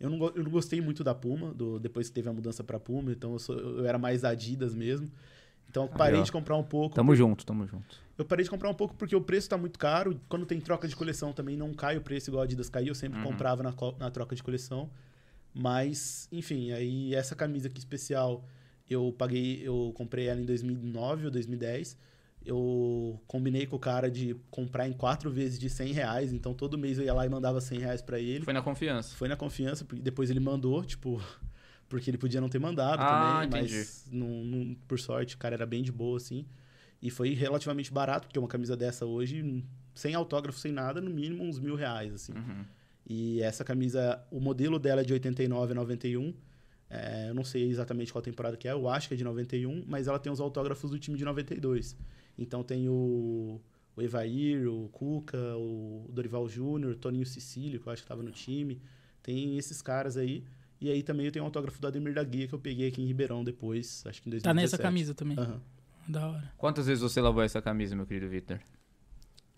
[0.00, 2.78] Eu não, eu não gostei muito da Puma, do, depois que teve a mudança pra
[2.78, 5.08] Puma, então eu, sou- eu era mais Adidas mesmo.
[5.70, 6.22] Então eu parei ó.
[6.22, 6.94] de comprar um pouco.
[6.94, 8.00] Tamo junto, tamo junto.
[8.16, 10.18] Eu parei de comprar um pouco porque o preço tá muito caro.
[10.28, 12.88] Quando tem troca de coleção também não cai o preço igual a Adidas caiu.
[12.88, 13.24] Eu sempre Uhum.
[13.26, 14.88] comprava na, na troca de coleção.
[15.54, 18.44] Mas, enfim, aí essa camisa aqui especial,
[18.88, 21.96] eu paguei, eu comprei ela em 2009 ou 2010.
[22.44, 26.32] Eu combinei com o cara de comprar em quatro vezes de 100 reais.
[26.32, 28.44] Então todo mês eu ia lá e mandava 100 reais pra ele.
[28.44, 29.14] Foi na confiança.
[29.16, 31.20] Foi na confiança, porque depois ele mandou, tipo,
[31.88, 33.74] porque ele podia não ter mandado Ah, também, entendi.
[33.74, 36.46] mas não, não- por sorte o cara era bem de boa, assim.
[37.02, 39.64] E foi relativamente barato, porque uma camisa dessa hoje,
[39.94, 42.32] sem autógrafo, sem nada, no mínimo uns mil reais, assim.
[42.32, 42.64] Uhum.
[43.06, 46.34] E essa camisa, o modelo dela é de 89 a 91.
[46.90, 49.84] É, eu não sei exatamente qual temporada que é, eu acho que é de 91,
[49.86, 51.96] mas ela tem os autógrafos do time de 92.
[52.38, 53.60] Então tem o,
[53.94, 58.22] o Evair, o Cuca, o Dorival Júnior, o Toninho Cecílio, que eu acho que estava
[58.22, 58.80] no time.
[59.22, 60.44] Tem esses caras aí.
[60.80, 63.02] E aí também eu tenho o autógrafo do Ademir da Guia, que eu peguei aqui
[63.02, 64.42] em Ribeirão depois, acho que em 2017.
[64.42, 65.38] Tá nessa camisa também.
[65.38, 65.60] Aham.
[66.08, 66.52] Da hora.
[66.56, 68.60] Quantas vezes você lavou essa camisa, meu querido Victor?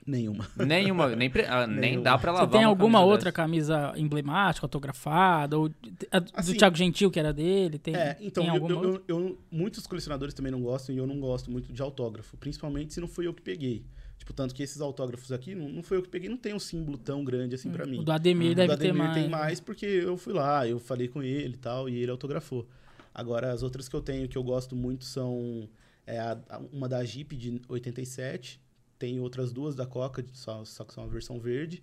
[0.06, 0.46] Nenhuma.
[0.56, 2.04] Nenhuma, nem, pre- ah, nem Nenhuma.
[2.04, 3.32] dá pra Você lavar tem uma alguma camisa outra dessa.
[3.36, 5.58] camisa emblemática, autografada?
[5.58, 5.70] Ou
[6.10, 7.78] a do Assim- Thiago Gentil, que era dele?
[7.78, 9.04] Tem, É, então, tem eu- alguma eu, outra?
[9.08, 12.94] eu- eu- muitos colecionadores também não gostam e eu não gosto muito de autógrafo, principalmente
[12.94, 13.84] se não fui eu que peguei.
[14.18, 16.58] Tipo, tanto que esses autógrafos aqui, não, não foi eu que peguei, não tem um
[16.58, 18.00] símbolo tão grande assim pra mim.
[18.00, 19.14] O do Ademir O deve do Ademir ter mais.
[19.14, 22.66] tem mais porque eu fui lá, eu falei com ele e tal, e ele autografou.
[23.14, 25.68] Agora, as outras que eu tenho que eu gosto muito são
[26.06, 26.38] é, a-
[26.72, 28.60] uma da Jeep de 87,
[29.00, 31.82] tem outras duas da Coca, só, só que são a versão verde.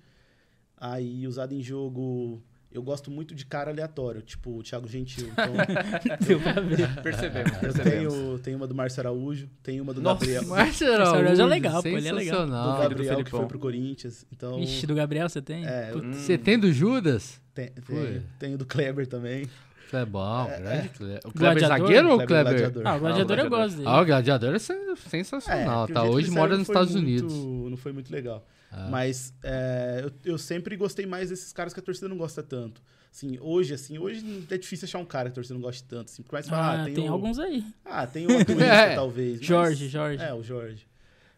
[0.80, 5.28] Aí, usado em jogo, eu gosto muito de cara aleatório, tipo o Thiago Gentil.
[5.30, 5.52] Então,
[6.28, 6.88] Deu pra ver.
[7.02, 8.14] Percebemos, eu percebemos.
[8.14, 10.46] tenho, tenho uma do Márcio Araújo, tenho uma do Nossa, Gabriel.
[10.46, 12.46] Márcio Araújo, é legal, pô, ele é legal.
[12.46, 14.24] Do Gabriel, que foi pro Corinthians.
[14.32, 15.66] Então, Ixi, do Gabriel você tem?
[15.66, 16.14] é, eu.
[16.14, 17.42] Você tem do Judas?
[17.56, 17.96] tenho, Foi.
[17.96, 19.50] tenho, tenho do Kleber também.
[19.90, 21.20] Clebão, grande Kleber.
[21.26, 21.68] O Kleber Gladiador?
[21.88, 22.44] zagueiro ou o Kleber?
[22.54, 22.88] Gladiador.
[22.88, 23.50] Ah, o gladiador eu gladiador.
[23.60, 23.88] gosto dele.
[23.90, 26.04] Ah, o gladiador é sen- sensacional, porque tá?
[26.04, 27.34] Hoje mora nos Estados muito- Unidos.
[27.72, 28.46] Não foi muito legal.
[28.72, 28.88] Ah.
[28.90, 32.82] Mas é, eu, eu sempre gostei mais desses caras que a torcida não gosta tanto.
[33.12, 36.10] Assim, hoje, assim, hoje é difícil achar um cara que a torcida não gosta tanto.
[36.12, 37.64] Assim, mas Ah, ah, tem, tem, o, alguns aí.
[37.86, 38.96] Ah, tem o Atuista, É.
[38.96, 39.38] talvez.
[39.40, 40.24] mas- Jorge, Jorge.
[40.24, 40.86] É, o Jorge.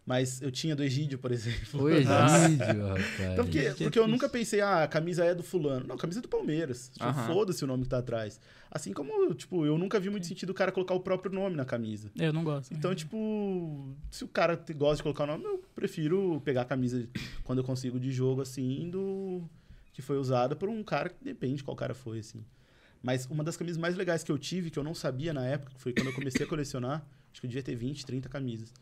[0.09, 1.83] Mas eu tinha do Egídio, por exemplo.
[1.83, 2.07] O Egídio,
[2.89, 3.19] rapaz.
[3.19, 5.85] Então, porque, porque eu nunca pensei, ah, a camisa é do fulano.
[5.85, 6.89] Não, a camisa é do Palmeiras.
[6.91, 7.27] Tipo, Aham.
[7.27, 8.41] Foda-se o nome que tá atrás.
[8.71, 11.63] Assim como, tipo, eu nunca vi muito sentido o cara colocar o próprio nome na
[11.63, 12.09] camisa.
[12.15, 12.73] Eu não gosto.
[12.73, 17.07] Então, tipo, se o cara gosta de colocar o nome, eu prefiro pegar a camisa
[17.43, 19.43] quando eu consigo de jogo, assim, do
[19.93, 22.43] que foi usada por um cara que depende qual cara foi, assim.
[23.03, 25.71] Mas uma das camisas mais legais que eu tive, que eu não sabia na época,
[25.77, 28.73] foi quando eu comecei a colecionar, acho que eu devia ter 20, 30 camisas.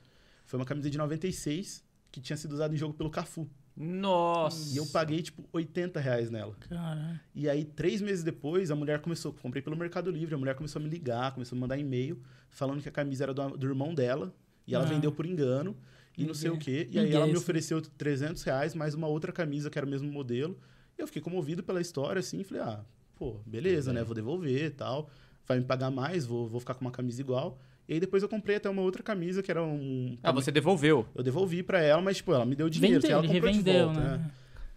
[0.48, 3.48] Foi uma camisa de 96, que tinha sido usada em jogo pelo Cafu.
[3.76, 4.74] Nossa.
[4.74, 6.56] E eu paguei, tipo, 80 reais nela.
[6.62, 7.20] Caralho.
[7.36, 10.80] E aí, três meses depois, a mulher começou, comprei pelo Mercado Livre, a mulher começou
[10.80, 12.20] a me ligar, começou a me mandar e-mail,
[12.50, 14.34] falando que a camisa era do, do irmão dela,
[14.66, 14.88] e ela Ah.
[14.88, 15.78] vendeu por engano,
[16.18, 16.88] e não sei o quê.
[16.91, 20.12] E aí ela me ofereceu 300 reais, mais uma outra camisa que era o mesmo
[20.12, 20.58] modelo.
[20.98, 22.84] E eu fiquei comovido pela história, assim, e falei, ah,
[23.16, 25.10] pô, beleza, né, vou devolver e tal,
[25.45, 27.60] vai me pagar mais, vou, vou ficar com uma camisa igual.
[27.88, 30.17] E aí depois eu comprei até uma outra camisa, que era um...
[30.21, 31.07] Ah, você devolveu.
[31.15, 33.85] Eu devolvi pra ela, mas, tipo, ela me deu dinheiro, Vendeu, ela comprou de revendeu,
[33.85, 34.17] volta, né?
[34.17, 34.31] né?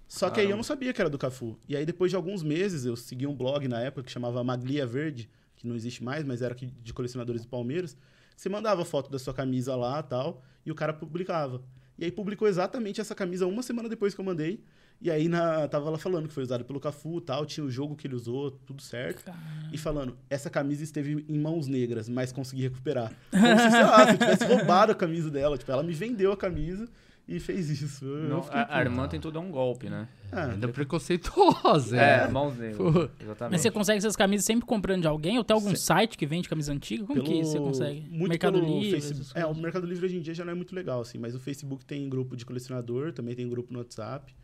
[0.07, 1.59] Só que aí eu não sabia que era do Cafu.
[1.69, 4.87] E aí, depois de alguns meses, eu segui um blog na época que chamava Maglia
[4.87, 7.97] Verde, que não existe mais, mas era de colecionadores do Palmeiras.
[8.37, 11.63] Você mandava foto da sua camisa lá tal, e o cara publicava.
[11.99, 14.65] E aí publicou exatamente essa camisa uma semana depois que eu mandei.
[15.03, 17.97] E aí na, tava lá falando que foi usado pelo Cafu tal, tinha o jogo
[17.97, 19.33] que ele usou, tudo certo.
[19.73, 23.11] E falando, essa camisa esteve em mãos negras, mas consegui recuperar.
[23.31, 25.57] Como se, sei lá, se eu tivesse roubado a camisa dela.
[25.57, 26.87] Tipo, ela me vendeu a camisa
[27.27, 28.05] e fez isso.
[28.05, 30.07] Eu Não, a, a irmã tentou dar um golpe, né?
[30.31, 31.97] Ah, Ainda preconceituosa.
[31.97, 32.29] É, É.
[32.29, 32.77] mãos negras.
[32.77, 33.09] Pô.
[33.23, 33.53] Exatamente.
[33.53, 35.39] Mas você consegue essas camisas sempre comprando de alguém?
[35.39, 37.05] Ou tem algum site que vende camisa antiga?
[37.07, 38.01] Como que você consegue?
[38.11, 39.01] Muito Mercado pelo Livre?
[39.01, 39.31] Facebook.
[39.35, 39.55] É, o.
[39.55, 42.09] Mercado Livre hoje em dia já não é muito legal, assim, mas o Facebook tem
[42.09, 44.35] grupo de colecionador, também tem grupo no WhatsApp.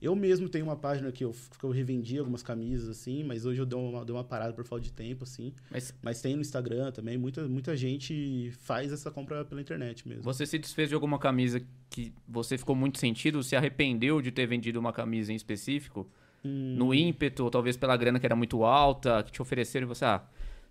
[0.00, 3.60] Eu mesmo tenho uma página que eu, que eu revendi algumas camisas, assim, mas hoje
[3.60, 5.52] eu dei uma, dei uma parada por falta de tempo, assim.
[5.70, 10.22] Mas Mas tem no Instagram também, muita, muita gente faz essa compra pela internet mesmo.
[10.22, 13.42] você se desfez de alguma camisa que você ficou muito sentido?
[13.42, 16.08] Se arrependeu de ter vendido uma camisa em específico?
[16.42, 19.88] Hum, No ímpeto, ou talvez pela grana que era muito alta, que te ofereceram e
[19.88, 20.22] você, ah,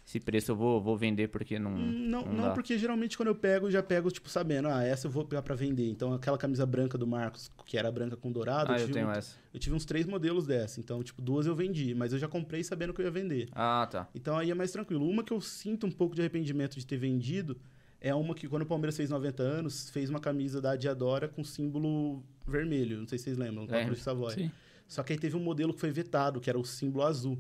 [0.10, 1.72] esse preço eu vou, vou vender porque não.
[1.72, 2.52] Hum, Não, não não, dá.
[2.52, 5.44] porque geralmente quando eu pego, eu já pego, tipo, sabendo, ah, essa eu vou pegar
[5.44, 5.88] pra vender.
[5.88, 9.08] Então, aquela camisa branca do Marcos, que era branca com dourado, Ah, eu tive tenho
[9.08, 9.36] um- essa.
[9.54, 10.80] eu tive uns três modelos dessa.
[10.80, 13.50] Então, tipo, duas eu vendi, mas eu já comprei sabendo que eu ia vender.
[13.52, 14.08] Ah, tá.
[14.16, 15.08] Então aí é mais tranquilo.
[15.08, 17.56] Uma que eu sinto um pouco de arrependimento de ter vendido
[18.02, 21.44] é uma que quando o Palmeiras fez 90 anos, fez uma camisa da Adiadora com
[21.44, 22.98] símbolo vermelho.
[22.98, 23.86] Não sei se vocês lembram, com a.
[23.86, 24.34] Cruz Savoy.
[24.34, 24.52] Sim.
[24.88, 27.38] Só que aí teve um modelo que foi vetado, que era o símbolo azul.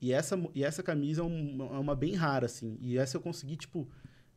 [0.00, 2.78] E essa, e essa camisa é uma, é uma bem rara, assim.
[2.80, 3.88] E essa eu consegui, tipo...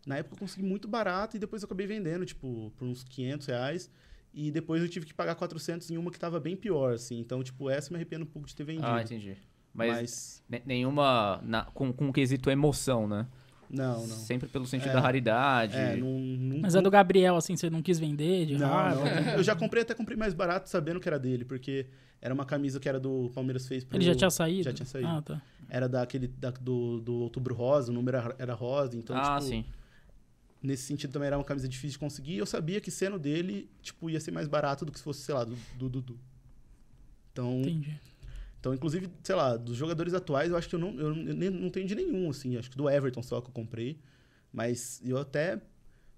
[0.05, 3.45] Na época eu consegui muito barato e depois eu acabei vendendo, tipo, por uns 500
[3.47, 3.91] reais.
[4.33, 7.19] E depois eu tive que pagar 400 em uma que tava bem pior, assim.
[7.19, 8.87] Então, tipo, essa eu me arrependo um pouco de ter vendido.
[8.87, 9.37] Ah, entendi.
[9.73, 13.27] Mas, Mas, ne- nenhuma na- com, com quesito emoção, né?
[13.71, 14.15] Não, não.
[14.17, 14.93] Sempre pelo sentido É.
[14.93, 15.75] da raridade.
[15.77, 19.03] É, não, não Mas a do Gabriel, assim, você não quis vender de Não, raiva?
[19.21, 19.31] não.
[19.39, 21.87] Eu já comprei, até comprei mais barato sabendo que era dele, porque
[22.21, 23.97] era uma camisa que era do Palmeiras fez pro...
[23.97, 24.63] Ele já tinha saído?
[24.63, 25.07] Já tinha saído.
[25.07, 25.41] Ah, tá.
[25.69, 29.49] Era daquele, da, do, do Outubro Rosa, o número era- era rosa, então, ah, tipo,
[29.49, 29.65] sim.
[30.61, 32.33] nesse sentido também era uma camisa difícil de conseguir.
[32.33, 35.21] E eu sabia que sendo dele, tipo, ia ser mais barato do que se fosse,
[35.21, 36.19] sei lá, do do Dudu.
[37.31, 37.97] Então, Entendi.
[38.61, 41.69] Então, inclusive, sei lá, dos jogadores atuais, eu acho que eu não, eu nem- não
[41.69, 42.55] tenho de nenhum, assim.
[42.57, 43.97] Acho que do Everton só que eu comprei.
[44.53, 45.59] Mas eu até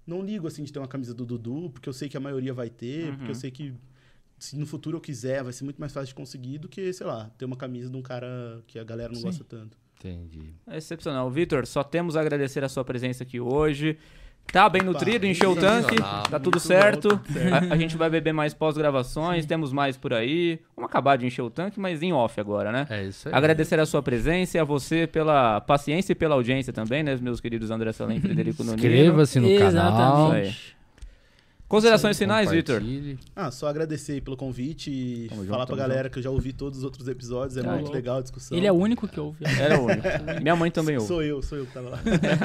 [0.06, 2.52] não ligo, assim, de ter uma camisa do Dudu, porque eu sei que a maioria
[2.52, 3.34] vai ter, porque eu Uhum.
[3.34, 3.74] sei que
[4.38, 7.06] se no futuro eu quiser, vai ser muito mais fácil de conseguir do que, sei
[7.06, 9.26] lá, ter uma camisa de um cara que a galera não Sim.
[9.26, 9.78] gosta tanto.
[9.98, 10.52] Entendi.
[10.66, 11.30] É excepcional.
[11.30, 13.96] Vitor, só temos a agradecer a sua presença aqui hoje.
[14.52, 17.08] Tá bem nutrido, encheu o tanque, tá tudo Muito certo.
[17.08, 17.70] bom, tudo certo.
[17.70, 20.60] A, a gente vai beber mais pós-gravações, temos mais por aí.
[20.76, 22.86] Vamos acabar de encher o tanque, mas em off agora, né?
[22.88, 23.34] É isso aí.
[23.34, 27.40] Agradecer a sua presença e a você pela paciência e pela audiência também, né, meus
[27.40, 28.84] queridos André Salem e Frederico Nunes.
[28.84, 30.34] Inscreva-se no canal.
[30.36, 30.76] Exatamente.
[31.68, 32.82] Considerações finais, Vitor?
[33.34, 36.22] Ah, só agradecer aí pelo convite e Tamo junto, falar pra tamo galera que eu
[36.22, 38.56] já ouvi todos os outros episódios, é Ah, muito legal a discussão.
[38.56, 39.44] Ele é o único que ouve.
[39.60, 40.06] Era o único.
[40.42, 41.08] Minha mãe também ouve.
[41.08, 42.00] Sou eu, sou eu que tava lá.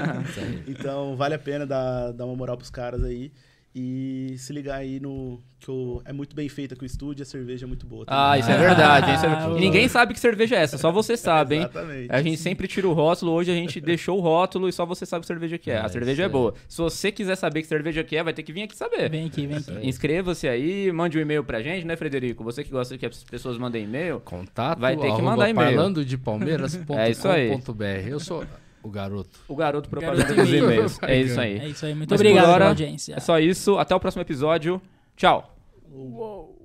[0.67, 3.31] então, vale a pena dar, dar uma moral pros caras aí.
[3.75, 5.39] E se ligar aí no.
[5.59, 8.03] que o- é muito bem feita com o estúdio e a cerveja é muito boa.
[8.07, 8.39] Ah, também.
[8.39, 9.13] isso é verdade.
[9.13, 11.61] Isso é- Ah, E ninguém sabe que cerveja é essa, só você sabe, hein?
[11.61, 12.07] Exatamente.
[12.11, 15.05] A gente sempre tira o rótulo, hoje a gente deixou o rótulo e só você
[15.05, 15.75] sabe que cerveja que é.
[15.75, 16.53] É, A cerveja é boa.
[16.67, 19.09] Se você quiser saber que cerveja que é, vai ter que vir aqui saber.
[19.09, 19.87] Vem aqui, vem aqui.
[19.87, 22.41] Inscreva-se aí, mande um e-mail pra gente, né, Frederico?
[22.45, 24.19] Você que gosta que as pessoas mandem e-mail.
[24.21, 25.75] Contato Vai ter que mandar e-mail.
[25.75, 26.93] Falando de palmeiras.com.br.
[26.99, 27.51] É isso aí.
[28.07, 28.43] Eu sou
[28.83, 29.39] o garoto.
[29.47, 30.63] O garoto propaganda dos e-mail.
[30.65, 30.99] e-mails.
[31.03, 31.59] É isso aí.
[31.59, 31.93] É isso aí.
[31.93, 33.13] Muito Mas obrigado pela audiência.
[33.15, 33.77] É só isso.
[33.77, 34.81] Até o próximo episódio.
[35.15, 35.55] Tchau.
[35.91, 36.58] Uou.